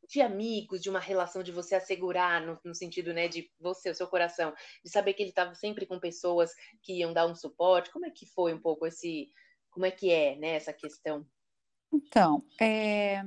de 0.08 0.20
amigos, 0.20 0.80
de 0.80 0.90
uma 0.90 1.00
relação 1.00 1.42
de 1.42 1.52
você 1.52 1.74
assegurar, 1.74 2.44
no, 2.44 2.58
no 2.64 2.74
sentido 2.74 3.12
né, 3.12 3.28
de 3.28 3.50
você, 3.58 3.90
o 3.90 3.94
seu 3.94 4.06
coração, 4.06 4.54
de 4.84 4.90
saber 4.90 5.14
que 5.14 5.22
ele 5.22 5.30
estava 5.30 5.54
sempre 5.54 5.86
com 5.86 5.98
pessoas 5.98 6.52
que 6.82 6.98
iam 6.98 7.12
dar 7.12 7.26
um 7.26 7.34
suporte. 7.34 7.90
Como 7.90 8.06
é 8.06 8.10
que 8.10 8.26
foi 8.26 8.52
um 8.52 8.60
pouco 8.60 8.86
esse. 8.86 9.28
Como 9.70 9.86
é 9.86 9.90
que 9.90 10.10
é 10.10 10.36
né, 10.36 10.54
essa 10.54 10.72
questão? 10.72 11.26
Então, 11.92 12.44
é, 12.60 13.22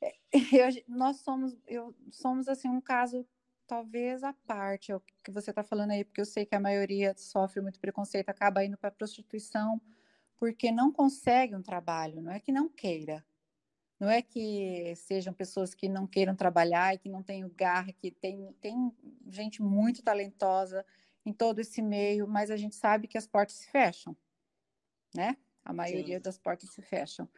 é 0.00 0.16
eu, 0.52 0.84
nós 0.88 1.20
somos, 1.20 1.56
eu, 1.66 1.94
somos 2.10 2.48
assim 2.48 2.68
um 2.68 2.80
caso 2.80 3.26
talvez 3.66 4.22
a 4.22 4.32
parte 4.32 4.92
é 4.92 4.96
o 4.96 5.02
que 5.22 5.30
você 5.30 5.50
está 5.50 5.62
falando 5.62 5.90
aí, 5.90 6.04
porque 6.04 6.20
eu 6.20 6.26
sei 6.26 6.46
que 6.46 6.54
a 6.54 6.60
maioria 6.60 7.14
sofre 7.16 7.60
muito 7.60 7.80
preconceito, 7.80 8.28
acaba 8.28 8.64
indo 8.64 8.76
para 8.76 8.88
a 8.88 8.92
prostituição 8.92 9.80
porque 10.36 10.70
não 10.70 10.92
consegue 10.92 11.54
um 11.56 11.62
trabalho, 11.62 12.20
não 12.20 12.30
é 12.30 12.38
que 12.38 12.52
não 12.52 12.68
queira, 12.68 13.24
não 13.98 14.08
é 14.08 14.20
que 14.20 14.94
sejam 14.96 15.32
pessoas 15.32 15.74
que 15.74 15.88
não 15.88 16.06
queiram 16.06 16.36
trabalhar 16.36 16.94
e 16.94 16.98
que 16.98 17.08
não 17.08 17.22
tenham 17.22 17.50
garra, 17.56 17.92
que 17.92 18.10
tem, 18.10 18.52
tem 18.60 18.92
gente 19.26 19.62
muito 19.62 20.02
talentosa. 20.02 20.84
em 21.24 21.32
todo 21.32 21.58
esse 21.58 21.82
meio, 21.82 22.28
mas 22.28 22.50
a 22.50 22.56
gente 22.56 22.76
sabe 22.76 23.08
que 23.08 23.18
as 23.18 23.26
portas 23.26 23.56
se 23.56 23.70
fecham, 23.70 24.16
né? 25.14 25.36
A 25.64 25.72
maioria 25.72 26.18
Sim. 26.18 26.22
das 26.22 26.38
portas 26.38 26.70
se 26.70 26.80
fecham. 26.82 27.28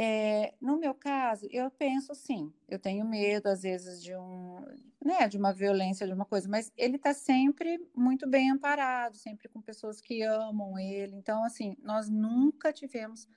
É, 0.00 0.54
no 0.60 0.78
meu 0.78 0.94
caso, 0.94 1.48
eu 1.50 1.68
penso 1.72 2.14
sim, 2.14 2.52
eu 2.68 2.78
tenho 2.78 3.04
medo 3.04 3.48
às 3.48 3.62
vezes 3.62 4.00
de 4.00 4.14
um, 4.14 4.64
né, 5.04 5.26
de 5.26 5.36
uma 5.36 5.52
violência, 5.52 6.06
de 6.06 6.12
uma 6.12 6.24
coisa, 6.24 6.48
mas 6.48 6.70
ele 6.76 6.94
está 6.94 7.12
sempre 7.12 7.84
muito 7.96 8.24
bem 8.24 8.48
amparado, 8.48 9.16
sempre 9.16 9.48
com 9.48 9.60
pessoas 9.60 10.00
que 10.00 10.22
amam 10.22 10.78
ele. 10.78 11.16
Então, 11.16 11.42
assim, 11.42 11.76
nós 11.82 12.08
nunca 12.08 12.72
tivemos 12.72 13.28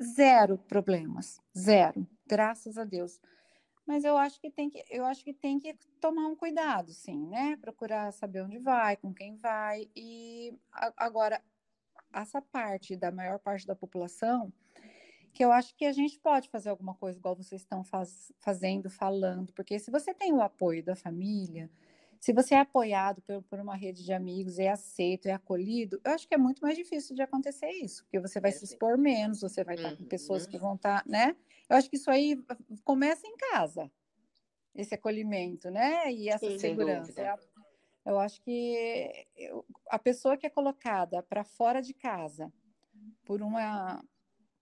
zero 0.00 0.56
problemas, 0.56 1.40
zero, 1.58 2.06
graças 2.24 2.78
a 2.78 2.84
Deus. 2.84 3.20
Mas 3.84 4.04
eu 4.04 4.16
acho 4.16 4.40
que 4.40 4.52
tem 4.52 4.70
que, 4.70 4.84
eu 4.88 5.04
acho 5.04 5.24
que 5.24 5.34
tem 5.34 5.58
que 5.58 5.74
tomar 6.00 6.28
um 6.28 6.36
cuidado, 6.36 6.92
sim, 6.92 7.26
né? 7.26 7.56
Procurar 7.56 8.12
saber 8.12 8.42
onde 8.42 8.58
vai, 8.58 8.96
com 8.96 9.12
quem 9.12 9.34
vai. 9.34 9.90
E 9.96 10.56
agora, 10.96 11.42
essa 12.12 12.40
parte 12.40 12.94
da 12.96 13.10
maior 13.10 13.40
parte 13.40 13.66
da 13.66 13.74
população, 13.74 14.52
que 15.34 15.44
eu 15.44 15.50
acho 15.50 15.74
que 15.74 15.84
a 15.84 15.92
gente 15.92 16.18
pode 16.20 16.48
fazer 16.48 16.70
alguma 16.70 16.94
coisa 16.94 17.18
igual 17.18 17.34
vocês 17.34 17.60
estão 17.60 17.82
faz, 17.82 18.32
fazendo, 18.38 18.88
falando, 18.88 19.52
porque 19.52 19.78
se 19.80 19.90
você 19.90 20.14
tem 20.14 20.32
o 20.32 20.40
apoio 20.40 20.82
da 20.82 20.94
família, 20.94 21.68
se 22.20 22.32
você 22.32 22.54
é 22.54 22.60
apoiado 22.60 23.20
por, 23.20 23.42
por, 23.42 23.58
uma 23.58 23.74
rede 23.74 24.04
de 24.04 24.12
amigos, 24.12 24.60
é 24.60 24.68
aceito, 24.68 25.26
é 25.26 25.32
acolhido, 25.32 26.00
eu 26.04 26.12
acho 26.12 26.28
que 26.28 26.34
é 26.34 26.38
muito 26.38 26.62
mais 26.62 26.76
difícil 26.76 27.16
de 27.16 27.20
acontecer 27.20 27.68
isso, 27.70 28.04
porque 28.04 28.20
você 28.20 28.40
vai 28.40 28.52
se 28.52 28.64
expor 28.64 28.96
menos, 28.96 29.40
você 29.40 29.64
vai 29.64 29.74
estar 29.74 29.96
com 29.96 30.04
pessoas 30.04 30.46
que 30.46 30.56
vão 30.56 30.76
estar, 30.76 31.04
né? 31.04 31.36
Eu 31.68 31.76
acho 31.76 31.90
que 31.90 31.96
isso 31.96 32.10
aí 32.10 32.40
começa 32.84 33.26
em 33.26 33.36
casa, 33.36 33.90
esse 34.72 34.94
acolhimento, 34.94 35.68
né? 35.68 36.12
E 36.12 36.28
essa 36.28 36.48
Sim, 36.48 36.58
segurança. 36.58 37.38
Eu 38.06 38.18
acho 38.18 38.40
que 38.42 39.26
a 39.88 39.98
pessoa 39.98 40.36
que 40.36 40.46
é 40.46 40.50
colocada 40.50 41.22
para 41.22 41.42
fora 41.42 41.80
de 41.80 41.92
casa 41.94 42.52
por 43.24 43.40
uma, 43.42 44.04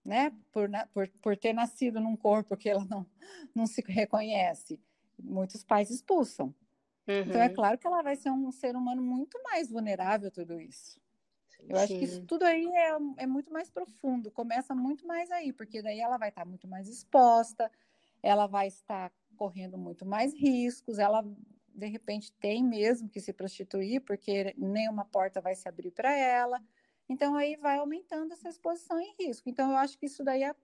né, 0.03 0.31
por, 0.51 0.69
por, 0.93 1.07
por 1.21 1.37
ter 1.37 1.53
nascido 1.53 1.99
num 1.99 2.15
corpo 2.15 2.57
que 2.57 2.69
ela 2.69 2.85
não, 2.85 3.05
não 3.55 3.65
se 3.65 3.81
reconhece, 3.87 4.79
muitos 5.17 5.63
pais 5.63 5.89
expulsam. 5.89 6.53
Uhum. 7.07 7.19
Então, 7.21 7.41
é 7.41 7.47
uhum. 7.47 7.53
claro 7.53 7.77
que 7.77 7.87
ela 7.87 8.01
vai 8.01 8.15
ser 8.15 8.29
um 8.29 8.51
ser 8.51 8.75
humano 8.75 9.01
muito 9.01 9.41
mais 9.43 9.69
vulnerável 9.69 10.27
a 10.27 10.31
tudo 10.31 10.59
isso. 10.59 11.01
Eu 11.67 11.77
Sim. 11.77 11.83
acho 11.83 11.93
que 11.99 12.03
isso 12.03 12.21
tudo 12.25 12.43
aí 12.43 12.65
é, 12.65 13.23
é 13.23 13.27
muito 13.27 13.51
mais 13.51 13.69
profundo, 13.69 14.31
começa 14.31 14.75
muito 14.75 15.07
mais 15.07 15.31
aí, 15.31 15.53
porque 15.53 15.81
daí 15.81 15.99
ela 15.99 16.17
vai 16.17 16.29
estar 16.29 16.45
muito 16.45 16.67
mais 16.67 16.89
exposta, 16.89 17.71
ela 18.21 18.47
vai 18.47 18.67
estar 18.67 19.11
correndo 19.37 19.77
muito 19.77 20.05
mais 20.05 20.33
riscos, 20.33 20.99
ela 20.99 21.23
de 21.73 21.87
repente 21.87 22.31
tem 22.33 22.63
mesmo 22.63 23.09
que 23.09 23.19
se 23.19 23.33
prostituir, 23.33 24.01
porque 24.01 24.53
nenhuma 24.57 25.05
porta 25.05 25.41
vai 25.41 25.55
se 25.55 25.67
abrir 25.67 25.91
para 25.91 26.15
ela. 26.15 26.61
Então 27.09 27.35
aí 27.35 27.55
vai 27.55 27.77
aumentando 27.77 28.33
essa 28.33 28.49
exposição 28.49 28.99
em 28.99 29.15
risco. 29.19 29.49
Então 29.49 29.71
eu 29.71 29.77
acho 29.77 29.97
que 29.97 30.05
isso 30.05 30.23
daí 30.23 30.43
é, 30.43 30.55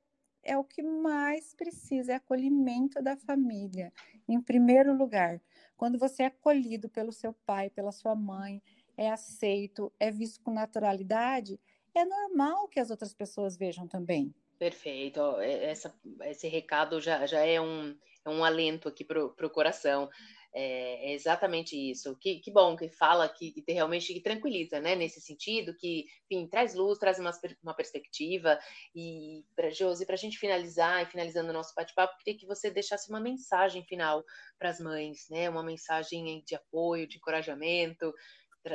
é 0.44 0.58
o 0.58 0.64
que 0.64 0.82
mais 0.82 1.54
precisa, 1.54 2.14
é 2.14 2.16
acolhimento 2.16 3.02
da 3.02 3.16
família, 3.18 3.92
em 4.28 4.42
primeiro 4.42 4.94
lugar. 4.96 5.42
Quando 5.76 5.98
você 5.98 6.24
é 6.24 6.26
acolhido 6.28 6.90
pelo 6.90 7.12
seu 7.12 7.34
pai, 7.46 7.70
pela 7.70 7.92
sua 7.92 8.16
mãe, 8.16 8.62
é 8.98 9.10
aceito, 9.10 9.92
é 10.00 10.12
visto 10.12 10.42
com 10.42 10.52
naturalidade, 10.52 11.60
é 11.96 12.06
normal 12.06 12.68
que 12.68 12.80
as 12.80 12.90
outras 12.90 13.14
pessoas 13.14 13.58
vejam 13.58 13.88
também. 13.88 14.34
Perfeito. 14.58 15.22
É, 15.40 15.72
essa, 15.72 15.94
esse 16.26 16.48
recado 16.48 17.00
já, 17.00 17.26
já 17.26 17.40
é, 17.40 17.60
um, 17.62 17.98
é 18.26 18.30
um 18.30 18.44
alento 18.44 18.90
aqui 18.90 19.04
para 19.04 19.24
o 19.24 19.50
coração. 19.50 20.10
É, 20.52 21.12
é, 21.12 21.14
exatamente 21.14 21.76
isso. 21.76 22.18
Que, 22.18 22.39
que 22.39 22.52
bom 22.52 22.76
que 22.76 22.89
fala 22.89 23.30
que, 23.30 23.52
que 23.52 23.72
realmente 23.72 24.14
que 24.14 24.22
tranquiliza, 24.22 24.80
né? 24.80 24.95
Nesse 24.95 25.22
sentido, 25.22 25.76
que 25.76 26.06
enfim, 26.30 26.47
traz 26.47 26.74
luz, 26.74 26.97
traz 26.97 27.20
uma, 27.20 27.32
uma 27.62 27.76
perspectiva. 27.76 28.60
E 28.95 29.45
para 29.56 29.70
Josi, 29.70 30.06
para 30.06 30.16
a 30.16 30.18
gente 30.18 30.39
finalizar 30.39 31.04
e 31.04 31.06
finalizando 31.06 31.50
o 31.50 31.54
nosso 31.54 31.74
bate-papo, 31.76 32.18
queria 32.18 32.39
que 32.39 32.47
você 32.47 32.72
deixasse 32.72 33.10
uma 33.10 33.20
mensagem 33.20 33.84
final 33.86 34.24
para 34.58 34.70
as 34.70 34.80
mães, 34.80 35.28
né? 35.30 35.50
Uma 35.50 35.64
mensagem 35.64 36.43
de 36.45 36.56
apoio, 36.56 37.08
de 37.08 37.18
encorajamento. 37.18 38.12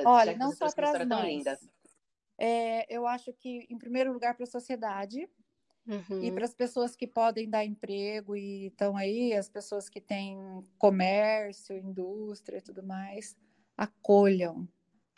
Olha, 0.07 0.37
não 0.37 0.53
só 0.53 0.71
para 0.73 0.91
as 0.91 1.07
mães. 1.07 1.45
É, 2.39 2.93
eu 2.93 3.07
acho 3.07 3.33
que, 3.33 3.67
em 3.71 3.79
primeiro 3.79 4.13
lugar, 4.13 4.35
para 4.35 4.45
a 4.45 4.47
sociedade, 4.47 5.29
Uhum. 5.87 6.21
E 6.21 6.33
para 6.33 6.45
as 6.45 6.55
pessoas 6.55 6.97
que 6.97 7.07
podem 7.07 7.49
dar 7.49 7.65
emprego 7.65 8.37
e 8.37 8.67
estão 8.69 8.97
aí, 8.97 9.33
as 9.35 9.49
pessoas 9.49 9.89
que 9.89 10.01
têm 10.01 10.39
comércio, 10.79 11.77
indústria 11.77 12.59
e 12.59 12.63
tudo 12.63 12.83
mais, 12.83 13.37
acolham, 13.77 14.69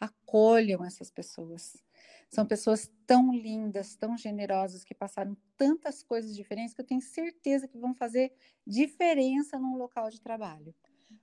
acolham 0.00 0.84
essas 0.84 1.10
pessoas. 1.10 1.82
São 2.30 2.46
pessoas 2.46 2.90
tão 3.06 3.32
lindas, 3.32 3.96
tão 3.96 4.16
generosas, 4.16 4.84
que 4.84 4.94
passaram 4.94 5.36
tantas 5.56 6.02
coisas 6.02 6.34
diferentes 6.34 6.74
que 6.74 6.80
eu 6.80 6.86
tenho 6.86 7.00
certeza 7.00 7.68
que 7.68 7.78
vão 7.78 7.94
fazer 7.94 8.32
diferença 8.66 9.58
num 9.58 9.76
local 9.76 10.10
de 10.10 10.20
trabalho. 10.20 10.74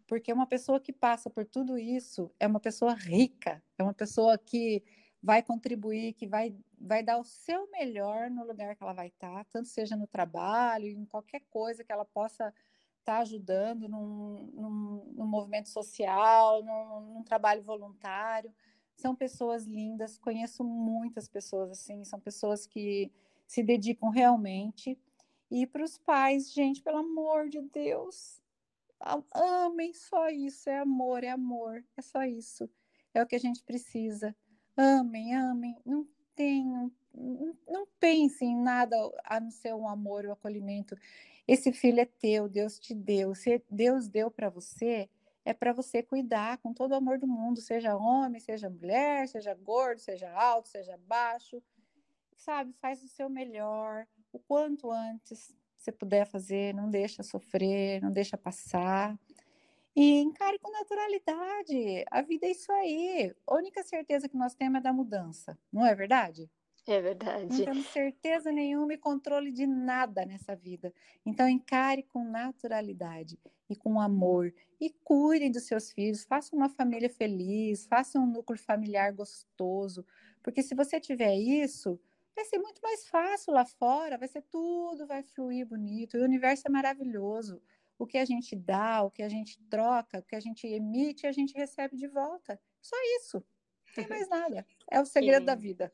Porque 0.07 0.31
uma 0.33 0.47
pessoa 0.47 0.79
que 0.79 0.93
passa 0.93 1.29
por 1.29 1.45
tudo 1.45 1.77
isso 1.77 2.31
é 2.39 2.47
uma 2.47 2.59
pessoa 2.59 2.93
rica, 2.93 3.63
é 3.77 3.83
uma 3.83 3.93
pessoa 3.93 4.37
que 4.37 4.83
vai 5.23 5.41
contribuir, 5.41 6.13
que 6.13 6.27
vai, 6.27 6.53
vai 6.77 7.01
dar 7.01 7.17
o 7.17 7.23
seu 7.23 7.71
melhor 7.71 8.29
no 8.29 8.45
lugar 8.45 8.75
que 8.75 8.83
ela 8.83 8.91
vai 8.91 9.07
estar, 9.07 9.45
tanto 9.45 9.69
seja 9.69 9.95
no 9.95 10.05
trabalho, 10.05 10.85
em 10.85 11.05
qualquer 11.05 11.41
coisa 11.49 11.81
que 11.81 11.93
ela 11.93 12.03
possa 12.03 12.53
estar 12.99 13.19
ajudando 13.19 13.87
num, 13.87 14.51
num, 14.53 15.13
num 15.15 15.25
movimento 15.25 15.69
social, 15.69 16.61
num, 16.61 17.13
num, 17.13 17.23
trabalho 17.23 17.63
voluntário. 17.63 18.53
São 18.97 19.15
pessoas 19.15 19.63
lindas, 19.63 20.17
conheço 20.17 20.61
muitas 20.63 21.29
pessoas 21.29 21.71
assim, 21.71 22.03
são 22.03 22.19
pessoas 22.19 22.67
que 22.67 23.09
se 23.47 23.63
dedicam 23.63 24.09
realmente. 24.09 24.99
E 25.49 25.65
para 25.65 25.83
os 25.83 25.97
pais, 25.97 26.51
gente, 26.51 26.81
pelo 26.81 26.97
amor 26.97 27.47
de 27.47 27.61
Deus, 27.61 28.41
amem 29.31 29.93
só 29.93 30.29
isso, 30.29 30.69
é 30.69 30.79
amor, 30.79 31.23
é 31.23 31.29
amor, 31.29 31.83
é 31.95 32.01
só 32.01 32.23
isso. 32.23 32.69
É 33.13 33.21
o 33.21 33.27
que 33.27 33.35
a 33.35 33.39
gente 33.39 33.63
precisa 33.63 34.35
amem, 34.77 35.35
amem, 35.35 35.77
não 35.85 36.07
tenham, 36.35 36.91
não, 37.13 37.87
pensem 37.99 38.51
em 38.51 38.61
nada 38.61 38.95
a 39.23 39.39
não 39.39 39.51
ser 39.51 39.73
o 39.73 39.87
amor, 39.87 40.25
o 40.25 40.31
acolhimento. 40.31 40.95
Esse 41.47 41.71
filho 41.71 41.99
é 41.99 42.05
teu, 42.05 42.47
Deus 42.47 42.79
te 42.79 42.93
deu. 42.93 43.35
Se 43.35 43.63
Deus 43.69 44.07
deu 44.07 44.31
para 44.31 44.49
você, 44.49 45.09
é 45.45 45.53
para 45.53 45.73
você 45.73 46.01
cuidar 46.01 46.57
com 46.59 46.73
todo 46.73 46.91
o 46.91 46.95
amor 46.95 47.19
do 47.19 47.27
mundo, 47.27 47.61
seja 47.61 47.95
homem, 47.95 48.39
seja 48.39 48.69
mulher, 48.69 49.27
seja 49.27 49.53
gordo, 49.53 49.99
seja 49.99 50.31
alto, 50.31 50.69
seja 50.69 50.97
baixo. 51.05 51.61
Sabe, 52.37 52.73
faz 52.81 53.01
o 53.03 53.07
seu 53.07 53.29
melhor, 53.29 54.05
o 54.31 54.39
quanto 54.39 54.91
antes 54.91 55.55
você 55.77 55.91
puder 55.91 56.25
fazer, 56.25 56.73
não 56.73 56.89
deixa 56.89 57.23
sofrer, 57.23 58.01
não 58.01 58.11
deixa 58.11 58.37
passar. 58.37 59.17
E 59.95 60.19
encare 60.21 60.57
com 60.59 60.71
naturalidade. 60.71 62.03
A 62.09 62.21
vida 62.21 62.47
é 62.47 62.51
isso 62.51 62.71
aí. 62.71 63.33
A 63.47 63.55
única 63.55 63.83
certeza 63.83 64.27
que 64.27 64.37
nós 64.37 64.55
temos 64.55 64.79
é 64.79 64.81
da 64.81 64.93
mudança, 64.93 65.57
não 65.71 65.85
é 65.85 65.93
verdade? 65.93 66.49
É 66.85 67.01
verdade. 67.01 67.45
Não 67.59 67.63
temos 67.63 67.87
certeza 67.87 68.51
nenhuma 68.51 68.93
e 68.93 68.97
controle 68.97 69.51
de 69.51 69.65
nada 69.65 70.25
nessa 70.25 70.53
vida. 70.55 70.93
Então, 71.25 71.47
encare 71.47 72.03
com 72.03 72.25
naturalidade 72.25 73.39
e 73.69 73.75
com 73.75 74.01
amor. 74.01 74.53
E 74.81 74.89
cuide 74.89 75.49
dos 75.49 75.63
seus 75.63 75.91
filhos. 75.91 76.25
Faça 76.25 76.53
uma 76.53 76.67
família 76.67 77.09
feliz. 77.09 77.85
Faça 77.85 78.19
um 78.19 78.25
núcleo 78.25 78.59
familiar 78.59 79.13
gostoso. 79.13 80.05
Porque 80.41 80.61
se 80.61 80.75
você 80.75 80.99
tiver 80.99 81.35
isso, 81.35 81.97
vai 82.35 82.43
ser 82.43 82.57
muito 82.57 82.81
mais 82.81 83.07
fácil 83.07 83.53
lá 83.53 83.65
fora. 83.65 84.17
Vai 84.17 84.27
ser 84.27 84.41
tudo, 84.41 85.07
vai 85.07 85.23
fluir 85.23 85.65
bonito. 85.65 86.17
E 86.17 86.19
o 86.19 86.25
universo 86.25 86.63
é 86.67 86.69
maravilhoso 86.71 87.61
o 87.97 88.05
que 88.05 88.17
a 88.17 88.25
gente 88.25 88.55
dá, 88.55 89.03
o 89.03 89.11
que 89.11 89.23
a 89.23 89.29
gente 89.29 89.59
troca, 89.69 90.19
o 90.19 90.23
que 90.23 90.35
a 90.35 90.39
gente 90.39 90.67
emite, 90.67 91.27
a 91.27 91.31
gente 91.31 91.53
recebe 91.53 91.95
de 91.95 92.07
volta. 92.07 92.59
Só 92.81 92.95
isso. 93.17 93.37
Não 93.87 93.93
tem 93.93 94.07
mais 94.07 94.29
nada. 94.29 94.65
É 94.91 94.99
o 94.99 95.05
segredo 95.05 95.41
Sim. 95.41 95.45
da 95.45 95.55
vida. 95.55 95.93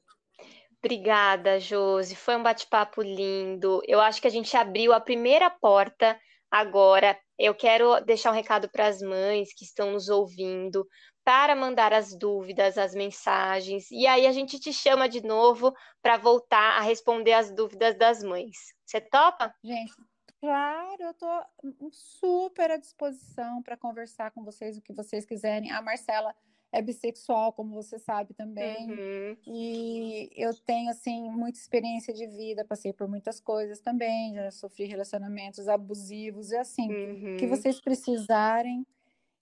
Obrigada, 0.79 1.59
Josi. 1.59 2.15
Foi 2.15 2.37
um 2.37 2.43
bate-papo 2.43 3.01
lindo. 3.01 3.81
Eu 3.85 3.99
acho 3.99 4.21
que 4.21 4.27
a 4.27 4.31
gente 4.31 4.55
abriu 4.55 4.93
a 4.93 4.99
primeira 4.99 5.49
porta 5.49 6.17
agora. 6.49 7.19
Eu 7.37 7.53
quero 7.53 7.99
deixar 8.05 8.31
um 8.31 8.35
recado 8.35 8.69
para 8.69 8.87
as 8.87 9.01
mães 9.01 9.53
que 9.53 9.65
estão 9.65 9.91
nos 9.91 10.07
ouvindo, 10.07 10.87
para 11.23 11.55
mandar 11.55 11.93
as 11.93 12.17
dúvidas, 12.17 12.77
as 12.77 12.95
mensagens. 12.95 13.91
E 13.91 14.07
aí 14.07 14.25
a 14.25 14.31
gente 14.31 14.59
te 14.59 14.71
chama 14.71 15.07
de 15.09 15.21
novo 15.21 15.73
para 16.01 16.17
voltar 16.17 16.77
a 16.77 16.81
responder 16.81 17.33
as 17.33 17.53
dúvidas 17.53 17.97
das 17.97 18.23
mães. 18.23 18.55
Você 18.85 19.01
topa? 19.01 19.53
Gente, 19.63 19.93
Claro, 20.39 21.01
eu 21.03 21.11
estou 21.11 21.43
super 21.91 22.71
à 22.71 22.77
disposição 22.77 23.61
para 23.61 23.75
conversar 23.75 24.31
com 24.31 24.43
vocês 24.43 24.77
o 24.77 24.81
que 24.81 24.93
vocês 24.93 25.25
quiserem. 25.25 25.71
A 25.71 25.81
Marcela 25.81 26.33
é 26.71 26.81
bissexual, 26.81 27.51
como 27.51 27.73
você 27.73 27.99
sabe 27.99 28.33
também. 28.33 28.89
Uhum. 28.89 29.37
E 29.47 30.29
eu 30.35 30.53
tenho, 30.53 30.89
assim, 30.89 31.29
muita 31.29 31.59
experiência 31.59 32.13
de 32.13 32.25
vida, 32.27 32.63
passei 32.63 32.93
por 32.93 33.07
muitas 33.07 33.39
coisas 33.39 33.81
também, 33.81 34.35
já 34.35 34.51
sofri 34.51 34.85
relacionamentos 34.85 35.67
abusivos 35.67 36.51
e 36.51 36.57
assim, 36.57 36.87
uhum. 36.89 37.37
que 37.37 37.47
vocês 37.47 37.81
precisarem, 37.81 38.85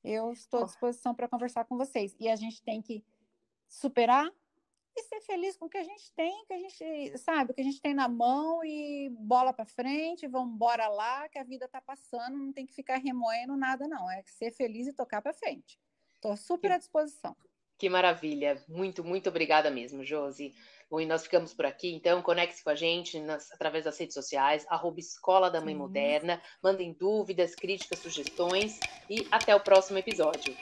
Eu 0.04 0.32
estou 0.32 0.62
à 0.62 0.64
disposição 0.64 1.14
para 1.14 1.28
conversar 1.28 1.66
com 1.66 1.76
vocês. 1.78 2.16
E 2.20 2.30
a 2.30 2.36
gente 2.36 2.62
tem 2.62 2.82
que 2.82 3.04
superar 3.68 4.32
e 4.98 5.04
ser 5.04 5.22
feliz 5.22 5.56
com 5.56 5.66
o 5.66 5.70
que 5.70 5.78
a 5.78 5.84
gente 5.84 6.12
tem, 6.16 6.45
que 6.45 6.54
a 6.54 6.60
gente 6.60 7.18
sabe, 7.18 7.52
o 7.52 7.54
que 7.54 7.62
a 7.62 7.64
gente 7.64 7.82
tem 7.82 7.93
na 7.93 8.08
mão 8.08 8.64
e 8.64 9.10
bola 9.12 9.54
para 9.54 9.66
frente, 9.66 10.28
vamos 10.28 10.56
embora 10.56 10.88
lá, 10.88 11.30
que 11.30 11.38
a 11.38 11.43
vida 11.43 11.66
está 11.66 11.80
passando, 11.80 12.38
não 12.38 12.52
tem 12.52 12.66
que 12.66 12.74
ficar 12.74 12.98
remoendo 12.98 13.56
nada, 13.56 13.88
não. 13.88 14.10
É 14.10 14.24
ser 14.26 14.52
feliz 14.52 14.88
e 14.88 14.93
tocar 14.93 15.22
para 15.22 15.34
frente. 15.34 15.80
Estou 16.16 16.36
super 16.36 16.72
à 16.72 16.78
disposição. 16.78 17.36
Que 17.78 17.89
maravilha. 17.89 18.64
Muito, 18.68 19.04
muito 19.04 19.30
obrigada 19.30 19.70
mesmo, 19.70 20.04
Josi. 20.04 20.56
Bom, 20.89 21.00
e 21.00 21.06
nós 21.06 21.24
ficamos 21.24 21.54
por 21.54 21.66
aqui, 21.66 21.93
então 21.93 22.22
conecte-se 22.22 22.64
com 22.64 22.70
a 22.70 22.76
gente 22.76 23.20
nas, 23.20 23.52
através 23.52 23.84
das 23.84 24.00
redes 24.00 24.14
sociais, 24.14 24.66
arroba 24.70 25.00
Escola 25.00 25.52
da 25.52 25.62
Mãe 25.62 25.76
Moderna. 25.76 26.41
Mandem 26.64 26.93
dúvidas, 26.93 27.54
críticas, 27.54 28.00
sugestões 28.00 28.80
e 29.10 29.28
até 29.30 29.56
o 29.56 29.60
próximo 29.60 30.00
episódio. 30.00 30.56